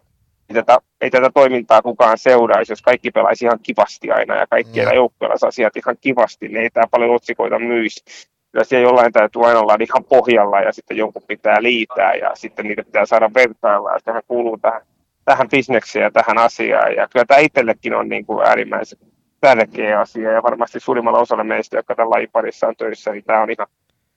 tätä, 0.53 0.77
ei 1.01 1.09
tätä 1.09 1.29
toimintaa 1.33 1.81
kukaan 1.81 2.17
seuraisi, 2.17 2.71
jos 2.71 2.81
kaikki 2.81 3.11
pelaisi 3.11 3.45
ihan 3.45 3.59
kivasti 3.63 4.11
aina 4.11 4.35
ja 4.35 4.47
kaikki 4.47 4.81
mm. 4.85 4.95
joukkueella 4.95 5.47
asiat 5.47 5.77
ihan 5.77 5.95
kivasti, 6.01 6.47
niin 6.47 6.57
ei 6.57 6.69
tämä 6.69 6.87
paljon 6.91 7.15
otsikoita 7.15 7.59
myisi. 7.59 8.03
Kyllä 8.51 8.63
siellä 8.63 8.87
jollain 8.87 9.11
täytyy 9.11 9.45
aina 9.47 9.59
olla 9.59 9.77
ihan 9.79 10.03
pohjalla 10.03 10.61
ja 10.61 10.71
sitten 10.71 10.97
jonkun 10.97 11.23
pitää 11.27 11.63
liitää 11.63 12.13
ja 12.13 12.31
sitten 12.33 12.67
niitä 12.67 12.83
pitää 12.83 13.05
saada 13.05 13.31
vertailla 13.33 13.93
ja 13.93 13.99
tähän 14.03 14.23
kuuluu 14.27 14.57
tähän, 14.57 14.81
tähän 15.25 15.49
bisnekseen 15.49 16.03
ja 16.03 16.11
tähän 16.11 16.37
asiaan. 16.37 16.95
Ja 16.95 17.07
kyllä 17.07 17.25
tämä 17.25 17.39
itsellekin 17.39 17.93
on 17.93 18.09
niin 18.09 18.25
kuin 18.25 18.47
äärimmäisen 18.47 18.99
tärkeä 19.41 19.99
asia 19.99 20.31
ja 20.31 20.43
varmasti 20.43 20.79
suurimmalla 20.79 21.19
osalla 21.19 21.43
meistä, 21.43 21.77
jotka 21.77 21.95
tämän 21.95 22.09
lajin 22.09 22.29
parissa 22.31 22.67
on 22.67 22.75
töissä, 22.75 23.11
niin 23.11 23.23
tämä 23.23 23.41
on 23.41 23.51
ihan 23.51 23.67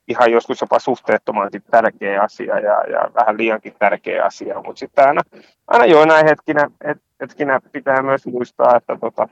ihan 0.09 0.33
joskus 0.33 0.61
jopa 0.61 0.79
suhteettomankin 0.79 1.63
tärkeä 1.71 2.23
asia 2.23 2.59
ja, 2.59 2.85
ja 2.93 3.11
vähän 3.15 3.39
liiankin 3.39 3.75
tärkeä 3.79 4.25
asia, 4.25 4.55
mutta 4.55 4.79
sitten 4.79 5.07
aina, 5.09 5.21
aina 5.67 5.87
joinain 5.87 6.27
hetkinä, 6.27 6.71
et, 6.85 6.99
hetkinä 7.21 7.61
pitää 7.73 8.03
myös 8.03 8.27
muistaa, 8.27 8.77
että 8.77 8.97
tota, 9.01 9.29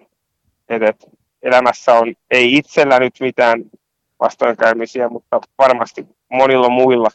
et, 0.68 0.82
et 0.82 1.06
elämässä 1.42 1.94
on 1.94 2.14
ei 2.30 2.56
itsellä 2.56 2.98
nyt 2.98 3.14
mitään 3.20 3.64
vastoinkäymisiä, 4.20 5.08
mutta 5.08 5.40
varmasti 5.58 6.06
monilla 6.32 6.68
muilla 6.68 7.08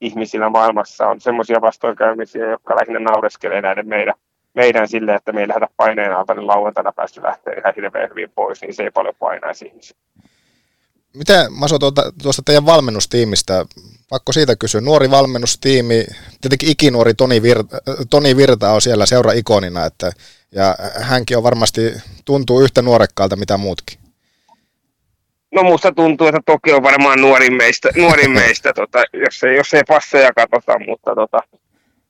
ihmisillä 0.00 0.50
maailmassa 0.50 1.06
on 1.06 1.20
semmoisia 1.20 1.60
vastoinkäymisiä, 1.60 2.46
jotka 2.46 2.76
lähinnä 2.76 3.00
naureskelee 3.00 3.60
näiden 3.60 3.88
meidän, 3.88 4.14
meidän 4.54 4.88
sille, 4.88 5.14
että 5.14 5.32
me 5.32 5.40
ei 5.40 5.48
lähdetä 5.48 5.72
paineen 5.76 6.16
alta, 6.16 6.34
niin 6.34 6.46
lauantaina 6.46 6.92
päästy 6.92 7.22
lähteä 7.22 7.54
ihan 7.58 7.72
hirveän 7.76 8.10
hyvin 8.10 8.30
pois, 8.34 8.62
niin 8.62 8.74
se 8.74 8.82
ei 8.82 8.90
paljon 8.90 9.14
painaisi 9.18 9.66
ihmisiä. 9.66 9.96
Miten 11.14 11.52
Maso 11.52 11.78
tuota, 11.78 12.12
tuosta 12.22 12.42
teidän 12.44 12.66
valmennustiimistä, 12.66 13.64
pakko 14.08 14.32
siitä 14.32 14.56
kysyä, 14.56 14.80
nuori 14.80 15.10
valmennustiimi, 15.10 16.04
tietenkin 16.40 16.70
ikinuori 16.70 17.14
Toni 17.14 17.42
Virta, 17.42 17.78
Toni 18.10 18.36
Virta 18.36 18.72
on 18.72 18.82
siellä 18.82 19.06
seura-ikonina, 19.06 19.84
että, 19.84 20.10
ja 20.52 20.76
hänkin 21.00 21.36
on 21.36 21.42
varmasti, 21.42 21.80
tuntuu 22.24 22.60
yhtä 22.60 22.82
nuorekkaalta 22.82 23.36
mitä 23.36 23.56
muutkin. 23.56 23.98
No 25.54 25.62
musta 25.62 25.92
tuntuu, 25.92 26.26
että 26.26 26.40
toki 26.46 26.72
on 26.72 26.82
varmaan 26.82 27.20
nuorin 27.20 27.54
meistä, 27.54 27.88
nuorin 27.96 28.30
meistä 28.40 28.72
tota, 28.72 28.98
jos, 29.12 29.42
ei, 29.42 29.56
jos 29.56 29.74
ei 29.74 29.82
passeja 29.88 30.32
katsota, 30.32 30.78
mutta 30.86 31.14
tota, 31.14 31.40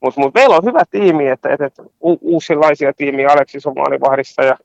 mut, 0.01 0.17
mut 0.17 0.33
meillä 0.33 0.55
on 0.55 0.65
hyvä 0.65 0.83
tiimi, 0.91 1.27
että, 1.27 1.49
että, 1.53 1.65
että 1.65 1.83
u, 1.83 2.17
uusilaisia 2.21 2.93
tiimiä, 2.93 3.29
Aleksis 3.29 3.65
on 3.65 3.73
maalivahdissa 3.75 4.43
ja, 4.43 4.57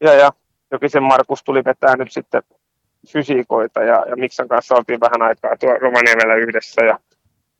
ja, 0.00 0.12
ja 0.14 0.32
Jokisen 0.70 1.02
Markus 1.02 1.42
tuli 1.44 1.64
vetää 1.64 1.96
nyt 1.96 2.12
sitten 2.12 2.42
fysiikoita 3.12 3.82
ja, 3.82 4.04
ja 4.08 4.16
Miksan 4.16 4.48
kanssa 4.48 4.74
oltiin 4.74 5.00
vähän 5.00 5.22
aikaa 5.22 5.56
tuo 5.56 5.78
Rovaniemellä 5.78 6.34
yhdessä 6.34 6.84
ja, 6.84 6.98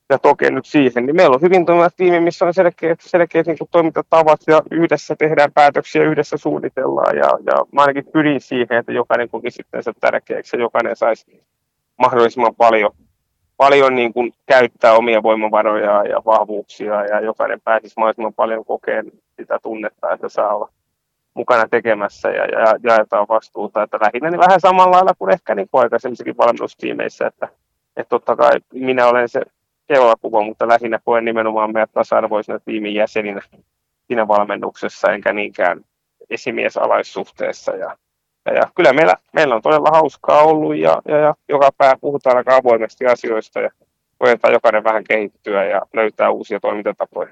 ja 0.09 0.19
Toke 0.19 0.51
nyt 0.51 0.65
siihen, 0.65 1.05
niin 1.05 1.15
meillä 1.15 1.33
on 1.35 1.41
hyvin 1.41 1.65
toimiva 1.65 1.89
tiimi, 1.89 2.19
missä 2.19 2.45
on 2.45 2.53
selkeät, 2.53 2.99
selkeät 3.01 3.47
niin 3.47 3.57
kuin 3.57 3.69
toimintatavat 3.71 4.41
ja 4.47 4.61
yhdessä 4.71 5.15
tehdään 5.15 5.51
päätöksiä, 5.51 6.03
yhdessä 6.03 6.37
suunnitellaan 6.37 7.17
ja, 7.17 7.31
ja 7.45 7.65
mä 7.71 7.81
ainakin 7.81 8.11
pyrin 8.13 8.41
siihen, 8.41 8.77
että 8.77 8.91
jokainen 8.91 9.29
koki 9.29 9.51
sitten 9.51 9.83
se 9.83 9.91
tärkeäksi 9.99 10.57
ja 10.57 10.61
jokainen 10.61 10.95
saisi 10.95 11.43
mahdollisimman 11.99 12.55
paljon, 12.55 12.91
paljon 13.57 13.95
niin 13.95 14.13
kuin 14.13 14.33
käyttää 14.45 14.93
omia 14.93 15.23
voimavaroja 15.23 16.03
ja 16.03 16.21
vahvuuksia 16.25 17.05
ja 17.05 17.19
jokainen 17.19 17.61
pääsisi 17.61 17.93
mahdollisimman 17.97 18.33
paljon 18.33 18.65
kokeen 18.65 19.11
sitä 19.35 19.59
tunnetta, 19.63 20.11
että 20.13 20.29
saa 20.29 20.55
olla 20.55 20.69
mukana 21.33 21.67
tekemässä 21.67 22.29
ja, 22.29 22.45
ja 22.45 22.75
jaetaan 22.83 23.27
vastuuta. 23.27 23.83
Että 23.83 23.97
lähinnä 24.01 24.29
niin 24.29 24.39
vähän 24.39 24.59
samalla 24.59 24.95
lailla 24.95 25.13
kuin 25.19 25.33
ehkä 25.33 25.55
niin 25.55 25.69
aikaisemmissakin 25.73 26.37
valmennustiimeissä, 26.37 27.27
että, 27.27 27.47
että 27.97 28.09
totta 28.09 28.35
kai 28.35 28.51
minä 28.73 29.07
olen 29.07 29.29
se 29.29 29.41
keulakuva, 29.87 30.43
mutta 30.43 30.67
lähinnä 30.67 30.99
koen 31.05 31.25
nimenomaan 31.25 31.73
meidät 31.73 31.91
tasa-arvoisena 31.93 32.59
tiimin 32.59 32.93
jäseninä 32.93 33.41
siinä 34.07 34.27
valmennuksessa, 34.27 35.11
enkä 35.11 35.33
niinkään 35.33 35.85
esimiesalaissuhteessa. 36.29 37.71
Ja, 37.71 37.97
ja, 38.45 38.53
ja 38.53 38.61
kyllä 38.75 38.93
meillä, 38.93 39.15
meillä 39.33 39.55
on 39.55 39.61
todella 39.61 39.89
hauskaa 39.91 40.41
ollut 40.41 40.75
ja, 40.75 41.01
ja, 41.07 41.17
ja 41.17 41.35
joka 41.49 41.69
päivä 41.77 41.95
puhutaan 42.01 42.37
aika 42.37 42.55
avoimesti 42.55 43.05
asioista 43.05 43.59
ja 43.59 43.69
koetaan 44.17 44.53
jokainen 44.53 44.83
vähän 44.83 45.03
kehittyä 45.03 45.65
ja 45.65 45.81
löytää 45.93 46.29
uusia 46.29 46.59
toimintatapoja 46.59 47.29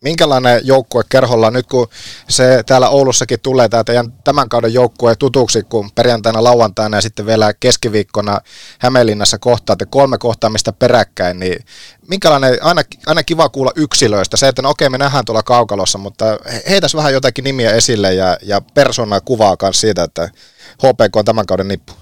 minkälainen 0.00 0.60
joukkue 0.64 1.02
kerholla 1.08 1.50
nyt 1.50 1.66
kun 1.66 1.88
se 2.28 2.62
täällä 2.66 2.88
Oulussakin 2.88 3.40
tulee 3.40 3.68
tämä 3.68 3.84
tämän 4.24 4.48
kauden 4.48 4.74
joukkue 4.74 5.16
tutuksi, 5.16 5.62
kun 5.62 5.90
perjantaina, 5.94 6.44
lauantaina 6.44 6.96
ja 6.96 7.00
sitten 7.00 7.26
vielä 7.26 7.52
keskiviikkona 7.60 8.40
Hämeenlinnassa 8.78 9.38
kohtaatte 9.38 9.86
kolme 9.86 10.18
kohtaamista 10.18 10.72
peräkkäin, 10.72 11.38
niin 11.38 11.64
minkälainen, 12.08 12.58
aina, 12.62 12.82
aina 13.06 13.22
kiva 13.22 13.48
kuulla 13.48 13.72
yksilöistä, 13.76 14.36
se, 14.36 14.48
että 14.48 14.62
no 14.62 14.70
okei 14.70 14.88
me 14.88 14.98
nähdään 14.98 15.24
tuolla 15.24 15.42
kaukalossa, 15.42 15.98
mutta 15.98 16.24
heitäs 16.68 16.94
vähän 16.94 17.12
jotakin 17.12 17.44
nimiä 17.44 17.70
esille 17.70 18.14
ja, 18.14 18.38
ja 18.42 18.60
persoonaa 18.74 19.20
kuvaa 19.20 19.56
myös 19.62 19.80
siitä, 19.80 20.02
että 20.02 20.30
HPK 20.76 21.16
on 21.16 21.24
tämän 21.24 21.46
kauden 21.46 21.68
nippu. 21.68 21.92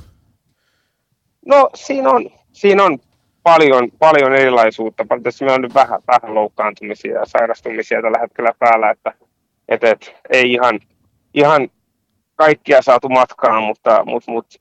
No 1.47 1.71
siinä 1.75 2.11
on, 2.11 2.31
siinä 2.53 2.85
on 2.85 2.99
paljon, 3.49 3.89
paljon 3.99 4.35
erilaisuutta. 4.35 5.07
Tässä 5.23 5.45
meillä 5.45 5.55
on 5.55 5.63
nyt 5.63 5.75
vähän, 5.75 6.01
vähän 6.07 6.35
loukkaantumisia 6.35 7.19
ja 7.19 7.27
sairastumisia 7.27 8.03
tällä 8.03 8.19
hetkellä 8.19 8.53
päällä, 8.59 8.91
että 8.91 9.13
et, 9.69 9.85
et, 9.85 10.15
ei 10.31 10.53
ihan, 10.53 10.81
ihan 11.35 11.69
kaikkia 12.37 12.83
saatu 12.83 13.09
matkaan, 13.09 13.63
mutta, 13.63 14.05
mutta, 14.05 14.33
mutta 14.33 14.59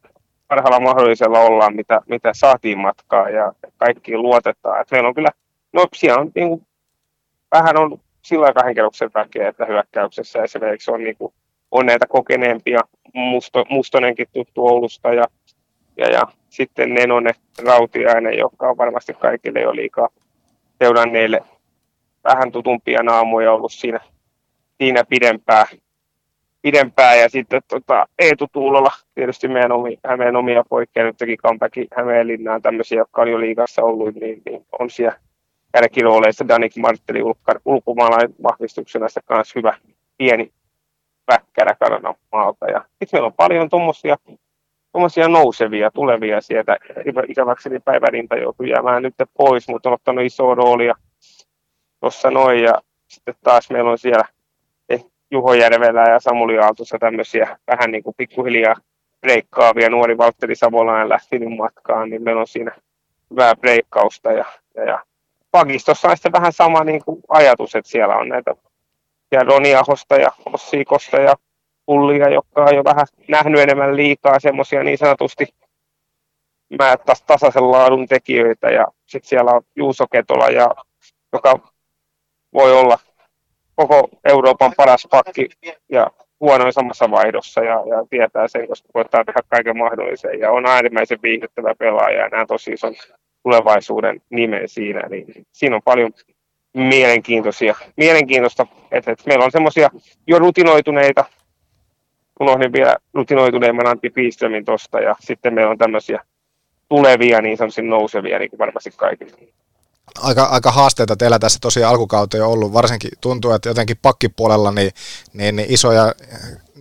parhaalla 0.48 0.80
mahdollisella 0.80 1.40
ollaan, 1.40 1.76
mitä, 1.76 2.02
mitä 2.10 2.34
saatiin 2.34 2.78
matkaa 2.78 3.30
ja 3.30 3.54
kaikki 3.78 4.18
luotetaan. 4.18 4.82
Et 4.82 4.92
meillä 4.92 5.08
on 5.08 5.16
kyllä, 5.16 5.30
no 5.74 5.88
siellä 5.94 6.22
on 6.22 6.32
niin 6.36 6.48
kuin, 6.48 6.68
vähän 7.52 7.78
on 7.78 8.00
sillä 8.22 8.54
kahden 8.54 8.76
kerroksen 8.76 9.10
väkeä, 9.14 9.50
että 9.50 9.66
hyökkäyksessä 9.66 10.44
esimerkiksi 10.44 10.92
on, 10.92 11.04
niin 11.04 11.18
kuin, 11.18 11.34
on 11.72 11.86
näitä 11.86 12.06
kokeneempia, 12.08 12.80
Musto, 13.14 13.66
Mustonenkin 13.70 14.28
tuttu 14.34 14.68
Oulusta 14.68 15.14
ja 15.14 15.24
ja, 15.98 16.10
ja 16.10 16.22
sitten 16.50 16.93
Nenonen 16.93 17.34
Rautiainen, 17.64 18.38
joka 18.38 18.70
on 18.70 18.78
varmasti 18.78 19.14
kaikille 19.14 19.62
jo 19.62 19.76
liikaa 19.76 20.10
seuranneille 20.84 21.43
vähän 22.24 22.52
tutumpia 22.52 23.04
naamoja 23.04 23.54
ollut 23.54 23.72
siinä, 23.74 24.00
siinä 24.78 25.04
pidempään, 25.04 25.66
pidempään. 26.62 27.20
Ja 27.20 27.30
sitten 27.30 27.62
tota, 27.68 28.06
Eetu 28.20 28.48
Tuulola, 28.52 28.91
tietysti 29.16 29.48
meidän, 29.48 29.72
omi, 29.72 29.98
Hämeen 30.06 30.36
omia 30.36 30.64
poikkeja, 30.70 31.06
nyt 31.06 31.18
teki 31.18 31.38
comebackin 31.38 31.88
Hämeenlinnaan, 31.98 32.62
tämmöisiä, 32.62 32.98
jotka 32.98 33.22
on 33.22 33.32
jo 33.32 33.39
liikassa 33.39 33.84
ollut, 33.84 34.16
niin, 34.16 34.41
niin 34.45 34.66
on 34.80 34.89
siellä 34.89 35.18
kärkirooleissa 35.72 36.48
Danik 36.48 36.76
Martteli 36.76 37.20
ulkomaalainen 37.66 38.36
vahvistuksena 38.43 39.10
se 39.10 39.22
kanssa 39.26 39.60
hyvä 39.60 39.78
pieni 40.18 40.52
väkkärä 41.32 41.76
Kanadan 41.80 42.16
maalta. 42.32 42.66
Ja 42.66 42.80
sitten 42.80 43.08
meillä 43.12 43.28
on 43.28 43.34
paljon 43.34 43.70
tuommoisia 43.70 44.18
tuommoisia 44.98 45.28
nousevia, 45.28 45.91
tulevia 45.91 46.41
sieltä. 46.41 46.78
Ikäväkseni 47.28 47.80
päivärinta 47.80 48.36
joutui 48.36 48.70
jäämään 48.70 49.04
nyt 49.04 49.14
pois, 49.38 49.68
mutta 49.68 49.89
on 49.89 49.93
ottanut 49.93 50.26
isoa 50.26 50.56
roolia 50.56 50.93
tuossa 52.00 52.32
noin. 52.32 52.64
Ja 52.64 52.74
sitten 53.08 53.36
taas 53.43 53.70
meillä 53.70 53.91
on 53.91 53.98
siellä 53.98 54.24
eh, 54.89 55.06
Juho 55.32 55.54
Järvelä 55.54 56.04
ja 56.10 56.20
Samuli 56.20 56.60
Aaltossa 56.60 56.98
tämmöisiä 57.00 57.58
vähän 57.68 57.91
niin 57.91 58.04
kuin 58.04 58.14
pikkuhiljaa 58.18 58.76
breikkaavia. 59.22 59.89
Nuori 59.89 60.18
Valtteri 60.18 60.56
Savolainen 60.56 61.10
lähtenyt 61.10 61.58
matkaan, 61.58 62.10
niin 62.10 62.24
meillä 62.24 62.41
on 62.41 62.48
siinä 62.48 62.72
hyvää 63.32 63.56
breikkausta. 63.56 64.32
Ja, 64.32 64.45
ja, 64.76 64.84
ja 64.84 65.04
pakistossa 65.52 66.10
on 66.10 66.18
sitten 66.18 66.32
vähän 66.32 66.54
sama 66.54 66.84
niin 66.84 67.06
kuin 67.06 67.22
ajatus, 67.28 67.76
että 67.76 67.91
siellä 67.91 68.16
on 68.16 68.30
näitä 68.30 68.56
ja 69.32 69.43
Roni 69.43 69.76
Ahosta 69.76 70.16
ja 70.16 70.32
Ossi 70.54 70.86
Kosta 70.86 71.18
ja 71.18 71.36
pullia, 71.88 72.30
jotka 72.30 72.64
on 72.64 72.76
jo 72.76 72.84
vähän 72.84 73.08
nähnyt 73.28 73.62
enemmän 73.62 73.96
liikaa 73.96 74.40
semmoisia 74.40 74.84
niin 74.84 74.98
sanotusti 74.98 75.48
mä 76.70 76.98
tasaisen 77.28 77.72
laadun 77.72 78.08
tekijöitä. 78.08 78.68
Ja 78.68 78.88
sitten 79.06 79.30
siellä 79.30 79.52
on 79.52 79.62
Juuso 79.76 80.06
Ketola, 80.12 80.48
ja, 80.48 80.76
joka 81.34 81.60
voi 82.54 82.80
olla 82.80 83.00
koko 83.76 84.10
Euroopan 84.26 84.74
paras 84.78 85.08
pakki 85.12 85.50
ja 85.90 86.12
huonoin 86.40 86.74
samassa 86.74 87.12
vaihdossa 87.12 87.62
ja, 87.62 87.74
ja 87.74 88.06
tietää 88.10 88.48
sen, 88.48 88.68
koska 88.68 88.90
koittaa 88.94 89.24
tehdä 89.24 89.40
kaiken 89.50 89.78
mahdollisen. 89.78 90.40
Ja 90.40 90.52
on 90.52 90.66
äärimmäisen 90.66 91.20
viihdyttävä 91.24 91.76
pelaaja 91.76 92.20
ja 92.20 92.30
nämä 92.30 92.46
tosi 92.46 92.72
ison 92.72 92.96
tulevaisuuden 93.44 94.22
nimen 94.30 94.70
siinä, 94.70 95.08
niin 95.10 95.26
siinä 95.52 95.76
on 95.76 95.82
paljon 95.86 96.12
mielenkiintoisia, 96.74 97.76
mielenkiintoista, 97.98 98.68
että, 98.92 99.12
että 99.12 99.24
meillä 99.28 99.46
on 99.46 99.52
semmoisia 99.52 99.90
jo 100.28 100.40
rutinoituneita 100.40 101.26
unohdin 102.40 102.74
vielä 102.74 102.96
rutinoituneemman 103.14 103.88
Antti 103.88 104.10
Piströmin 104.10 104.66
tosta 104.66 105.00
ja 105.00 105.16
sitten 105.20 105.54
meillä 105.54 105.72
on 105.72 105.78
tämmöisiä 105.78 106.24
tulevia 106.90 107.42
niin 107.42 107.58
sanotusti 107.58 107.82
nousevia 107.82 108.40
niin 108.40 108.50
kuin 108.50 108.60
varmasti 108.60 108.92
kaikille. 108.96 109.32
Aika, 110.22 110.44
aika 110.44 110.72
haasteita 110.72 111.16
teillä 111.16 111.40
tässä 111.40 111.60
tosiaan 111.62 111.92
alkukauteen 111.92 112.44
on 112.44 112.52
ollut, 112.52 112.74
varsinkin 112.74 113.12
tuntuu, 113.22 113.52
että 113.52 113.70
jotenkin 113.70 113.98
pakkipuolella 114.02 114.72
niin, 114.72 114.92
niin, 115.34 115.56
niin 115.56 115.74
isoja 115.74 116.14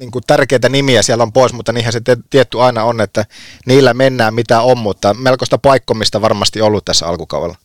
niin 0.01 0.11
kuin 0.11 0.23
tärkeitä 0.27 0.69
nimiä 0.69 1.03
siellä 1.03 1.23
on 1.23 1.33
pois, 1.33 1.53
mutta 1.53 1.73
niinhän 1.73 1.93
se 1.93 2.01
tietty 2.31 2.61
aina 2.61 2.85
on, 2.85 3.01
että 3.01 3.25
niillä 3.67 3.95
mennään 3.95 4.35
mitä 4.35 4.61
on, 4.61 4.79
mutta 4.79 5.15
melkoista 5.15 5.59
paikkomista 5.59 6.23
varmasti 6.23 6.61
ollut 6.61 6.85
tässä 6.85 7.07
alkukaudella. 7.07 7.57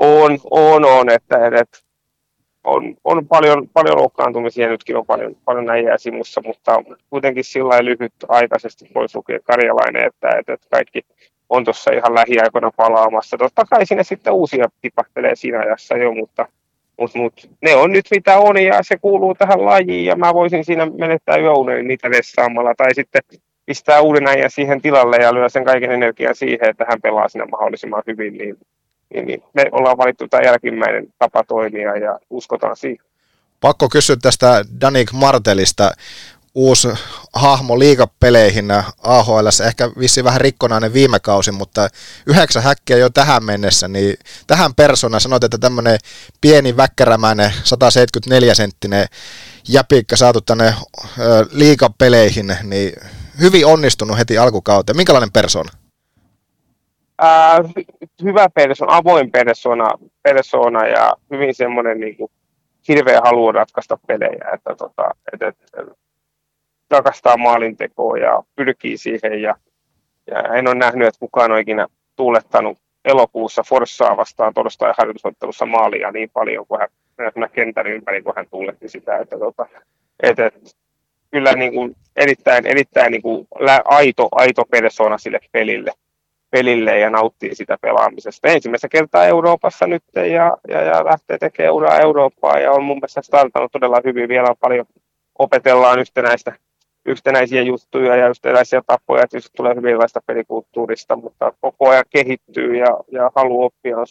On, 0.00 0.38
on, 0.50 0.84
on, 0.84 1.10
että, 1.10 1.46
että 1.46 1.78
on, 2.64 2.96
on 3.04 3.28
paljon, 3.28 3.68
paljon 3.72 3.98
loukkaantumisia, 3.98 4.68
nytkin 4.68 4.96
on 4.96 5.06
paljon, 5.06 5.36
paljon 5.44 5.64
näin 5.66 5.86
simussa, 5.96 6.42
mutta 6.46 6.82
kuitenkin 7.10 7.44
sillä 7.44 7.84
lyhyt 7.84 8.12
aikaisesti 8.28 8.90
pois 8.94 9.14
lukea 9.14 9.38
Karjalainen, 9.44 10.06
että, 10.06 10.28
että 10.38 10.66
kaikki 10.70 11.02
on 11.48 11.64
tuossa 11.64 11.92
ihan 11.92 12.14
lähiaikoina 12.14 12.70
palaamassa. 12.76 13.38
Totta 13.38 13.64
kai 13.70 13.86
sinne 13.86 14.04
sitten 14.04 14.32
uusia 14.32 14.66
tipahtelee 14.80 15.36
siinä 15.36 15.60
ajassa 15.60 15.96
jo, 15.96 16.14
mutta, 16.14 16.48
mutta, 16.98 17.18
mutta 17.18 17.48
ne 17.62 17.74
on 17.74 17.92
nyt 17.92 18.04
mitä 18.10 18.38
on 18.38 18.62
ja 18.62 18.82
se 18.82 18.96
kuuluu 18.96 19.34
tähän 19.34 19.64
lajiin 19.64 20.04
ja 20.04 20.16
mä 20.16 20.34
voisin 20.34 20.64
siinä 20.64 20.86
menettää 20.86 21.36
yöunen 21.36 21.88
niitä 21.88 22.10
vessaamalla 22.10 22.74
tai 22.76 22.94
sitten 22.94 23.22
pistää 23.66 24.00
uuden 24.00 24.28
äijän 24.28 24.50
siihen 24.50 24.82
tilalle 24.82 25.16
ja 25.16 25.34
lyö 25.34 25.48
sen 25.48 25.64
kaiken 25.64 25.92
energian 25.92 26.34
siihen, 26.34 26.70
että 26.70 26.86
hän 26.88 27.02
pelaa 27.02 27.28
siinä 27.28 27.46
mahdollisimman 27.46 28.02
hyvin, 28.06 28.38
niin 28.38 28.56
niin, 29.14 29.26
niin 29.26 29.42
me 29.52 29.64
ollaan 29.72 29.98
valittu 29.98 30.28
tämä 30.28 30.42
jälkimmäinen 30.42 31.06
tapa 31.18 31.44
toimia 31.44 31.96
ja 31.96 32.18
uskotaan 32.30 32.76
siihen. 32.76 33.06
Pakko 33.60 33.88
kysyä 33.88 34.16
tästä 34.22 34.64
Danik 34.80 35.12
Martelista 35.12 35.90
uusi 36.54 36.88
hahmo 37.32 37.78
liikapeleihin 37.78 38.66
AHL, 39.02 39.46
ehkä 39.66 39.90
vissi 39.98 40.24
vähän 40.24 40.40
rikkonainen 40.40 40.92
viime 40.92 41.20
kausi, 41.20 41.52
mutta 41.52 41.88
yhdeksän 42.26 42.62
häkkiä 42.62 42.96
jo 42.96 43.10
tähän 43.10 43.44
mennessä, 43.44 43.88
niin 43.88 44.16
tähän 44.46 44.74
persona 44.74 45.20
sanot, 45.20 45.44
että 45.44 45.58
tämmöinen 45.58 45.98
pieni 46.40 46.76
väkkärämäinen 46.76 47.52
174 47.64 48.54
senttinen 48.54 49.06
jäpikkä 49.68 50.16
saatu 50.16 50.40
tänne 50.40 50.74
liikapeleihin, 51.50 52.56
niin 52.62 52.92
hyvin 53.40 53.66
onnistunut 53.66 54.18
heti 54.18 54.38
alkukauteen. 54.38 54.96
Minkälainen 54.96 55.32
persona? 55.32 55.83
Hyvä 58.22 58.48
persona, 58.54 58.96
avoin 58.96 59.30
persona, 59.30 59.90
persona 60.22 60.86
ja 60.86 61.16
hyvin 61.30 61.54
semmoinen 61.54 62.00
niin 62.00 62.16
kuin, 62.16 62.30
hirveä 62.88 63.20
halu 63.24 63.52
ratkaista 63.52 63.98
pelejä, 64.06 64.50
että 64.54 64.74
tota, 64.74 65.10
et, 65.32 65.42
et, 65.42 65.56
rakastaa 66.90 67.36
maalintekoa 67.36 68.18
ja 68.18 68.42
pyrkii 68.56 68.96
siihen 68.96 69.42
ja, 69.42 69.54
ja 70.26 70.42
en 70.54 70.68
ole 70.68 70.74
nähnyt, 70.74 71.08
että 71.08 71.20
kukaan 71.20 71.52
on 71.52 71.58
ikinä 71.58 71.86
tuulettanut 72.16 72.78
elokuussa 73.04 73.62
Forssaa 73.68 74.16
vastaan 74.16 74.54
torstai 74.54 74.94
harjoitusottelussa 74.98 75.66
maalia 75.66 76.10
niin 76.10 76.30
paljon 76.32 76.66
kuin 76.66 76.80
hän 76.80 77.50
kentän 77.52 77.86
ympäri, 77.86 78.22
kun 78.22 78.32
hän 78.36 78.46
tuuletti 78.50 78.88
sitä, 78.88 79.18
että 79.18 79.38
tota, 79.38 79.66
et, 80.22 80.38
et, 80.38 80.76
kyllä 81.30 81.52
niin 81.52 81.72
kuin 81.74 81.96
erittäin, 82.16 82.66
erittäin 82.66 83.12
niin 83.12 83.22
kuin 83.22 83.48
aito, 83.84 84.28
aito 84.32 84.64
persona 84.70 85.18
sille 85.18 85.40
pelille 85.52 85.92
pelille 86.54 86.98
ja 86.98 87.10
nauttii 87.10 87.54
sitä 87.54 87.76
pelaamisesta. 87.80 88.48
Ensimmäistä 88.48 88.88
kertaa 88.88 89.26
Euroopassa 89.26 89.86
nyt 89.86 90.02
ja, 90.14 90.56
ja, 90.68 90.82
ja 90.82 91.04
lähtee 91.04 91.38
tekemään 91.38 91.74
uraa 91.74 92.00
Eurooppaa 92.00 92.58
ja 92.58 92.72
on 92.72 92.84
mun 92.84 92.96
mielestä 92.96 93.22
startannut 93.22 93.72
todella 93.72 94.00
hyvin. 94.04 94.28
Vielä 94.28 94.48
on 94.50 94.56
paljon 94.60 94.86
opetellaan 95.38 95.98
yhtenäistä, 95.98 96.52
yhtenäisiä 97.06 97.62
juttuja 97.62 98.16
ja 98.16 98.28
yhtenäisiä 98.28 98.82
tapoja. 98.86 99.28
Tietysti 99.28 99.56
tulee 99.56 99.74
hyvin 99.74 99.90
erilaista 99.90 100.20
pelikulttuurista, 100.26 101.16
mutta 101.16 101.52
koko 101.60 101.88
ajan 101.88 102.04
kehittyy 102.10 102.76
ja, 102.76 102.96
ja 103.12 103.30
haluaa 103.36 103.66
oppia 103.66 103.98
on 103.98 104.06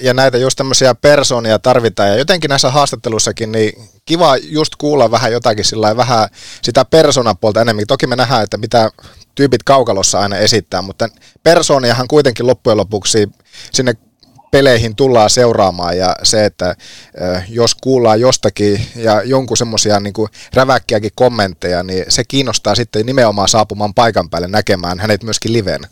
ja 0.00 0.14
näitä 0.14 0.38
just 0.38 0.56
tämmöisiä 0.56 0.94
persoonia 0.94 1.58
tarvitaan. 1.58 2.08
Ja 2.08 2.16
jotenkin 2.16 2.48
näissä 2.48 2.70
haastatteluissakin, 2.70 3.52
niin 3.52 3.72
kiva 4.04 4.36
just 4.36 4.72
kuulla 4.78 5.10
vähän 5.10 5.32
jotakin 5.32 5.64
sillä 5.64 5.96
vähän 5.96 6.28
sitä 6.62 6.84
persoonapuolta 6.84 7.60
enemmän. 7.60 7.84
Toki 7.88 8.06
me 8.06 8.16
nähdään, 8.16 8.42
että 8.42 8.56
mitä 8.56 8.90
tyypit 9.34 9.62
kaukalossa 9.62 10.20
aina 10.20 10.36
esittää, 10.36 10.82
mutta 10.82 11.08
persooniahan 11.42 12.08
kuitenkin 12.08 12.46
loppujen 12.46 12.76
lopuksi 12.76 13.28
sinne 13.72 13.94
peleihin 14.50 14.96
tullaan 14.96 15.30
seuraamaan 15.30 15.98
ja 15.98 16.16
se, 16.22 16.44
että 16.44 16.74
jos 17.48 17.74
kuullaan 17.74 18.20
jostakin 18.20 18.80
ja 18.96 19.22
jonkun 19.22 19.56
semmoisia 19.56 20.00
niin 20.00 20.14
räväkkiäkin 20.54 21.10
kommentteja, 21.14 21.82
niin 21.82 22.04
se 22.08 22.22
kiinnostaa 22.28 22.74
sitten 22.74 23.06
nimenomaan 23.06 23.48
saapumaan 23.48 23.94
paikan 23.94 24.30
päälle 24.30 24.48
näkemään 24.48 24.98
hänet 24.98 25.22
myöskin 25.22 25.52
livenä. 25.52 25.88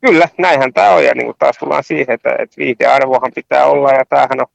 Kyllä, 0.00 0.28
näinhän 0.38 0.72
tämä 0.72 0.90
on 0.90 1.04
ja 1.04 1.14
niin 1.14 1.26
kuin 1.26 1.36
taas 1.38 1.56
tullaan 1.58 1.84
siihen, 1.84 2.14
että, 2.14 2.30
että 2.38 2.56
viihdearvohan 2.58 3.32
pitää 3.34 3.66
olla 3.66 3.92
ja 3.92 4.04
tämähän 4.08 4.40
on 4.40 4.46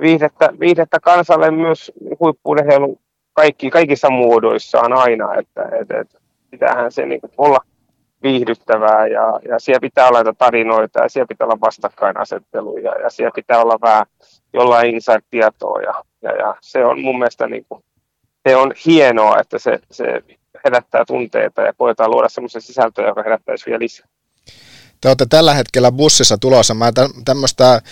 viihdettä, 0.00 0.48
viihdettä 0.60 1.00
kansalle 1.00 1.50
myös 1.50 1.92
huippuurheilu 2.20 3.00
kaikki, 3.32 3.70
kaikissa 3.70 4.10
muodoissaan 4.10 4.92
aina, 4.92 5.34
että, 5.34 5.62
että, 5.80 6.00
että 6.00 6.17
pitäähän 6.50 6.92
se 6.92 7.06
niin 7.06 7.20
kuin 7.20 7.32
olla 7.38 7.58
viihdyttävää 8.22 9.06
ja, 9.06 9.40
ja 9.48 9.58
siellä 9.58 9.80
pitää 9.80 10.08
olla 10.08 10.34
tarinoita 10.38 11.02
ja 11.02 11.08
siellä 11.08 11.26
pitää 11.26 11.44
olla 11.46 11.60
vastakkainasetteluja 11.60 12.92
ja 13.02 13.10
siellä 13.10 13.32
pitää 13.34 13.62
olla 13.62 13.78
vähän 13.82 14.06
jollain 14.52 14.94
inside-tietoa 14.94 15.82
ja, 15.82 16.04
ja, 16.22 16.32
ja, 16.36 16.56
se 16.60 16.84
on 16.84 17.00
mun 17.00 17.18
mielestä 17.18 17.46
niin 17.46 17.66
kuin, 17.68 17.84
se 18.48 18.56
on 18.56 18.72
hienoa, 18.86 19.40
että 19.40 19.58
se, 19.58 19.78
se 19.90 20.22
herättää 20.64 21.04
tunteita 21.04 21.62
ja 21.62 21.72
koetaan 21.72 22.10
luoda 22.10 22.28
semmoisen 22.28 22.62
sisältöä, 22.62 23.06
joka 23.06 23.22
herättäisi 23.22 23.66
vielä 23.66 23.78
lisää. 23.78 24.06
Te 25.00 25.08
olette 25.08 25.26
tällä 25.30 25.54
hetkellä 25.54 25.92
bussissa 25.92 26.38
tulossa. 26.38 26.74
Mä 26.74 26.92
tämmöistä 27.24 27.82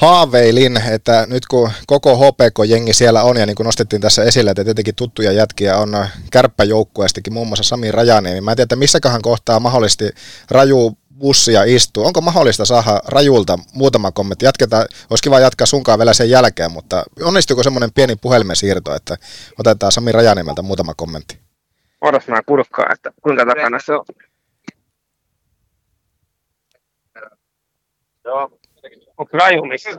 haaveilin, 0.00 0.80
että 0.90 1.26
nyt 1.30 1.46
kun 1.46 1.70
koko 1.86 2.16
HPK-jengi 2.16 2.94
siellä 2.94 3.22
on, 3.22 3.36
ja 3.36 3.46
niin 3.46 3.56
kuin 3.56 3.64
nostettiin 3.64 4.02
tässä 4.02 4.24
esille, 4.24 4.50
että 4.50 4.64
tietenkin 4.64 4.94
tuttuja 4.94 5.32
jätkiä 5.32 5.76
on 5.76 6.06
kärppäjoukkueestakin, 6.32 7.32
muun 7.32 7.46
muassa 7.46 7.62
Sami 7.62 7.92
Rajaniemi. 7.92 8.40
Mä 8.40 8.50
en 8.50 8.56
tiedä, 8.56 8.64
että 8.64 8.76
missäköhän 8.76 9.22
kohtaa 9.22 9.60
mahdollisesti 9.60 10.10
raju 10.50 10.98
bussia 11.18 11.64
istuu. 11.64 12.06
Onko 12.06 12.20
mahdollista 12.20 12.64
saada 12.64 13.00
rajulta 13.06 13.58
muutama 13.74 14.12
kommentti? 14.12 14.44
Jatketaan, 14.44 14.86
olisi 15.10 15.22
kiva 15.22 15.40
jatkaa 15.40 15.66
sunkaan 15.66 15.98
vielä 15.98 16.12
sen 16.12 16.30
jälkeen, 16.30 16.72
mutta 16.72 17.04
onnistuuko 17.22 17.62
semmoinen 17.62 17.92
pieni 17.92 18.16
puhelimen 18.16 18.56
siirto, 18.56 18.94
että 18.94 19.16
otetaan 19.58 19.92
Sami 19.92 20.12
Rajaniemeltä 20.12 20.62
muutama 20.62 20.94
kommentti? 20.94 21.38
Odotas 22.00 22.28
mä 22.28 22.42
kurkkaan, 22.46 22.92
että 22.92 23.12
kuinka 23.22 23.46
takana 23.46 23.78
se 23.84 23.92
on. 23.92 24.04
Joo. 28.24 28.59
Onko 29.20 29.36
rajumista? 29.36 29.90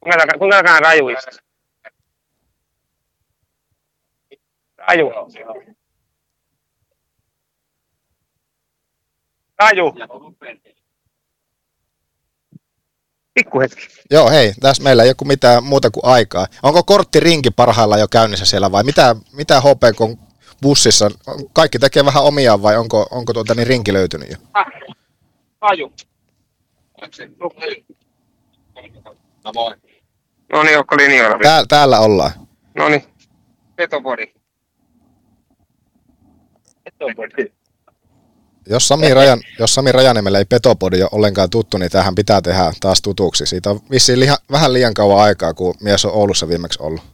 Kuinka, 0.00 0.56
alkaa 0.56 0.80
rajuista? 0.80 1.30
Raju. 4.78 5.10
Raju. 9.58 9.94
Pikku 13.34 13.60
hetki. 13.60 13.86
Joo, 14.10 14.30
hei, 14.30 14.52
tässä 14.60 14.82
meillä 14.82 15.02
ei 15.02 15.08
ole 15.08 15.28
mitään 15.28 15.64
muuta 15.64 15.90
kuin 15.90 16.04
aikaa. 16.04 16.46
Onko 16.62 16.82
korttirinki 16.82 17.50
parhaillaan 17.50 18.00
jo 18.00 18.08
käynnissä 18.08 18.44
siellä 18.44 18.72
vai 18.72 18.84
mitä, 18.84 19.16
mitä 19.32 19.60
HPK 19.60 20.20
bussissa? 20.62 21.10
Kaikki 21.52 21.78
tekee 21.78 22.04
vähän 22.04 22.24
omiaan 22.24 22.62
vai 22.62 22.76
onko, 22.76 23.06
onko 23.10 23.32
tuota 23.32 23.54
niin 23.54 23.66
rinki 23.66 23.92
löytynyt 23.92 24.30
jo? 24.30 24.36
Raju. 25.60 25.92
No 29.44 29.52
moi. 29.54 29.74
No 30.52 30.62
niin, 30.62 30.78
onko 30.78 30.96
linjoilla? 30.96 31.38
Tää, 31.42 31.64
täällä 31.68 32.00
ollaan. 32.00 32.30
No 32.74 32.88
niin. 32.88 33.04
Petopodi. 33.76 34.34
Petopodi. 36.84 37.52
Jos 38.66 38.88
Sami, 38.88 39.14
Rajan, 39.14 39.40
jos 39.58 39.74
Sami 39.74 39.92
Rajanemellä 39.92 40.38
ei 40.38 40.44
Petopodi 40.44 41.02
ole 41.02 41.08
ollenkaan 41.12 41.50
tuttu, 41.50 41.78
niin 41.78 41.90
tähän 41.90 42.14
pitää 42.14 42.42
tehdä 42.42 42.72
taas 42.80 43.02
tutuksi. 43.02 43.46
Siitä 43.46 43.70
on 43.70 43.80
vissiin 43.90 44.20
liha, 44.20 44.36
vähän 44.50 44.72
liian 44.72 44.94
kauan 44.94 45.22
aikaa, 45.24 45.54
kun 45.54 45.74
mies 45.80 46.04
on 46.04 46.12
Oulussa 46.12 46.48
viimeksi 46.48 46.78
ollut. 46.82 47.11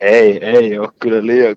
Ei, 0.00 0.44
ei 0.44 0.78
ole 0.78 0.88
kyllä 1.00 1.26
liian. 1.26 1.56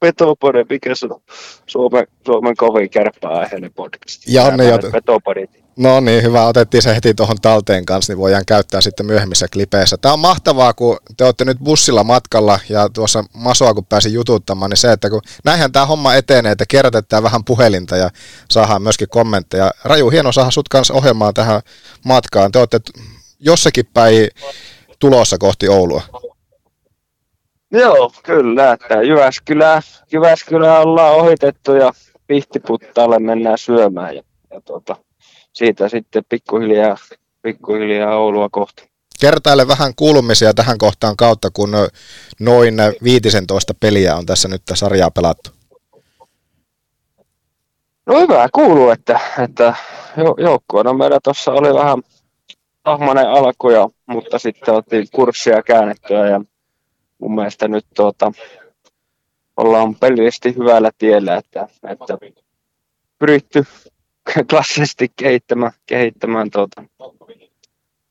Petopodi, 0.00 0.64
mikä 0.70 0.94
se 0.94 1.06
on 1.10 1.20
Suomen, 1.66 2.06
Suomen 2.26 2.56
kovin 2.56 2.90
kärppää-aiheinen 2.90 3.72
podcast. 3.72 4.22
Ja 4.28 4.44
on 4.44 4.56
ne, 4.56 4.64
jo... 4.64 4.78
Petopodit. 4.92 5.50
No 5.76 6.00
niin, 6.00 6.22
hyvä. 6.22 6.46
Otettiin 6.46 6.82
se 6.82 6.94
heti 6.94 7.14
tuohon 7.14 7.36
talteen 7.42 7.86
kanssa, 7.86 8.12
niin 8.12 8.18
voidaan 8.18 8.44
käyttää 8.46 8.80
sitten 8.80 9.06
myöhemmissä 9.06 9.46
klipeissä. 9.52 9.96
Tämä 9.96 10.12
on 10.12 10.18
mahtavaa, 10.18 10.74
kun 10.74 10.96
te 11.16 11.24
olette 11.24 11.44
nyt 11.44 11.58
bussilla 11.58 12.04
matkalla 12.04 12.58
ja 12.68 12.88
tuossa 12.88 13.24
Masoa 13.34 13.74
kun 13.74 13.86
pääsin 13.86 14.12
jututtamaan, 14.12 14.70
niin 14.70 14.78
se, 14.78 14.92
että 14.92 15.10
kun 15.10 15.22
näinhän 15.44 15.72
tämä 15.72 15.86
homma 15.86 16.14
etenee, 16.14 16.52
että 16.52 16.64
kierrätetään 16.68 17.22
vähän 17.22 17.44
puhelinta 17.44 17.96
ja 17.96 18.10
saadaan 18.50 18.82
myöskin 18.82 19.08
kommentteja. 19.08 19.70
Raju, 19.84 20.10
hieno 20.10 20.32
saada 20.32 20.50
sut 20.50 20.68
kanssa 20.68 20.94
ohjelmaan 20.94 21.34
tähän 21.34 21.60
matkaan. 22.04 22.52
Te 22.52 22.58
olette 22.58 22.80
jossakin 23.40 23.88
päin 23.94 24.28
tulossa 24.98 25.38
kohti 25.38 25.68
Oulua. 25.68 26.02
Joo, 27.74 28.12
kyllä. 28.22 28.72
Että 28.72 29.02
Jyväskylä, 29.02 29.82
Jyväskylä 30.12 30.78
ollaan 30.78 31.14
ohitettu 31.14 31.74
ja 31.74 31.92
Pihtiputtaalle 32.26 33.18
mennään 33.18 33.58
syömään. 33.58 34.16
Ja, 34.16 34.22
ja 34.50 34.60
tuota, 34.60 34.96
siitä 35.52 35.88
sitten 35.88 36.22
pikkuhiljaa, 36.28 36.96
pikkuhiljaa 37.42 38.16
Oulua 38.16 38.48
kohti. 38.52 38.88
Kertaile 39.20 39.68
vähän 39.68 39.92
kuulumisia 39.96 40.54
tähän 40.54 40.78
kohtaan 40.78 41.16
kautta, 41.16 41.50
kun 41.52 41.70
noin 42.40 42.74
15 43.02 43.74
peliä 43.80 44.16
on 44.16 44.26
tässä 44.26 44.48
nyt 44.48 44.62
sarjaa 44.74 45.10
pelattu. 45.10 45.50
No 48.06 48.20
hyvä 48.20 48.48
kuuluu, 48.54 48.90
että, 48.90 49.20
että 49.44 49.74
joukkueena 50.38 50.92
meillä 50.92 51.18
tuossa 51.24 51.52
oli 51.52 51.74
vähän 51.74 52.02
tahmanen 52.82 53.30
alku, 53.30 53.70
ja, 53.70 53.88
mutta 54.06 54.38
sitten 54.38 54.74
otettiin 54.74 55.06
kurssia 55.12 55.62
käännettyä 55.62 56.28
ja 56.28 56.40
mun 57.24 57.34
mielestä 57.34 57.68
nyt 57.68 57.86
tuota, 57.96 58.32
ollaan 59.56 59.94
pelillisesti 59.94 60.56
hyvällä 60.56 60.90
tiellä, 60.98 61.36
että, 61.36 61.68
että 61.88 62.18
pyritty 63.18 63.64
klassisesti 64.50 65.12
kehittämään, 65.16 65.72
kehittämään 65.86 66.50
tuota 66.50 66.84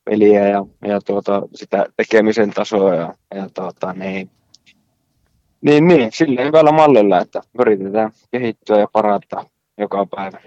peliä 0.05 0.47
ja, 0.47 0.65
ja 0.87 1.01
tuota, 1.01 1.41
sitä 1.55 1.85
tekemisen 1.97 2.49
tasoa 2.49 2.95
ja, 2.95 3.13
ja 3.35 3.49
tuota, 3.53 3.93
niin, 3.93 4.29
niin, 5.61 5.87
niin, 5.87 6.11
sillä 6.11 6.41
hyvällä 6.41 6.71
mallilla, 6.71 7.19
että 7.19 7.41
yritetään 7.59 8.11
kehittyä 8.31 8.79
ja 8.79 8.87
parantaa 8.93 9.45
joka 9.77 10.05
päivä. 10.15 10.41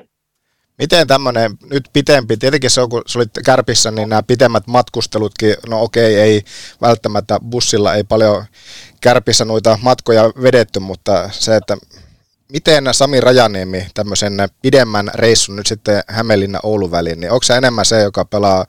Miten 0.78 1.06
tämmöinen 1.06 1.58
nyt 1.70 1.88
pitempi, 1.92 2.36
tietenkin 2.36 2.70
se 2.70 2.80
on, 2.80 2.90
kun 2.90 3.02
olit 3.16 3.30
kärpissä, 3.44 3.90
niin 3.90 4.08
nämä 4.08 4.22
pitemmät 4.22 4.66
matkustelutkin, 4.66 5.54
no 5.68 5.82
okei, 5.82 6.16
ei 6.16 6.42
välttämättä 6.80 7.40
bussilla 7.50 7.94
ei 7.94 8.04
paljon 8.04 8.44
kärpissä 9.00 9.44
noita 9.44 9.78
matkoja 9.82 10.22
vedetty, 10.42 10.80
mutta 10.80 11.30
se, 11.32 11.56
että 11.56 11.76
miten 12.52 12.84
Sami 12.92 13.20
Rajaniemi 13.20 13.86
tämmöisen 13.94 14.32
pidemmän 14.62 15.10
reissun 15.14 15.56
nyt 15.56 15.66
sitten 15.66 16.02
Hämeenlinna 16.08 16.60
Oulun 16.62 16.90
väliin, 16.90 17.20
niin 17.20 17.32
onko 17.32 17.42
se 17.42 17.56
enemmän 17.56 17.84
se, 17.84 18.02
joka 18.02 18.24
pelaa 18.24 18.66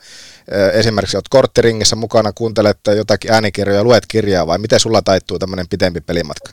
esimerkiksi 0.73 1.17
olet 1.17 1.29
korttiringissä 1.29 1.95
mukana, 1.95 2.33
kuuntelet 2.33 2.79
jotakin 2.95 3.31
äänikirjoja, 3.31 3.83
luet 3.83 4.03
kirjaa 4.07 4.47
vai 4.47 4.57
miten 4.57 4.79
sulla 4.79 5.01
taittuu 5.01 5.39
tämmöinen 5.39 5.67
pitempi 5.69 6.01
pelimatka? 6.01 6.51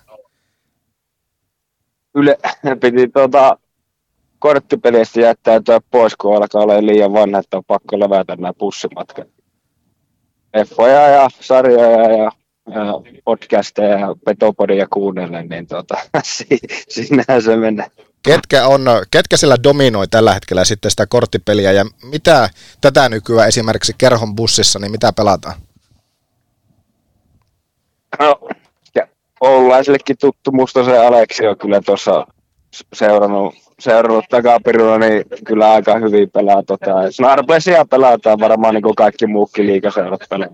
Yle, 2.15 2.39
piti 2.81 3.09
tuota, 3.09 3.59
korttipelistä 4.45 5.21
jättäytyä 5.21 5.81
pois, 5.91 6.17
kun 6.17 6.37
alkaa 6.37 6.63
olla 6.63 6.87
liian 6.87 7.13
vanha, 7.13 7.39
että 7.39 7.57
on 7.57 7.65
pakko 7.67 8.01
levätä 8.01 8.37
nämä 8.37 8.53
bussimatkat. 8.53 9.29
Leffoja 10.55 11.09
ja 11.09 11.29
sarjoja 11.41 12.11
ja 12.11 12.31
ja 12.71 12.85
podcasteja 13.25 13.99
ja 13.99 14.15
petopodia 14.25 14.87
kuunnellen, 14.93 15.49
niin 15.49 15.67
tota, 15.77 15.95
sinnehän 16.89 17.43
se 17.43 17.57
menee. 17.57 17.87
Ketkä, 18.23 18.67
on, 18.67 18.87
ketkä 19.11 19.37
siellä 19.37 19.57
dominoi 19.63 20.09
tällä 20.09 20.35
hetkellä 20.35 20.65
sitten 20.65 20.91
sitä 20.91 21.07
korttipeliä 21.07 21.73
ja 21.73 21.85
mitä 22.03 22.51
tätä 22.81 23.09
nykyään 23.09 23.49
esimerkiksi 23.49 23.93
kerhon 23.99 24.35
bussissa, 24.37 24.79
niin 24.79 24.91
mitä 24.91 25.13
pelataan? 25.13 25.55
No, 28.19 28.49
ja 28.95 29.07
oululaisillekin 29.41 30.17
tuttu 30.21 30.53
Mustosen 30.53 31.01
Aleksi 31.01 31.47
on 31.47 31.59
kyllä 31.59 31.81
tuossa 31.81 32.27
seurannut, 32.93 33.64
seurannut 33.79 34.25
takapirulla, 34.31 34.99
niin 34.99 35.25
kyllä 35.47 35.73
aika 35.73 35.99
hyvin 35.99 36.31
pelaa. 36.31 36.63
Tota. 36.63 37.11
Snarblesia 37.11 37.85
pelataan 37.85 38.41
varmaan 38.41 38.75
niin 38.75 38.83
kuin 38.83 38.95
kaikki 38.95 39.27
muukin 39.27 39.67
liikaseurat 39.67 40.21
pelaa. 40.31 40.49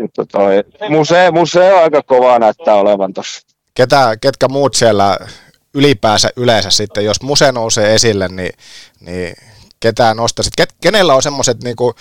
Mutta 0.00 0.26
toi 0.26 0.64
museo, 0.88 1.32
museo 1.32 1.76
aika 1.76 2.02
kova 2.02 2.38
näyttää 2.38 2.74
olevan 2.74 3.14
tuossa. 3.14 3.56
Ketä, 3.74 4.16
ketkä 4.20 4.48
muut 4.48 4.74
siellä 4.74 5.18
ylipäänsä 5.74 6.28
yleensä 6.36 6.70
sitten, 6.70 7.04
jos 7.04 7.22
muse 7.22 7.52
nousee 7.52 7.94
esille, 7.94 8.28
niin, 8.28 8.52
niin 9.00 9.34
ketään 9.80 10.16
nostaisit? 10.16 10.56
Ket, 10.56 10.74
kenellä 10.80 11.14
on 11.14 11.22
semmoiset, 11.22 11.64
niinku, 11.64 11.94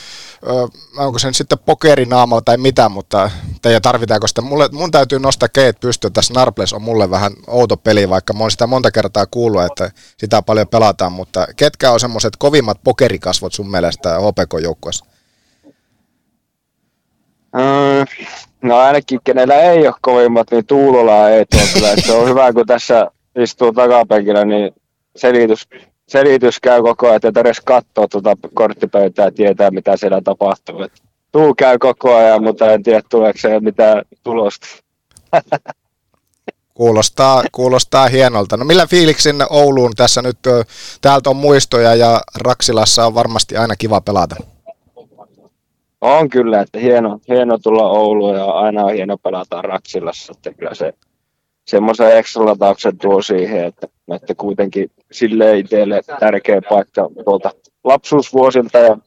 onko 0.97 1.19
se 1.19 1.33
sitten 1.33 1.59
pokerinaamalla 1.65 2.41
tai 2.41 2.57
mitä, 2.57 2.89
mutta 2.89 3.31
teidän 3.61 3.81
tarvitaanko 3.81 4.27
sitä? 4.27 4.41
Mulle, 4.41 4.69
mun 4.71 4.91
täytyy 4.91 5.19
nostaa 5.19 5.49
keet 5.49 5.79
pystyä. 5.79 6.09
Tässä 6.09 6.33
Narbles 6.33 6.73
on 6.73 6.81
mulle 6.81 7.09
vähän 7.09 7.31
outo 7.47 7.77
peli, 7.77 8.09
vaikka 8.09 8.33
mä 8.33 8.39
oon 8.39 8.51
sitä 8.51 8.67
monta 8.67 8.91
kertaa 8.91 9.25
kuullut, 9.31 9.63
että 9.63 9.91
sitä 10.17 10.41
paljon 10.41 10.67
pelataan, 10.67 11.11
mutta 11.11 11.47
ketkä 11.55 11.91
on 11.91 11.99
semmoiset 11.99 12.33
kovimmat 12.37 12.77
pokerikasvot 12.83 13.53
sun 13.53 13.71
mielestä 13.71 14.09
HPK-joukkueessa? 14.09 15.05
No 18.61 18.77
ainakin 18.77 19.19
kenellä 19.23 19.55
ei 19.55 19.87
ole 19.87 19.95
kovimmat, 20.01 20.51
niin 20.51 20.65
Tuulola 20.65 21.29
ei 21.29 21.45
kyllä. 21.73 21.95
Se 22.05 22.11
on 22.11 22.29
hyvä, 22.29 22.53
kun 22.53 22.65
tässä 22.65 23.11
istuu 23.35 23.73
takapenkillä, 23.73 24.45
niin 24.45 24.71
selitys, 25.15 25.67
selitys 26.07 26.59
käy 26.59 26.81
koko 26.81 27.07
ajan, 27.07 27.19
että 27.23 27.39
edes 27.39 27.61
katsoo 27.61 28.07
tuota 28.07 28.35
korttipöytää 28.53 29.25
ja 29.25 29.31
tietää, 29.31 29.71
mitä 29.71 29.97
siellä 29.97 30.21
tapahtuu. 30.23 30.81
Et 30.81 30.93
tuu 31.31 31.53
käy 31.53 31.77
koko 31.77 32.15
ajan, 32.15 32.43
mutta 32.43 32.71
en 32.71 32.83
tiedä, 32.83 33.01
tuleeko 33.09 33.39
se 33.39 33.59
mitään 33.59 34.01
tulosta. 34.23 34.67
Kuulostaa, 36.73 37.43
kuulostaa 37.51 38.07
hienolta. 38.07 38.57
No 38.57 38.65
millä 38.65 38.87
fiiliksin 38.87 39.35
Ouluun 39.49 39.91
tässä 39.95 40.21
nyt? 40.21 40.37
Täältä 41.01 41.29
on 41.29 41.35
muistoja 41.35 41.95
ja 41.95 42.21
Raksilassa 42.41 43.05
on 43.05 43.15
varmasti 43.15 43.57
aina 43.57 43.75
kiva 43.75 44.01
pelata. 44.01 44.35
On 46.01 46.29
kyllä, 46.29 46.61
että 46.61 46.79
hieno, 46.79 47.19
hieno 47.27 47.57
tulla 47.57 47.89
Ouluun 47.89 48.35
ja 48.35 48.45
aina 48.45 48.83
on 48.83 48.93
hieno 48.93 49.17
pelata 49.17 49.61
Raksilassa. 49.61 50.33
Että 50.35 50.53
kyllä 50.53 50.75
se 50.75 50.93
semmoisen 51.67 52.17
ekstralatauksen 52.17 52.97
tuo 52.97 53.21
siihen, 53.21 53.65
että, 53.65 53.87
että 54.15 54.35
kuitenkin 54.35 54.91
sille 55.11 55.57
itselle 55.57 56.01
tärkeä 56.19 56.61
paikka 56.69 57.09
tuolta 57.25 57.51
lapsuusvuosilta 57.83 58.77
ja, 58.77 58.97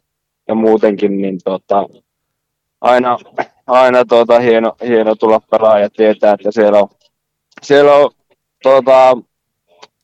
ja 0.49 0.55
muutenkin, 0.55 1.23
niin 1.23 1.39
tota, 1.45 1.89
aina, 2.81 3.19
aina 3.67 4.05
tuota, 4.05 4.39
hieno, 4.41 4.77
hieno 4.87 5.15
tulla 5.15 5.41
pelaa 5.51 5.79
ja 5.79 5.91
tietää, 5.91 6.33
että 6.35 6.51
siellä 6.53 6.79
on, 6.79 6.89
siellä 7.63 7.95
on 7.95 8.11
tuota, 8.63 9.17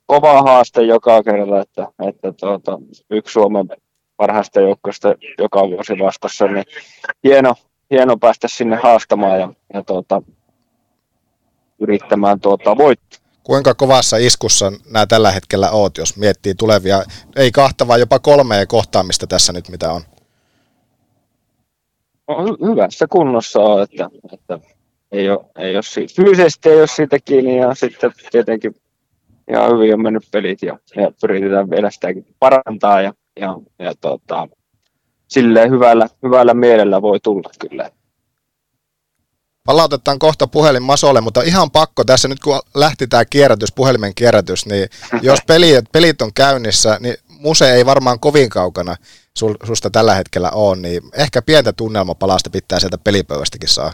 kova 0.06 0.42
haaste 0.42 0.82
joka 0.82 1.22
kerta, 1.22 1.60
että, 1.60 1.88
että 2.08 2.32
tuota, 2.32 2.78
yksi 3.10 3.32
Suomen 3.32 3.68
parhaista 4.16 4.60
joukkoista 4.60 5.14
joka 5.38 5.60
vuosi 5.60 5.92
vastassa, 5.98 6.46
niin 6.46 6.64
hieno, 7.24 7.54
hieno 7.90 8.16
päästä 8.16 8.48
sinne 8.48 8.76
haastamaan 8.76 9.40
ja, 9.40 9.52
ja 9.74 9.82
tuota, 9.82 10.22
yrittämään 11.78 12.40
tuota, 12.40 12.76
voittaa. 12.76 13.25
Kuinka 13.46 13.74
kovassa 13.74 14.16
iskussa 14.16 14.72
nämä 14.90 15.06
tällä 15.06 15.30
hetkellä 15.30 15.70
oot, 15.70 15.98
jos 15.98 16.16
miettii 16.16 16.54
tulevia, 16.54 17.02
ei 17.36 17.50
kahta, 17.50 17.88
vaan 17.88 18.00
jopa 18.00 18.18
kolmea 18.18 18.66
kohtaamista 18.66 19.26
tässä 19.26 19.52
nyt, 19.52 19.68
mitä 19.68 19.92
on? 19.92 20.02
Hy- 22.30 22.70
hyvässä 22.70 23.06
kunnossa 23.06 23.60
on, 23.60 23.82
että, 23.82 24.10
että 24.32 24.58
ei 25.12 25.30
ole, 25.30 25.44
ei 25.58 25.76
ole 25.76 25.82
siitä, 25.82 26.14
fyysisesti 26.16 26.68
ei 26.68 26.78
ole 26.78 26.86
siitä 26.86 27.18
kiinni 27.24 27.58
ja 27.58 27.74
sitten 27.74 28.12
tietenkin 28.30 28.74
ihan 29.50 29.70
hyvin 29.70 29.94
on 29.94 30.02
mennyt 30.02 30.28
pelit 30.30 30.62
ja, 30.62 30.78
ja 30.96 31.10
pyritään 31.20 31.70
vielä 31.70 31.90
sitäkin 31.90 32.26
parantaa 32.38 33.00
ja, 33.00 33.14
ja, 33.40 33.56
ja 33.78 33.94
tota, 34.00 34.48
silleen 35.28 35.70
hyvällä, 35.70 36.08
hyvällä 36.22 36.54
mielellä 36.54 37.02
voi 37.02 37.20
tulla 37.20 37.50
kyllä. 37.68 37.90
Palautetaan 39.66 40.18
kohta 40.18 40.46
puhelin 40.46 40.82
Masolle, 40.82 41.20
mutta 41.20 41.42
ihan 41.42 41.70
pakko 41.70 42.04
tässä 42.04 42.28
nyt 42.28 42.40
kun 42.40 42.60
lähti 42.74 43.06
tämä 43.06 43.24
kierrätys, 43.24 43.72
puhelimen 43.72 44.14
kierrätys, 44.14 44.66
niin 44.66 44.88
jos 45.22 45.38
pelit, 45.46 45.92
pelit 45.92 46.22
on 46.22 46.30
käynnissä, 46.34 46.96
niin 47.00 47.16
muse 47.28 47.72
ei 47.72 47.86
varmaan 47.86 48.20
kovin 48.20 48.48
kaukana 48.48 48.96
susta 49.64 49.90
tällä 49.90 50.14
hetkellä 50.14 50.50
ole, 50.50 50.76
niin 50.76 51.02
ehkä 51.14 51.42
pientä 51.42 51.72
tunnelmapalasta 51.72 52.50
pitää 52.50 52.80
sieltä 52.80 52.98
pelipöydästäkin 52.98 53.68
saa. 53.68 53.92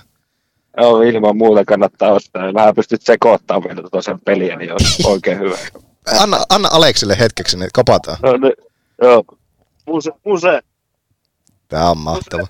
Joo, 0.76 1.02
ilman 1.02 1.36
muuta 1.36 1.64
kannattaa 1.64 2.12
ostaa. 2.12 2.54
Vähän 2.54 2.74
pystyt 2.74 3.02
sekoittamaan 3.02 3.64
vielä 3.64 3.80
tuota 3.80 4.02
sen 4.02 4.20
peliä, 4.20 4.56
niin 4.56 4.72
olisi 4.72 5.02
oikein 5.12 5.38
hyvä. 5.38 5.56
Anna, 6.20 6.44
anna 6.48 6.68
Aleksille 6.72 7.18
hetkeksi, 7.18 7.58
niin 7.58 7.70
kopataan. 7.72 8.18
No, 8.22 8.36
niin, 8.36 8.54
joo. 9.02 9.24
Muse, 9.86 10.10
muse. 10.26 10.60
Tämä 11.68 11.90
on 11.90 11.98
mahtava. 11.98 12.46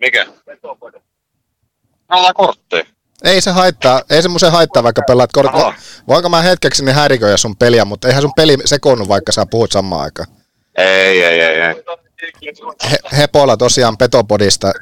Mikä? 0.00 0.26
Ollaan 2.10 2.34
kortteja. 2.34 2.84
Ei 3.24 3.40
se 3.40 3.50
haittaa, 3.50 4.02
ei 4.10 4.22
semmoisen 4.22 4.52
haittaa, 4.52 4.82
vaikka 4.82 5.02
pelaat 5.06 5.32
kortteja. 5.32 5.74
Voinko 6.08 6.28
mä 6.28 6.42
hetkeksi 6.42 6.84
niin 6.84 6.94
häiriköjä 6.94 7.36
sun 7.36 7.56
peliä, 7.56 7.84
mutta 7.84 8.08
eihän 8.08 8.22
sun 8.22 8.32
peli 8.36 8.56
sekoonnut, 8.64 9.08
vaikka 9.08 9.32
sä 9.32 9.46
puhut 9.50 9.72
samaan 9.72 10.02
aikaan. 10.02 10.28
Ei, 10.76 11.24
ei, 11.24 11.40
ei, 11.40 11.60
ei. 11.60 11.74
He, 12.90 12.96
Hepola 13.16 13.56
tosiaan 13.56 13.96
Petopodista. 13.96 14.72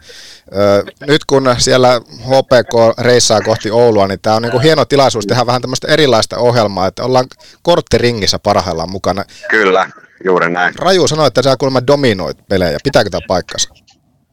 Ö, 0.56 0.84
nyt 1.06 1.24
kun 1.24 1.54
siellä 1.58 2.00
HPK 2.20 2.98
reissaa 2.98 3.40
kohti 3.40 3.70
Oulua, 3.70 4.06
niin 4.06 4.20
tämä 4.20 4.36
on 4.36 4.42
niinku 4.42 4.58
hieno 4.58 4.84
tilaisuus 4.84 5.26
tehdä 5.26 5.46
vähän 5.46 5.62
tämmöistä 5.62 5.88
erilaista 5.88 6.38
ohjelmaa, 6.38 6.86
että 6.86 7.04
ollaan 7.04 7.26
korttiringissä 7.62 8.38
parhaillaan 8.38 8.90
mukana. 8.90 9.24
Kyllä, 9.50 9.90
juuri 10.24 10.50
näin. 10.50 10.74
Raju 10.78 11.08
sanoi, 11.08 11.26
että 11.26 11.42
sä 11.42 11.56
kuulemma 11.56 11.86
dominoit 11.86 12.36
pelejä. 12.48 12.78
Pitääkö 12.84 13.10
tämä 13.10 13.20
paikkansa? 13.28 13.74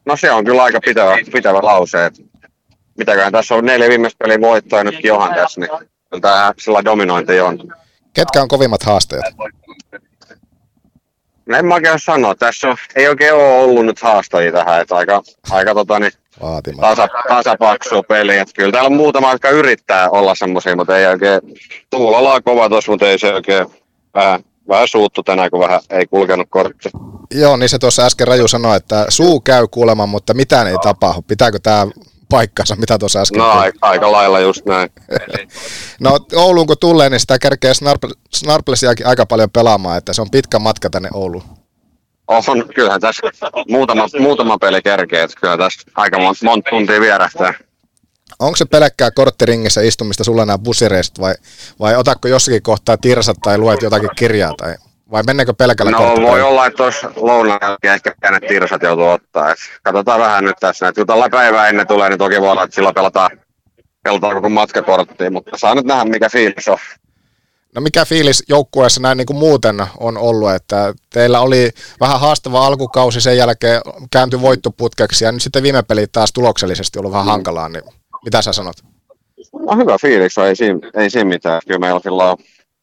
No 0.06 0.16
se 0.16 0.30
on 0.32 0.44
kyllä 0.44 0.62
aika 0.62 0.80
pitävä, 0.84 1.16
pitävä 1.32 1.58
lause. 1.62 2.06
Että 2.06 2.22
mitäköhän 3.00 3.32
tässä 3.32 3.54
on 3.54 3.64
neljä 3.64 3.88
viimeistä 3.88 4.18
peliä 4.18 4.40
voittoa 4.40 4.84
nytkin 4.84 5.08
johan 5.08 5.34
tässä, 5.34 5.60
niin 5.60 5.70
tämä 6.22 6.52
sillä 6.58 6.84
dominointi 6.84 7.40
on. 7.40 7.58
Ketkä 8.14 8.42
on 8.42 8.48
kovimmat 8.48 8.82
haasteet? 8.82 9.22
No 11.46 11.56
en 11.56 11.66
mä 11.66 11.74
oikein 11.74 11.98
sanoa. 11.98 12.34
Tässä 12.34 12.68
on, 12.68 12.76
ei 12.96 13.08
oikein 13.08 13.34
ole 13.34 13.58
ollut 13.58 13.86
nyt 13.86 14.00
haastajia 14.00 14.52
tähän, 14.52 14.80
että 14.80 14.96
aika, 14.96 15.22
aika 15.50 15.74
tota, 15.74 15.98
niin, 15.98 16.12
tasa, 16.80 17.08
tasapaksu 17.28 18.02
peli. 18.02 18.38
Että 18.38 18.54
kyllä 18.56 18.72
täällä 18.72 18.86
on 18.86 18.96
muutama, 18.96 19.32
jotka 19.32 19.50
yrittää 19.50 20.10
olla 20.10 20.34
semmoisia, 20.34 20.76
mutta 20.76 20.98
ei 20.98 21.06
oikein. 21.06 21.40
Tuulolla 21.90 22.34
on 22.34 22.42
kova 22.42 22.68
tuossa, 22.68 22.92
mutta 22.92 23.08
ei 23.08 23.18
se 23.18 23.34
oikein 23.34 23.66
vähän, 24.14 24.40
vähän 24.68 24.88
suuttu 24.88 25.22
tänään, 25.22 25.50
kun 25.50 25.60
vähän 25.60 25.80
ei 25.90 26.06
kulkenut 26.06 26.46
kortti. 26.50 26.90
Joo, 27.34 27.56
niin 27.56 27.68
se 27.68 27.78
tuossa 27.78 28.06
äsken 28.06 28.28
Raju 28.28 28.48
sanoi, 28.48 28.76
että 28.76 29.06
suu 29.08 29.40
käy 29.40 29.66
kuulemaan, 29.70 30.08
mutta 30.08 30.34
mitään 30.34 30.66
ei 30.66 30.76
tapahdu. 30.82 31.22
Pitääkö 31.22 31.58
tämä 31.62 31.86
paikkansa, 32.30 32.76
mitä 32.76 32.98
tuossa 32.98 33.20
äsken 33.20 33.38
No 33.38 33.48
aika, 33.48 33.78
aika 33.82 34.12
lailla 34.12 34.40
just 34.40 34.66
näin. 34.66 34.90
no 36.00 36.18
Ouluun 36.34 36.66
kun 36.66 36.76
tulee, 36.80 37.10
niin 37.10 37.20
sitä 37.20 37.38
kerkee 37.38 37.72
Snarplesiakin 38.34 39.06
aika 39.06 39.26
paljon 39.26 39.50
pelaamaan, 39.50 39.98
että 39.98 40.12
se 40.12 40.22
on 40.22 40.30
pitkä 40.30 40.58
matka 40.58 40.90
tänne 40.90 41.08
Ouluun. 41.14 41.44
On, 42.28 42.42
kyllähän 42.74 43.00
tässä 43.00 43.22
muutama, 43.68 44.06
muutama 44.20 44.58
peli 44.58 44.82
kerkee, 44.82 45.22
että 45.22 45.40
kyllä 45.40 45.56
tässä 45.56 45.80
aika 45.94 46.18
monta 46.18 46.44
mont 46.44 46.64
tuntia 46.70 47.00
vierähtää. 47.00 47.54
Onko 48.38 48.56
se 48.56 48.64
pelkkää 48.64 49.10
korttiringissä 49.10 49.80
istumista 49.80 50.24
sulla 50.24 50.44
nämä 50.44 50.58
bussireiset 50.58 51.20
vai, 51.20 51.34
vai 51.80 51.96
otatko 51.96 52.28
jossakin 52.28 52.62
kohtaa 52.62 52.96
tirsat 52.96 53.36
tai 53.42 53.58
luet 53.58 53.82
jotakin 53.82 54.10
kirjaa 54.16 54.54
tai 54.58 54.74
vai 55.10 55.22
mennäänkö 55.22 55.54
pelkällä 55.54 55.90
No 55.90 56.16
voi 56.22 56.42
olla, 56.42 56.66
että 56.66 56.76
tuossa 56.76 57.10
lounaan 57.16 57.60
jälkeen 57.62 57.94
ehkä 57.94 58.14
pienet 58.20 58.42
tirsat 58.48 58.82
joutuu 58.82 59.08
ottaa. 59.08 59.50
Et 59.50 59.58
katsotaan 59.82 60.20
vähän 60.20 60.44
nyt 60.44 60.56
tässä. 60.60 60.88
Et 60.88 60.94
kun 60.94 61.06
tällä 61.06 61.28
päivää 61.30 61.68
ennen 61.68 61.86
tulee, 61.86 62.08
niin 62.08 62.18
toki 62.18 62.40
voi 62.40 62.50
olla, 62.50 62.64
että 62.64 62.74
silloin 62.74 62.94
pelataan, 62.94 63.30
pelataan 64.04 64.34
koko 64.34 64.48
matkakorttia, 64.48 65.30
mutta 65.30 65.58
saa 65.58 65.74
nyt 65.74 65.84
nähdä, 65.84 66.04
mikä 66.04 66.28
fiilis 66.28 66.68
on. 66.68 66.78
No 67.74 67.80
mikä 67.80 68.04
fiilis 68.04 68.44
joukkueessa 68.48 69.00
näin 69.00 69.16
niin 69.16 69.26
kuin 69.26 69.36
muuten 69.36 69.82
on 69.98 70.18
ollut, 70.18 70.50
että 70.50 70.94
teillä 71.12 71.40
oli 71.40 71.70
vähän 72.00 72.20
haastava 72.20 72.66
alkukausi, 72.66 73.20
sen 73.20 73.36
jälkeen 73.36 73.80
kääntyi 74.12 74.40
voittoputkeksi 74.40 75.24
ja 75.24 75.32
nyt 75.32 75.42
sitten 75.42 75.62
viime 75.62 75.82
pelit 75.82 76.12
taas 76.12 76.32
tuloksellisesti 76.32 76.98
ollut 76.98 77.12
vähän 77.12 77.26
mm. 77.26 77.30
hankalaa, 77.30 77.68
niin 77.68 77.82
mitä 78.24 78.42
sä 78.42 78.52
sanot? 78.52 78.76
No 79.52 79.76
hyvä 79.76 79.98
fiilis, 79.98 80.38
ei 80.38 80.56
siinä, 80.56 80.78
ei 80.94 81.10
siinä 81.10 81.24
mitään. 81.24 81.60
Kyllä 81.66 81.78
meillä 81.78 82.00
on 82.30 82.38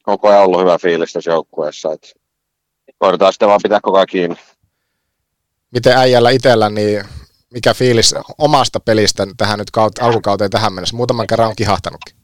koko 0.07 0.27
ajan 0.27 0.43
ollut 0.43 0.61
hyvä 0.61 0.77
fiilis 0.77 1.13
tässä 1.13 1.31
joukkueessa. 1.31 1.93
Että 1.93 2.07
koitetaan 2.97 3.33
sitten 3.33 3.49
vaan 3.49 3.59
pitää 3.63 3.79
koko 3.81 3.97
ajan 3.97 4.07
kiinni. 4.09 4.37
Miten 5.71 5.97
äijällä 5.97 6.29
itsellä, 6.29 6.69
niin 6.69 7.03
mikä 7.53 7.73
fiilis 7.73 8.15
omasta 8.37 8.79
pelistä 8.79 9.27
tähän 9.37 9.59
nyt 9.59 9.71
kaut, 9.71 9.99
alkukauteen 10.01 10.51
tähän 10.51 10.73
mennessä? 10.73 10.95
Muutaman 10.95 11.27
kerran 11.27 11.47
on 11.47 11.55
kihahtanutkin. 11.55 12.15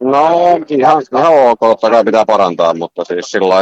No 0.00 0.28
ihan, 0.68 1.02
ihan 1.18 1.32
ok, 1.32 1.58
totta 1.60 1.90
kai 1.90 2.04
pitää 2.04 2.26
parantaa, 2.26 2.74
mutta 2.74 3.04
siis 3.04 3.30
sillä 3.30 3.54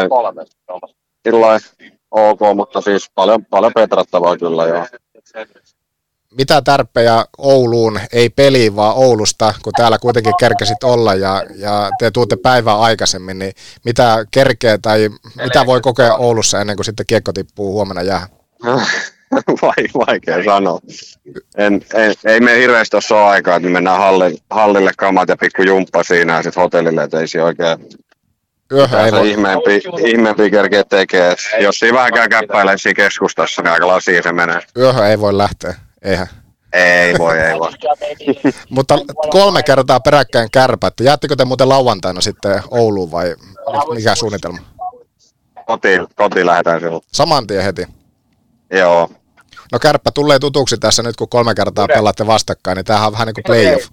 ok, 2.11 2.41
mutta 2.55 2.81
siis 2.81 3.11
paljon, 3.15 3.45
paljon 3.45 3.73
petrattavaa 3.75 4.37
kyllä 4.37 4.67
joo. 4.67 4.87
Mitä 6.39 6.63
tärppejä 6.63 7.25
Ouluun, 7.39 8.01
ei 8.13 8.29
peliin 8.29 8.77
vaan 8.77 8.97
Oulusta, 8.97 9.55
kun 9.63 9.73
täällä 9.77 9.99
kuitenkin 9.99 10.35
kerkesit 10.41 10.85
olla 10.85 11.15
ja, 11.15 11.45
ja 11.57 11.91
te 11.99 12.11
tuutte 12.11 12.37
päivää 12.37 12.81
aikaisemmin, 12.81 13.39
niin 13.39 13.53
mitä 13.85 14.25
kerkee 14.31 14.79
tai 14.79 15.11
mitä 15.43 15.67
voi 15.67 15.81
kokea 15.81 16.15
Oulussa 16.15 16.61
ennen 16.61 16.77
kuin 16.77 16.85
sitten 16.85 17.07
kiekko 17.07 17.33
tippuu 17.33 17.73
huomenna 17.73 18.03
jää? 18.03 18.27
Vai, 19.63 20.07
vaikea 20.07 20.45
sanoa. 20.45 20.79
En, 21.57 21.83
en, 21.95 22.15
ei 22.25 22.41
me 22.41 22.57
hirveästi 22.57 22.97
ole 22.97 23.21
aikaa, 23.21 23.57
että 23.57 23.69
me 23.69 23.73
mennään 23.73 23.99
hallille, 23.99 24.37
hallille 24.51 24.93
kamat 24.97 25.29
ja 25.29 25.37
pikku 25.37 25.63
jumppa 25.63 26.03
siinä 26.03 26.37
ja 26.37 26.43
sitten 26.43 26.63
hotellille, 26.63 27.03
että 27.03 27.21
ei 27.21 27.29
siinä 27.29 27.45
oikein 27.45 27.79
Yöhön 28.73 29.05
ei 29.05 29.13
voi... 29.13 29.31
ihmeempi, 29.31 29.83
ihmeempi 30.07 30.51
kerkeä 30.51 30.85
tekee. 30.85 31.35
Jos 31.61 31.79
siinä 31.79 31.99
vähän 31.99 32.13
käy 32.13 32.29
siinä 32.77 32.95
keskustassa, 32.95 33.63
niin 33.63 33.73
aika 33.73 33.87
lasia 33.87 34.23
se 34.23 34.33
menee. 34.33 34.61
Yöhön 34.77 35.07
ei 35.07 35.21
voi 35.21 35.37
lähteä, 35.39 35.75
eihän. 36.03 36.27
Ei 36.73 37.19
voi, 37.19 37.39
ei 37.39 37.59
voi. 37.59 37.71
Mutta 38.71 38.99
kolme 39.31 39.63
kertaa 39.63 40.01
peräkkäin 40.01 40.51
kärpät. 40.51 40.95
Jäättekö 41.01 41.37
te 41.37 41.45
muuten 41.45 41.69
lauantaina 41.69 42.21
sitten 42.21 42.63
Ouluun 42.71 43.11
vai 43.11 43.37
mikä 43.95 44.15
suunnitelma? 44.15 44.59
Kotiin, 45.67 46.07
kotiin 46.15 46.47
lähdetään 46.47 46.81
silloin. 46.81 47.03
Saman 47.13 47.47
tien 47.47 47.65
heti? 47.65 47.87
Joo. 48.71 49.11
No 49.73 49.79
kärppä 49.79 50.11
tulee 50.11 50.39
tutuksi 50.39 50.79
tässä 50.79 51.03
nyt, 51.03 51.17
kun 51.17 51.29
kolme 51.29 51.55
kertaa 51.55 51.87
pelaatte 51.87 52.27
vastakkain, 52.27 52.77
niin 52.77 52.85
tämähän 52.85 53.07
on 53.07 53.13
vähän 53.13 53.27
niin 53.27 53.35
kuin 53.35 53.45
playoff. 53.45 53.89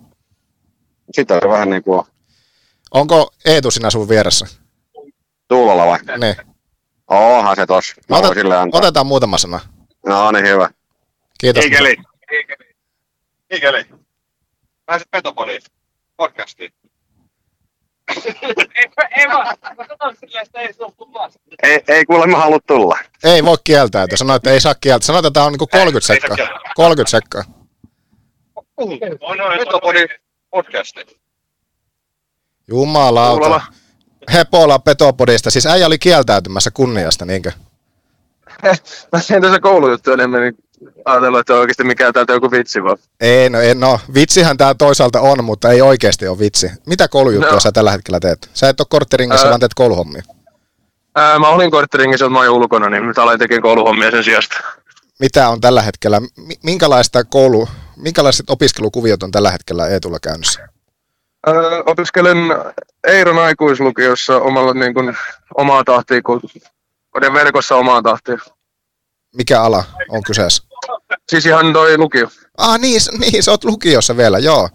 Sitä 1.13 1.39
on 1.43 1.51
vähän 1.51 1.69
niin 1.69 1.83
kuin... 1.83 2.05
Onko 2.91 3.29
Eetu 3.45 3.71
sinä 3.71 3.89
sun 3.89 4.09
vieressä? 4.09 4.45
Tuulolla 5.47 5.85
vai? 5.85 5.99
Niin. 6.19 6.35
Onhan 7.07 7.55
se 7.55 7.65
tos. 7.65 7.93
No, 8.09 8.17
otet, 8.17 8.43
otetaan 8.71 9.07
muutama 9.07 9.37
sana. 9.37 9.59
No 10.05 10.31
niin, 10.31 10.47
hyvä. 10.47 10.69
Kiitos. 11.41 11.65
Ikeli. 11.65 11.95
Ikeli. 12.31 12.75
Ikeli. 13.51 13.85
Pääset 14.85 15.11
Petopodiin. 15.11 15.61
Podcastiin. 16.17 16.73
ei, 21.63 21.83
ei 21.87 22.05
kuulemma 22.05 22.37
halua 22.37 22.59
tulla. 22.67 22.97
Ei 23.23 23.45
voi 23.45 23.57
kieltäytyä. 23.63 24.17
Sanoit, 24.17 24.35
että 24.35 24.51
ei 24.51 24.61
saa 24.61 24.75
kieltä. 24.75 25.05
Sanoit, 25.05 25.25
että 25.25 25.33
tämä 25.33 25.45
on 25.45 25.51
niinku 25.51 25.67
30 25.67 26.07
sekkaa. 26.07 26.37
30 26.75 27.11
sekkaa. 27.11 27.43
On 28.55 28.89
Petopodin 29.57 30.09
podcasti. 30.49 31.19
Jumalauta. 32.67 33.61
Hepola 34.33 34.79
Petopodista. 34.79 35.51
Siis 35.51 35.65
äijä 35.65 35.87
oli 35.87 35.99
kieltäytymässä 35.99 36.71
kunniasta, 36.71 37.25
niinkö? 37.25 37.51
Mä 39.11 39.19
tein 39.27 39.41
tässä 39.41 39.59
koulujuttu 39.59 40.11
enemmän, 40.11 40.41
niin 40.41 40.55
ajatellut, 41.05 41.39
että 41.39 41.53
oikeasti 41.53 41.83
mikään 41.83 42.13
täältä 42.13 42.33
joku 42.33 42.51
vitsi 42.51 42.83
vaan. 42.83 42.97
Ei, 43.19 43.49
no, 43.49 43.59
ei, 43.59 43.75
no 43.75 43.99
vitsihän 44.13 44.57
tämä 44.57 44.73
toisaalta 44.73 45.21
on, 45.21 45.43
mutta 45.43 45.69
ei 45.69 45.81
oikeasti 45.81 46.27
ole 46.27 46.39
vitsi. 46.39 46.71
Mitä 46.85 47.07
koulujuttuja 47.07 47.53
no. 47.53 47.59
sä 47.59 47.71
tällä 47.71 47.91
hetkellä 47.91 48.19
teet? 48.19 48.49
Sä 48.53 48.69
et 48.69 48.79
ole 48.79 48.87
kortteringissa, 48.89 49.45
Ää... 49.45 49.49
vaan 49.49 49.59
teet 49.59 49.73
kouluhommia. 49.73 50.23
Ää, 51.15 51.39
mä 51.39 51.47
olin 51.47 51.71
kortteringissa, 51.71 52.25
mutta 52.25 52.33
mä 52.33 52.39
olin 52.39 52.49
ulkona, 52.49 52.89
niin 52.89 53.07
nyt 53.07 53.17
aloin 53.17 53.39
tekemään 53.39 53.61
kouluhommia 53.61 54.11
sen 54.11 54.23
sijasta. 54.23 54.55
Mitä 55.19 55.49
on 55.49 55.61
tällä 55.61 55.81
hetkellä, 55.81 56.21
minkälaista 56.63 57.23
koulu, 57.23 57.67
minkälaiset 57.95 58.49
opiskelukuviot 58.49 59.23
on 59.23 59.31
tällä 59.31 59.51
hetkellä 59.51 59.87
Eetulla 59.87 60.19
käynnissä? 60.19 60.59
Ää, 61.47 61.53
opiskelen 61.85 62.37
Eiron 63.07 63.39
aikuislukiossa 63.39 64.37
omalla, 64.37 64.73
niin 64.73 64.93
kuin, 64.93 65.17
omaa 65.55 65.83
tahtia, 65.83 66.21
kun 66.21 66.41
verkossa 67.33 67.75
omaa 67.75 68.01
tahtia. 68.01 68.37
Mikä 69.35 69.61
ala 69.61 69.83
on 70.09 70.23
kyseessä? 70.23 70.58
Siis 71.29 71.45
ihan 71.45 71.73
toi 71.73 71.97
lukio. 71.97 72.27
Ah 72.57 72.79
niin, 72.79 73.01
niin 73.19 73.43
sä 73.43 73.51
oot 73.51 73.63
lukiossa 73.63 74.17
vielä, 74.17 74.39
joo. 74.39 74.69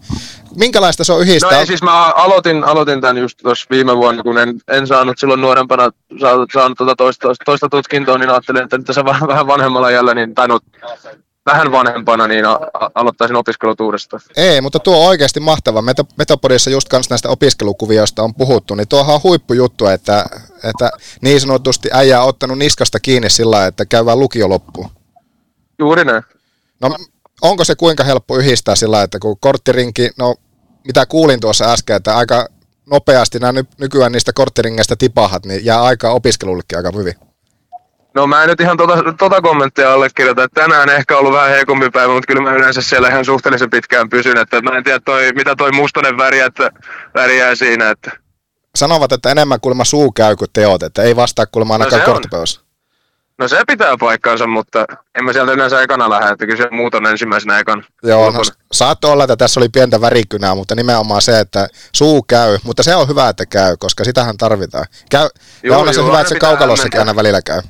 Minkälaista 0.55 1.03
se 1.03 1.13
on 1.13 1.21
yhdistää? 1.21 1.51
No 1.51 1.59
ei, 1.59 1.67
siis 1.67 1.83
mä 1.83 2.11
aloitin, 2.11 2.63
aloitin 2.63 3.01
tämän 3.01 3.17
just 3.17 3.39
tuossa 3.43 3.67
viime 3.69 3.97
vuonna, 3.97 4.23
kun 4.23 4.37
en, 4.37 4.59
en 4.67 4.87
saanut 4.87 5.17
silloin 5.17 5.41
nuorempana 5.41 5.91
saanut, 6.21 6.49
saanut 6.53 6.77
tuota 6.77 6.95
toista, 6.95 7.27
toista 7.45 7.69
tutkintoa, 7.69 8.17
niin 8.17 8.29
ajattelin, 8.29 8.63
että 8.63 8.77
nyt 8.77 8.87
tässä 8.87 9.05
vähän, 9.05 9.27
vähän 9.33 9.47
vanhemmalla 9.47 9.91
jällä, 9.91 10.13
niin, 10.13 10.35
tai 10.35 10.47
no, 10.47 10.59
vähän 11.45 11.71
vanhempana, 11.71 12.27
niin 12.27 12.45
a- 12.45 12.59
aloittaisin 12.95 13.35
opiskelut 13.35 13.81
uudestaan. 13.81 14.21
Ei, 14.37 14.61
mutta 14.61 14.79
tuo 14.79 14.99
on 14.99 15.07
oikeasti 15.09 15.39
mahtava. 15.39 15.83
Metopodissa 16.17 16.69
just 16.69 16.89
kanssa 16.89 17.11
näistä 17.11 17.29
opiskelukuvioista 17.29 18.23
on 18.23 18.35
puhuttu, 18.35 18.75
niin 18.75 18.87
tuohan 18.87 19.15
on 19.15 19.23
huippujuttu, 19.23 19.85
että, 19.87 20.25
että 20.63 20.89
niin 21.21 21.41
sanotusti 21.41 21.89
äijä 21.93 22.21
on 22.21 22.29
ottanut 22.29 22.57
niskasta 22.57 22.99
kiinni 22.99 23.29
sillä 23.29 23.65
että 23.65 23.85
käydään 23.85 24.19
lukio 24.19 24.49
loppuun. 24.49 24.89
Juuri 25.79 26.05
näin. 26.05 26.23
No 26.81 26.97
onko 27.41 27.63
se 27.63 27.75
kuinka 27.75 28.03
helppo 28.03 28.37
yhdistää 28.37 28.75
sillä 28.75 29.03
että 29.03 29.19
kun 29.19 29.39
korttirinki, 29.39 30.09
no 30.17 30.35
mitä 30.87 31.05
kuulin 31.05 31.39
tuossa 31.39 31.73
äsken, 31.73 31.95
että 31.95 32.17
aika 32.17 32.47
nopeasti 32.89 33.39
nämä 33.39 33.63
nykyään 33.77 34.11
niistä 34.11 34.33
korttiringeistä 34.33 34.95
tipahat, 34.95 35.45
niin 35.45 35.65
jää 35.65 35.83
aikaa 35.83 36.11
opiskelullekin 36.11 36.77
aika 36.77 36.91
hyvin. 36.97 37.13
No 38.15 38.27
mä 38.27 38.43
en 38.43 38.49
nyt 38.49 38.61
ihan 38.61 38.77
tota, 38.77 39.13
tota 39.17 39.41
kommenttia 39.41 39.93
allekirjoita, 39.93 40.43
että 40.43 40.61
tänään 40.61 40.89
ehkä 40.89 41.17
ollut 41.17 41.33
vähän 41.33 41.49
heikompi 41.49 41.89
päivä, 41.89 42.13
mutta 42.13 42.27
kyllä 42.27 42.41
mä 42.41 42.53
yleensä 42.53 42.81
siellä 42.81 43.09
ihan 43.09 43.25
suhteellisen 43.25 43.69
pitkään 43.69 44.09
pysyn, 44.09 44.37
että 44.37 44.61
mä 44.61 44.77
en 44.77 44.83
tiedä 44.83 44.99
toi, 44.99 45.31
mitä 45.35 45.55
toi 45.55 45.71
mustonen 45.71 46.17
väri, 46.17 46.39
että 46.39 46.71
väriää 47.15 47.55
siinä, 47.55 47.89
että... 47.89 48.11
Sanovat, 48.75 49.11
että 49.11 49.31
enemmän 49.31 49.59
kuulemma 49.61 49.85
suu 49.85 50.11
käy 50.11 50.35
kuin 50.35 50.49
teot, 50.53 50.83
että 50.83 51.01
ei 51.01 51.15
vastaa 51.15 51.45
kuulemma 51.45 51.73
ainakaan 51.73 51.99
no 51.99 52.05
korttipäivässä. 52.05 52.61
No 53.37 53.47
se 53.47 53.63
pitää 53.67 53.97
paikkansa, 53.99 54.47
mutta 54.47 54.85
en 55.15 55.25
mä 55.25 55.33
sieltä 55.33 55.51
yleensä 55.51 55.81
ekana 55.81 56.09
lähde, 56.09 56.31
että 56.31 56.45
kyllä 56.45 56.63
se 56.63 56.69
muut 56.71 56.95
on 56.95 57.05
ensimmäisenä 57.05 57.59
ekan. 57.59 57.85
Joo, 58.03 58.31
no, 58.31 58.41
saattoi 58.71 59.11
olla, 59.11 59.23
että 59.23 59.35
tässä 59.35 59.59
oli 59.59 59.69
pientä 59.69 60.01
värikynää, 60.01 60.55
mutta 60.55 60.75
nimenomaan 60.75 61.21
se, 61.21 61.39
että 61.39 61.67
suu 61.95 62.23
käy, 62.23 62.57
mutta 62.63 62.83
se 62.83 62.95
on 62.95 63.07
hyvä, 63.07 63.29
että 63.29 63.45
käy, 63.45 63.77
koska 63.79 64.03
sitähän 64.03 64.37
tarvitaan. 64.37 64.85
Käy, 65.11 65.29
joo, 65.63 65.75
ja 65.75 65.81
on 65.81 65.93
se 65.93 66.03
hyvä, 66.03 66.21
että 66.21 66.33
se 66.33 66.39
kaukalossakin 66.39 66.99
aina 66.99 67.15
välillä 67.15 67.41
käy. 67.41 67.61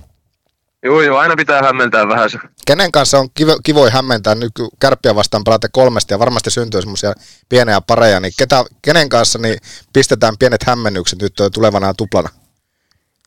Joo, 0.83 1.01
joo, 1.01 1.17
aina 1.17 1.35
pitää 1.35 1.61
hämmentää 1.61 2.07
vähän 2.07 2.29
se. 2.29 2.39
Kenen 2.67 2.91
kanssa 2.91 3.19
on 3.19 3.29
kivo, 3.33 3.57
kivoi 3.63 3.89
hämmentää 3.89 4.35
nyt 4.35 4.51
kärppiä 4.79 5.15
vastaan 5.15 5.43
pelaatte 5.43 5.67
kolmesta 5.71 6.13
ja 6.13 6.19
varmasti 6.19 6.51
syntyy 6.51 6.81
semmoisia 6.81 7.13
pieniä 7.49 7.81
pareja, 7.81 8.19
niin 8.19 8.33
ketä, 8.37 8.65
kenen 8.81 9.09
kanssa 9.09 9.39
niin 9.39 9.57
pistetään 9.93 10.37
pienet 10.37 10.63
hämmennykset 10.63 11.21
nyt 11.21 11.33
tulevana 11.53 11.93
tuplana? 11.93 12.29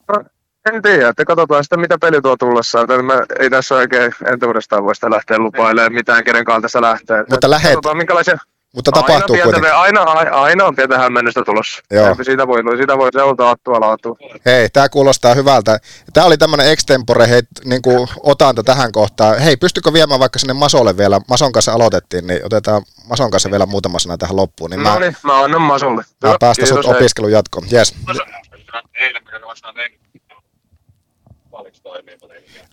No, 0.08 0.24
en 0.68 0.82
tiedä, 0.82 1.08
että 1.08 1.24
katsotaan 1.24 1.64
sitten 1.64 1.80
mitä 1.80 1.98
peli 2.00 2.22
tuo 2.22 2.36
tullessa. 2.36 2.86
Mä, 3.02 3.20
ei 3.38 3.50
tässä 3.50 3.74
oikein 3.74 4.14
entuudestaan 4.32 4.84
voi 4.84 4.94
sitä 4.94 5.10
lähteä 5.10 5.38
lupailemaan 5.38 5.92
mitään, 5.92 6.24
kenen 6.24 6.44
kanssa 6.44 6.62
tässä 6.62 6.80
lähtee. 6.80 7.24
Mutta 7.30 7.50
lähet, 7.50 7.70
katsotaan, 7.70 7.96
minkälaisia... 7.96 8.38
Mutta 8.74 8.92
tapahtuu 8.92 9.36
aina 9.36 9.44
kuitenkin. 9.44 9.74
Aina, 9.74 10.02
aina, 10.02 10.30
aina 10.30 10.64
on 10.64 10.76
pientä 10.76 10.98
hämmennystä 10.98 11.42
tulossa. 11.44 11.82
Joo. 11.90 12.16
Siitä 12.22 12.46
voi, 12.46 12.76
siitä 12.76 12.98
voi 12.98 13.08
seulta 13.12 13.50
attua 13.50 13.80
laatua. 13.80 14.16
Hei, 14.46 14.68
tämä 14.68 14.88
kuulostaa 14.88 15.34
hyvältä. 15.34 15.78
Tämä 16.12 16.26
oli 16.26 16.36
tämmöinen 16.36 16.72
extempore 16.72 17.28
hei, 17.28 17.42
niin 17.64 17.82
kuin 17.82 18.08
otanta 18.22 18.62
tähän 18.62 18.92
kohtaan. 18.92 19.38
Hei, 19.38 19.56
pystykö 19.56 19.92
viemään 19.92 20.20
vaikka 20.20 20.38
sinne 20.38 20.52
Masolle 20.52 20.96
vielä? 20.96 21.20
Mason 21.28 21.52
kanssa 21.52 21.72
aloitettiin, 21.72 22.26
niin 22.26 22.46
otetaan 22.46 22.82
Mason 23.08 23.30
kanssa 23.30 23.50
vielä 23.50 23.66
muutama 23.66 23.98
sana 23.98 24.18
tähän 24.18 24.36
loppuun. 24.36 24.70
Niin 24.70 24.82
no 24.82 24.90
mä, 24.90 24.98
niin, 24.98 25.16
mä 25.22 25.40
annan 25.40 25.62
Masolle. 25.62 26.04
Mä 26.26 26.36
päästä 26.40 26.66
sut 26.66 26.84
opiskelun 26.84 27.32
jatkoon. 27.32 27.66
Yes. 27.72 27.94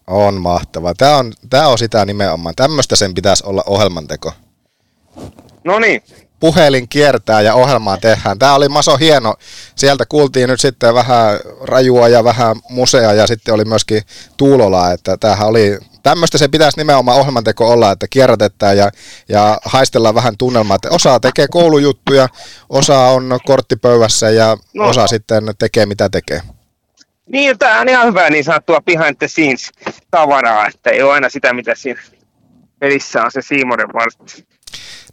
On 0.07 0.41
mahtavaa. 0.41 0.93
Tämä 0.97 1.17
on, 1.17 1.33
tämä 1.49 1.67
on 1.67 1.77
sitä 1.77 2.05
nimenomaan. 2.05 2.55
Tämmöistä 2.55 2.95
sen 2.95 3.13
pitäisi 3.13 3.43
olla 3.45 3.63
ohjelmanteko. 3.67 4.33
No 5.63 5.79
niin. 5.79 6.03
Puhelin 6.39 6.89
kiertää 6.89 7.41
ja 7.41 7.53
ohjelmaa 7.53 7.97
tehdään. 7.97 8.39
Tämä 8.39 8.55
oli 8.55 8.69
Maso 8.69 8.97
hieno. 8.97 9.35
Sieltä 9.75 10.05
kuultiin 10.09 10.49
nyt 10.49 10.59
sitten 10.59 10.93
vähän 10.93 11.39
rajua 11.61 12.07
ja 12.07 12.23
vähän 12.23 12.55
musea 12.69 13.13
ja 13.13 13.27
sitten 13.27 13.53
oli 13.53 13.65
myöskin 13.65 14.01
Tuulola, 14.37 14.91
että 14.91 15.17
tämähän 15.17 15.47
oli 15.47 15.77
tämmöistä 16.03 16.37
se 16.37 16.47
pitäisi 16.47 16.77
nimenomaan 16.77 17.19
ohjelmanteko 17.19 17.69
olla, 17.69 17.91
että 17.91 18.07
kierrätetään 18.07 18.77
ja, 18.77 18.91
ja 19.29 19.57
haistellaan 19.65 20.15
vähän 20.15 20.37
tunnelmaa, 20.37 20.75
että 20.75 20.89
osa 20.89 21.19
tekee 21.19 21.47
koulujuttuja, 21.47 22.29
osa 22.69 22.99
on 22.99 23.39
korttipöydässä 23.45 24.29
ja 24.29 24.57
no. 24.73 24.89
osa 24.89 25.07
sitten 25.07 25.43
tekee 25.59 25.85
mitä 25.85 26.09
tekee. 26.09 26.41
Niin, 27.31 27.57
tämä 27.57 27.81
on 27.81 27.89
ihan 27.89 28.07
hyvä 28.07 28.29
niin 28.29 28.43
sanottua 28.43 28.81
behind 28.81 29.15
the 29.15 29.27
scenes 29.27 29.71
tavaraa, 30.11 30.67
että 30.67 30.89
ei 30.89 31.01
ole 31.01 31.13
aina 31.13 31.29
sitä, 31.29 31.53
mitä 31.53 31.75
siinä 31.75 32.01
pelissä 32.79 33.23
on 33.23 33.31
se 33.31 33.41
Siimoren 33.41 33.93
vartti. 33.93 34.45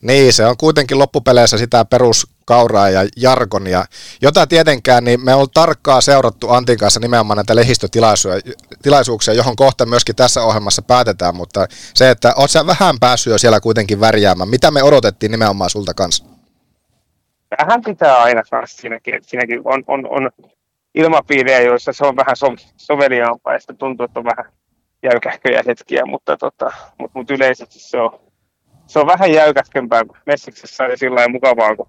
Niin, 0.02 0.32
se 0.32 0.46
on 0.46 0.56
kuitenkin 0.56 0.98
loppupeleissä 0.98 1.58
sitä 1.58 1.84
peruskauraa 1.84 2.90
ja 2.90 3.08
jargonia, 3.16 3.84
jota 4.22 4.46
tietenkään 4.46 5.04
niin 5.04 5.24
me 5.24 5.34
on 5.34 5.46
tarkkaa 5.54 6.00
seurattu 6.00 6.50
Antin 6.50 6.78
kanssa 6.78 7.00
nimenomaan 7.00 7.36
näitä 7.36 7.56
lehdistötilaisuuksia, 7.56 9.34
johon 9.34 9.56
kohta 9.56 9.86
myöskin 9.86 10.16
tässä 10.16 10.42
ohjelmassa 10.42 10.82
päätetään, 10.82 11.36
mutta 11.36 11.66
se, 11.94 12.10
että 12.10 12.32
oot 12.36 12.50
sä 12.50 12.66
vähän 12.66 12.98
päässyt 13.00 13.30
jo 13.30 13.38
siellä 13.38 13.60
kuitenkin 13.60 14.00
värjäämään, 14.00 14.48
mitä 14.48 14.70
me 14.70 14.82
odotettiin 14.82 15.32
nimenomaan 15.32 15.70
sulta 15.70 15.94
kanssa? 15.94 16.24
Vähän 17.58 17.82
pitää 17.82 18.16
aina 18.16 18.42
kanssa 18.50 18.80
siinäkin, 18.80 19.14
että 19.14 19.28
siinäkin 19.28 19.60
on, 19.64 19.84
on, 19.86 20.06
on 20.10 20.30
ilmapiirejä, 20.94 21.60
joissa 21.60 21.92
se 21.92 22.06
on 22.06 22.16
vähän 22.16 22.36
so, 22.36 22.46
soveliaampaa 22.76 23.52
ja 23.52 23.58
sitten 23.58 23.76
tuntuu, 23.76 24.04
että 24.04 24.20
on 24.20 24.24
vähän 24.24 24.52
jäykähköjä 25.02 25.62
hetkiä, 25.66 26.06
mutta, 26.06 26.36
tota, 26.36 26.72
mutta, 26.98 27.18
mutta 27.18 27.34
yleisesti 27.34 27.78
se 27.78 28.00
on 28.00 28.20
se 28.86 28.98
on 28.98 29.06
vähän 29.06 29.32
jäykäskempää 29.32 30.04
kuin 30.04 30.18
Messiksessä 30.26 30.84
ja 30.84 30.96
sillä 30.96 31.28
mukavaa, 31.28 31.76
kun 31.76 31.88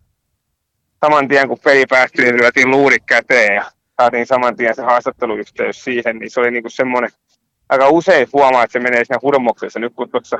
saman 1.05 1.27
tien 1.27 1.47
kun 1.47 1.57
peli 1.63 1.85
päättyi, 1.89 2.25
niin 2.25 2.41
lyötiin 2.41 2.71
luurit 2.71 3.03
käteen 3.05 3.55
ja 3.55 3.63
saatiin 4.01 4.25
saman 4.25 4.55
tien 4.55 4.75
se 4.75 4.81
haastatteluyhteys 4.81 5.83
siihen, 5.83 6.19
niin 6.19 6.31
se 6.31 6.39
oli 6.39 6.51
niinku 6.51 6.69
semmoinen, 6.69 7.09
aika 7.69 7.89
usein 7.89 8.27
huomaa, 8.33 8.63
että 8.63 8.73
se 8.73 8.79
menee 8.79 9.05
siinä 9.05 9.19
hurmoksessa, 9.21 9.79
nyt 9.79 9.93
kun 9.93 10.09
tuossa 10.09 10.37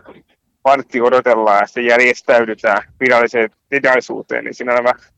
vartti 0.65 1.01
odotellaan 1.01 1.59
ja 1.59 1.67
sitten 1.67 1.85
järjestäydytään 1.85 2.83
viralliseen 2.99 3.49
tilaisuuteen, 3.69 4.43
niin 4.43 4.53
siinä 4.53 4.83
vähän 4.83 5.12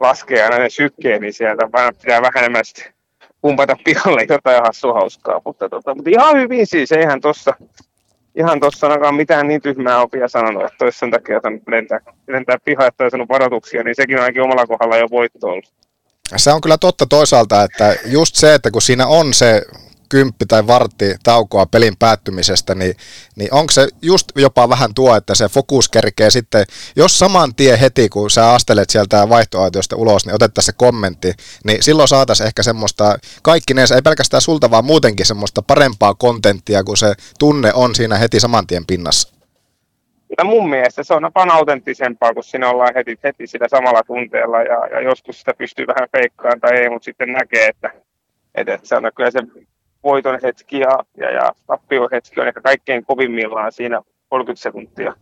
laskee 0.00 0.42
aina 0.42 0.58
ne 0.58 0.70
sykkeet, 0.70 1.20
niin 1.20 1.32
sieltä 1.32 1.68
vaan 1.72 1.94
pitää 2.02 2.22
vähän 2.22 2.36
enemmän 2.36 2.64
pumpata 3.40 3.76
pihalle 3.84 4.26
jotain 4.28 4.62
hassua 4.62 4.92
hauskaa. 4.92 5.40
Mutta, 5.44 5.68
tota, 5.68 5.94
mutta 5.94 6.10
ihan 6.10 6.36
hyvin 6.36 6.66
siis, 6.66 6.92
eihän 6.92 7.20
tuossa 7.20 7.52
ihan 8.36 8.60
tuossa 8.60 8.86
ainakaan 8.86 9.14
mitään 9.14 9.48
niin 9.48 9.62
tyhmää 9.62 10.00
opia 10.00 10.28
sanonut, 10.28 10.64
että 10.64 10.84
olisi 10.84 10.98
sen 10.98 11.10
takia 11.10 11.40
lentää, 11.68 12.00
lentää 12.28 12.56
piha, 12.64 12.86
että 12.86 13.04
olisi 13.04 13.16
varoituksia, 13.28 13.82
niin 13.82 13.94
sekin 13.94 14.16
on 14.16 14.22
ainakin 14.22 14.42
omalla 14.42 14.66
kohdalla 14.66 14.96
jo 14.96 15.06
voitto 15.10 15.46
ollut. 15.46 15.72
Se 16.36 16.52
on 16.52 16.60
kyllä 16.60 16.78
totta 16.78 17.06
toisaalta, 17.06 17.62
että 17.62 17.96
just 18.06 18.36
se, 18.36 18.54
että 18.54 18.70
kun 18.70 18.82
siinä 18.82 19.06
on 19.06 19.34
se 19.34 19.62
kymppi 20.08 20.46
tai 20.46 20.66
vartti 20.66 21.14
taukoa 21.22 21.66
pelin 21.66 21.96
päättymisestä, 21.98 22.74
niin, 22.74 22.96
niin 23.36 23.54
onko 23.54 23.72
se 23.72 23.88
just 24.02 24.28
jopa 24.36 24.68
vähän 24.68 24.94
tuo, 24.94 25.16
että 25.16 25.34
se 25.34 25.48
fokus 25.48 25.88
kerkee 25.88 26.30
sitten, 26.30 26.64
jos 26.96 27.18
saman 27.18 27.54
tien 27.54 27.78
heti, 27.78 28.08
kun 28.08 28.30
sä 28.30 28.52
astelet 28.52 28.90
sieltä 28.90 29.28
vaihtoaitiosta 29.28 29.96
ulos, 29.96 30.26
niin 30.26 30.34
otettaisiin 30.34 30.72
se 30.74 30.78
kommentti, 30.78 31.32
niin 31.64 31.82
silloin 31.82 32.08
saataisiin 32.08 32.46
ehkä 32.46 32.62
semmoista, 32.62 33.18
kaikkineen, 33.42 33.88
ei 33.94 34.02
pelkästään 34.02 34.40
sulta, 34.40 34.70
vaan 34.70 34.84
muutenkin 34.84 35.26
semmoista 35.26 35.62
parempaa 35.62 36.14
kontenttia, 36.14 36.84
kun 36.84 36.96
se 36.96 37.14
tunne 37.38 37.72
on 37.74 37.94
siinä 37.94 38.18
heti 38.18 38.40
saman 38.40 38.66
tien 38.66 38.86
pinnassa. 38.86 39.36
Ja 40.38 40.44
mun 40.44 40.70
mielestä 40.70 41.02
se 41.02 41.14
on 41.14 41.30
vaan 41.34 41.50
autenttisempaa, 41.50 42.34
kun 42.34 42.44
siinä 42.44 42.70
ollaan 42.70 42.94
heti, 42.94 43.18
heti 43.24 43.46
sillä 43.46 43.68
samalla 43.68 44.02
tunteella 44.06 44.62
ja, 44.62 44.86
ja 44.86 45.00
joskus 45.00 45.38
sitä 45.38 45.54
pystyy 45.58 45.86
vähän 45.86 46.08
feikkaamaan 46.12 46.60
tai 46.60 46.76
ei, 46.76 46.90
mutta 46.90 47.04
sitten 47.04 47.32
näkee, 47.32 47.66
että, 47.68 47.90
että, 48.54 48.74
että 48.74 48.88
se 48.88 48.96
on 48.96 49.10
kyllä 49.14 49.30
se 49.30 49.38
voiton 50.06 50.38
hetki 50.42 50.78
ja, 50.80 50.98
ja, 51.16 51.30
ja 51.30 51.52
tappion 51.66 52.08
hetki 52.12 52.40
on 52.40 52.48
ehkä 52.48 52.60
kaikkein 52.60 53.04
kovimmillaan 53.04 53.72
siinä 53.72 54.02
30 54.28 54.62
sekuntia 54.62 55.14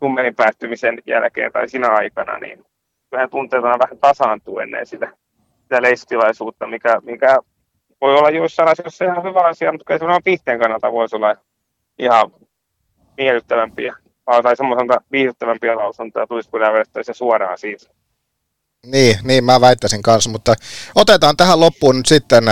tummelin 0.00 0.34
päättymisen 0.34 0.98
jälkeen 1.06 1.52
tai 1.52 1.68
siinä 1.68 1.88
aikana, 1.88 2.38
niin 2.38 2.64
vähän 3.12 3.30
tunteet 3.30 3.64
on 3.64 3.70
vähän 3.70 3.98
tasaantuu 4.00 4.58
ennen 4.58 4.86
sitä, 4.86 5.12
sitä 5.62 5.82
leistilaisuutta, 5.82 6.66
mikä, 6.66 7.00
mikä 7.02 7.38
voi 8.00 8.14
olla 8.14 8.30
joissain 8.30 8.68
asioissa 8.68 9.04
ihan 9.04 9.22
hyvä 9.22 9.40
asia, 9.40 9.72
mutta 9.72 9.84
kyllä 9.84 9.98
se 9.98 10.04
on 10.04 10.22
pihteen 10.24 10.60
kannalta 10.60 10.92
voisi 10.92 11.16
olla 11.16 11.36
ihan 11.98 12.30
miellyttävämpiä 13.16 13.96
tai 14.42 14.56
semmoiselta 14.56 15.00
viihdyttävämpiä 15.12 15.76
lausuntoja 15.76 16.26
tulisi, 16.26 16.50
kun 16.50 16.60
se 17.02 17.14
suoraan 17.14 17.58
siitä. 17.58 17.90
Niin, 18.86 19.16
niin 19.22 19.44
mä 19.44 19.60
väittäisin 19.60 20.02
kanssa, 20.02 20.30
mutta 20.30 20.54
otetaan 20.94 21.36
tähän 21.36 21.60
loppuun 21.60 21.96
nyt 21.96 22.06
sitten 22.06 22.44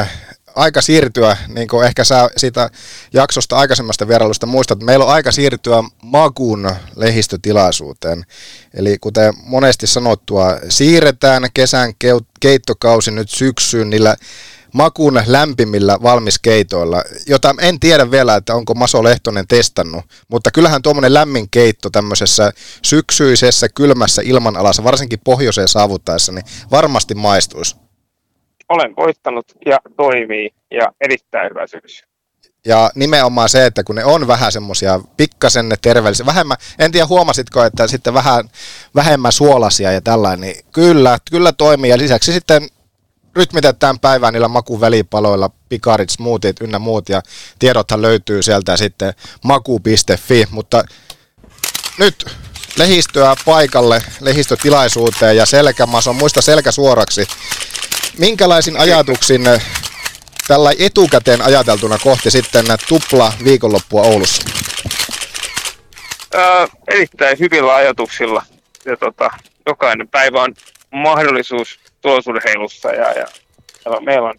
aika 0.55 0.81
siirtyä, 0.81 1.37
niin 1.49 1.69
kuin 1.69 1.87
ehkä 1.87 2.05
sä 2.05 2.29
siitä 2.37 2.71
jaksosta 3.13 3.57
aikaisemmasta 3.57 4.09
vierailusta 4.09 4.47
muistat, 4.47 4.77
että 4.77 4.87
meillä 4.87 5.05
on 5.05 5.13
aika 5.13 5.33
siirtyä 5.33 5.85
Makuun 6.03 6.71
lehistötilaisuuteen. 6.97 8.25
Eli 8.75 8.99
kuten 9.01 9.35
monesti 9.43 9.87
sanottua, 9.87 10.59
siirretään 10.69 11.49
kesän 11.55 11.93
keittokausi 12.41 13.11
nyt 13.11 13.31
syksyyn 13.31 13.91
niillä 13.91 14.17
makuun 14.73 15.23
lämpimillä 15.27 15.99
valmiskeitoilla, 16.03 17.05
jota 17.27 17.55
en 17.61 17.81
tiedä 17.81 18.11
vielä, 18.11 18.37
että 18.37 18.55
onko 18.55 18.75
Maso 18.75 19.05
Lehtonen 19.05 19.47
testannut, 19.49 20.05
mutta 20.29 20.51
kyllähän 20.51 20.83
tuommoinen 20.83 21.15
lämmin 21.15 21.51
keitto 21.51 21.91
tämmöisessä 21.91 22.53
syksyisessä 22.83 23.69
kylmässä 23.69 24.23
ilmanalassa, 24.25 24.85
varsinkin 24.85 25.21
pohjoiseen 25.25 25.69
saavuttaessa, 25.69 26.33
niin 26.33 26.45
varmasti 26.71 27.15
maistuisi 27.15 27.77
olen 28.71 28.95
koittanut 28.95 29.47
ja 29.66 29.79
toimii 29.97 30.51
ja 30.71 30.93
erittäin 31.01 31.51
hyvä 31.51 31.66
syksy. 31.66 32.05
Ja 32.66 32.91
nimenomaan 32.95 33.49
se, 33.49 33.66
että 33.66 33.85
kun 33.85 33.95
ne 33.95 34.05
on 34.05 34.27
vähän 34.27 34.53
semmoisia 34.53 35.01
pikkasen 35.16 35.68
ne 35.68 35.77
terveellisiä, 35.83 36.27
vähemmän, 36.27 36.57
en 36.79 36.93
tiedä 36.93 37.07
huomasitko, 37.07 37.64
että 37.64 37.87
sitten 37.87 38.14
vähän 38.14 38.51
vähemmän 38.95 39.33
suolasia 39.33 39.93
ja 39.93 40.01
tällainen, 40.01 40.41
niin 40.41 40.64
kyllä, 40.73 41.18
kyllä 41.31 41.53
toimii. 41.53 41.91
Ja 41.91 41.99
lisäksi 41.99 42.33
sitten 42.33 42.68
rytmitetään 43.37 43.99
päivää 43.99 44.31
niillä 44.31 44.49
makuvälipaloilla, 44.49 45.51
pikarit, 45.68 46.11
smoothit 46.11 46.61
ynnä 46.61 46.79
muut, 46.79 47.09
ja 47.09 47.23
tiedothan 47.59 48.03
löytyy 48.03 48.43
sieltä 48.43 48.77
sitten 48.77 49.14
maku.fi, 49.45 50.47
mutta 50.51 50.85
nyt 51.99 52.27
lehistöä 52.77 53.35
paikalle, 53.45 54.03
lehistötilaisuuteen 54.21 55.37
ja 55.37 55.47
selkämason, 55.47 56.16
muista 56.16 56.43
selkä 56.43 56.73
suoraksi 56.73 57.27
minkälaisin 58.19 58.81
ajatuksin 58.81 59.47
eh, 59.47 59.63
tällä 60.49 60.73
etukäteen 60.79 61.43
ajateltuna 61.43 61.99
kohti 61.99 62.31
sitten 62.31 62.65
tupla 62.89 63.33
viikonloppua 63.45 64.03
Oulussa? 64.03 64.43
Öö, 66.35 66.67
erittäin 66.89 67.39
hyvillä 67.39 67.75
ajatuksilla. 67.75 68.43
Ja 68.85 68.97
tota, 68.97 69.31
jokainen 69.67 70.09
päivä 70.09 70.43
on 70.43 70.55
mahdollisuus 70.93 71.79
tulosurheilussa 72.01 72.89
ja, 72.89 73.13
ja, 73.13 73.27
ja 73.85 74.01
meillä 74.01 74.29
on 74.29 74.35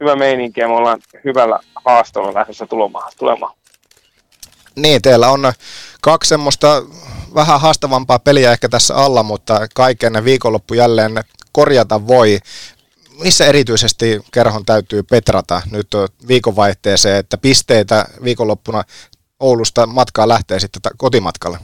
hyvä 0.00 0.16
meininki 0.16 0.60
ja 0.60 0.68
me 0.68 0.74
ollaan 0.74 1.00
hyvällä 1.24 1.58
haastolla 1.84 2.34
lähdössä 2.34 2.66
tulemaan. 2.66 3.12
tulemaan. 3.18 3.54
Niin, 4.76 5.02
teillä 5.02 5.28
on 5.28 5.52
kaksi 6.00 6.28
semmoista 6.28 6.82
vähän 7.34 7.60
haastavampaa 7.60 8.18
peliä 8.18 8.52
ehkä 8.52 8.68
tässä 8.68 8.94
alla, 8.96 9.22
mutta 9.22 9.66
kaiken 9.74 10.24
viikonloppu 10.24 10.74
jälleen 10.74 11.24
korjata 11.52 12.06
voi 12.06 12.38
missä 13.22 13.46
erityisesti 13.46 14.20
kerhon 14.32 14.64
täytyy 14.66 15.02
petrata 15.02 15.62
nyt 15.72 15.88
viikonvaihteeseen, 16.28 17.16
että 17.16 17.38
pisteitä 17.38 18.04
viikonloppuna 18.24 18.82
Oulusta 19.40 19.86
matkaa 19.86 20.28
lähtee 20.28 20.60
sitten 20.60 20.82
kotimatkalle? 20.96 21.58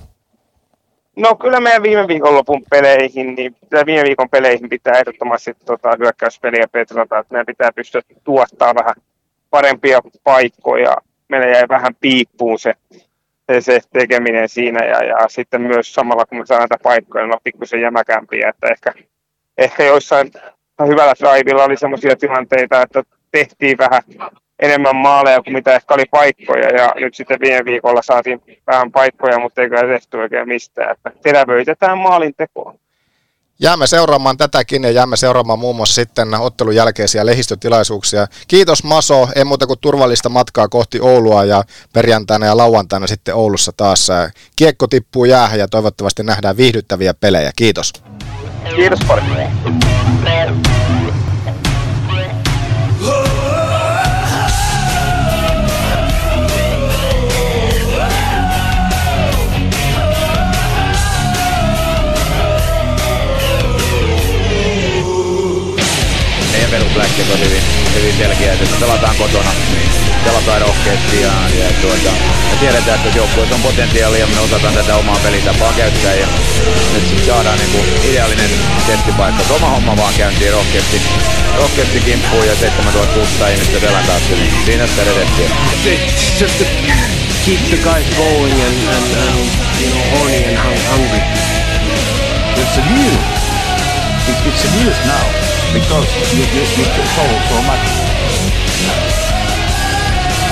No 1.16 1.36
kyllä 1.36 1.60
meidän 1.60 1.82
viime 1.82 2.08
viikonlopun 2.08 2.64
peleihin, 2.70 3.34
niin 3.34 3.56
viime 3.86 4.02
viikon 4.02 4.28
peleihin 4.28 4.68
pitää 4.68 4.98
ehdottomasti 4.98 5.54
tota, 5.64 5.96
hyökkäyspeliä 5.98 6.68
petrata, 6.72 7.18
että 7.18 7.32
meidän 7.32 7.46
pitää 7.46 7.72
pystyä 7.72 8.02
tuottaa 8.24 8.74
vähän 8.74 8.94
parempia 9.50 10.00
paikkoja. 10.24 10.96
Meillä 11.28 11.46
jäi 11.46 11.68
vähän 11.68 11.94
piippuun 12.00 12.58
se, 12.58 12.74
se, 13.46 13.60
se 13.60 13.80
tekeminen 13.92 14.48
siinä 14.48 14.84
ja, 14.84 15.04
ja 15.04 15.28
sitten 15.28 15.62
myös 15.62 15.94
samalla 15.94 16.26
kun 16.26 16.38
me 16.38 16.46
saadaan 16.46 16.68
näitä 16.70 16.82
paikkoja, 16.82 17.24
niin 17.24 17.34
on 17.34 17.40
pikkusen 17.44 17.80
jämäkämpiä, 17.80 18.48
että 18.48 18.66
ehkä, 18.72 18.94
ehkä 19.58 19.84
joissain 19.84 20.30
hyvällä 20.86 21.14
drivilla 21.20 21.64
oli 21.64 21.76
sellaisia 21.76 22.16
tilanteita, 22.16 22.82
että 22.82 23.02
tehtiin 23.30 23.78
vähän 23.78 24.02
enemmän 24.58 24.96
maaleja 24.96 25.42
kuin 25.42 25.54
mitä 25.54 25.74
ehkä 25.74 25.94
oli 25.94 26.04
paikkoja 26.10 26.68
ja 26.68 26.94
nyt 27.00 27.14
sitten 27.14 27.40
viime 27.40 27.64
viikolla 27.64 28.02
saatiin 28.02 28.42
vähän 28.66 28.92
paikkoja, 28.92 29.38
mutta 29.38 29.62
ei 29.62 29.68
kyllä 29.68 29.94
tehty 29.94 30.16
oikein 30.16 30.48
mistään, 30.48 30.90
että 30.90 31.10
terävöitetään 31.22 31.98
maalin 31.98 32.34
tekoon. 32.36 32.78
Jäämme 33.60 33.86
seuraamaan 33.86 34.36
tätäkin 34.36 34.84
ja 34.84 34.90
jäämme 34.90 35.16
seuraamaan 35.16 35.58
muun 35.58 35.76
muassa 35.76 35.94
sitten 35.94 36.34
ottelun 36.34 36.74
jälkeisiä 36.74 37.26
lehistötilaisuuksia. 37.26 38.26
Kiitos 38.48 38.84
Maso, 38.84 39.28
ei 39.36 39.44
muuta 39.44 39.66
kuin 39.66 39.78
turvallista 39.80 40.28
matkaa 40.28 40.68
kohti 40.68 41.00
Oulua 41.00 41.44
ja 41.44 41.62
perjantaina 41.92 42.46
ja 42.46 42.56
lauantaina 42.56 43.06
sitten 43.06 43.34
Oulussa 43.34 43.72
taas. 43.76 44.08
Kiekko 44.56 44.86
tippuu 44.86 45.24
jäähän 45.24 45.58
ja 45.58 45.68
toivottavasti 45.68 46.22
nähdään 46.22 46.56
viihdyttäviä 46.56 47.14
pelejä. 47.14 47.50
Kiitos. 47.56 47.92
Kiitos 48.76 49.00
paljon. 49.08 49.26
perusläkkeet 66.70 67.30
on 67.30 67.40
hyvin, 67.40 67.62
hyvin 67.94 68.14
selkeä, 68.16 68.52
että 68.52 68.76
pelataan 68.80 69.16
kotona, 69.16 69.50
pelataan 70.24 70.60
rohkeasti 70.60 71.20
ja, 71.20 71.32
ja 71.58 71.66
tuota, 71.80 72.10
me 72.50 72.56
tiedetään, 72.60 73.00
että 73.00 73.18
joukkueessa 73.18 73.54
on 73.54 73.62
potentiaalia 73.62 74.20
ja 74.20 74.26
me 74.26 74.40
osataan 74.40 74.74
tätä 74.74 74.96
omaa 74.96 75.18
pelitapaa 75.22 75.72
käyttää 75.72 76.14
ja 76.14 76.26
nyt 76.94 77.08
sitten 77.08 77.26
saadaan 77.26 77.58
niinku 77.58 77.78
ideaalinen 78.10 78.50
testipaikka. 78.86 79.54
Oma 79.54 79.68
homma 79.68 79.96
vaan 79.96 80.14
käyntiin 80.14 80.52
rohkeasti, 80.52 81.00
rohkeasti 81.56 82.00
kimppuun 82.00 82.46
ja 82.46 82.56
7600 82.56 83.48
ihmistä 83.48 83.80
selän 83.80 84.06
taakse, 84.06 84.34
niin 84.34 84.52
siinä 84.64 84.86
sitä 84.86 85.04
redettiä. 85.04 85.48
Just 86.40 86.58
to 86.58 86.64
keep 87.44 87.60
the 87.68 87.76
guys 87.76 88.06
going 88.16 88.52
and, 88.66 88.76
and, 88.94 89.06
and 89.22 89.36
you 89.80 89.90
know, 89.90 90.18
horny 90.18 90.44
and 90.44 90.58
hungry. 90.90 91.22
It's 92.56 92.78
a 92.78 92.84
news. 92.94 93.42
It's, 94.28 94.40
it's 94.46 94.64
a 94.64 94.70
news 94.78 94.98
now 95.06 95.26
because 95.72 96.08
you, 96.36 96.44
you, 96.54 96.64
you 96.78 96.84
so, 97.16 97.24
so 97.48 97.62
much. 97.62 98.31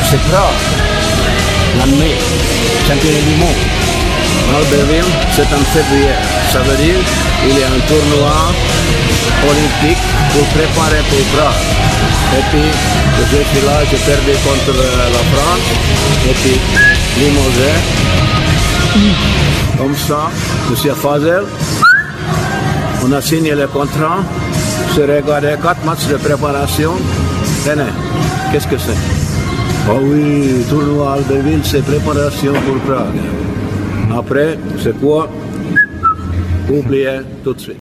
C'est 0.08 0.22
grave. 0.28 0.58
L'année, 1.78 2.16
champion 2.86 3.10
du 3.28 3.36
monde. 3.40 3.62
Albertville, 4.56 5.12
c'est 5.32 5.50
en 5.54 5.64
février. 5.72 6.14
Ça 6.52 6.58
veut 6.60 6.76
dire 6.76 7.00
qu'il 7.42 7.58
y 7.58 7.62
a 7.62 7.68
un 7.68 7.80
tournoi 7.86 8.36
olympique 9.48 10.04
pour 10.32 10.44
préparer 10.56 11.02
pour 11.08 11.24
Prague. 11.32 11.62
Et 12.38 12.42
puis, 12.50 12.68
je 13.18 13.36
suis 13.36 13.66
là, 13.66 13.76
j'ai 13.90 13.96
perdu 13.98 14.32
contre 14.44 14.76
la 14.78 15.22
France. 15.32 15.66
Et 16.28 16.34
puis, 16.34 16.58
Limousin. 17.18 17.76
Comme 19.78 19.96
ça, 19.96 20.30
Monsieur 20.68 20.94
Fazel, 20.94 21.44
on 23.04 23.12
a 23.12 23.20
signé 23.22 23.54
le 23.54 23.66
contrat. 23.66 24.18
J'ai 24.94 25.04
regardé 25.04 25.54
quatre 25.62 25.84
matchs 25.84 26.06
de 26.06 26.16
préparation. 26.16 26.92
Tenez, 27.64 27.84
qu'est-ce 28.52 28.66
que 28.66 28.76
c'est? 28.78 29.29
Oui, 29.98 30.64
turno 30.68 31.10
al 31.10 31.24
Berville 31.24 31.64
se 31.64 31.82
preparación 31.82 32.54
por 32.54 32.78
Praga. 32.80 33.10
Après, 34.16 34.56
se 34.78 34.92
quoi? 34.92 35.28
Cumplie 36.68 37.06
tout 37.42 37.54
de 37.54 37.60
suite. 37.60 37.89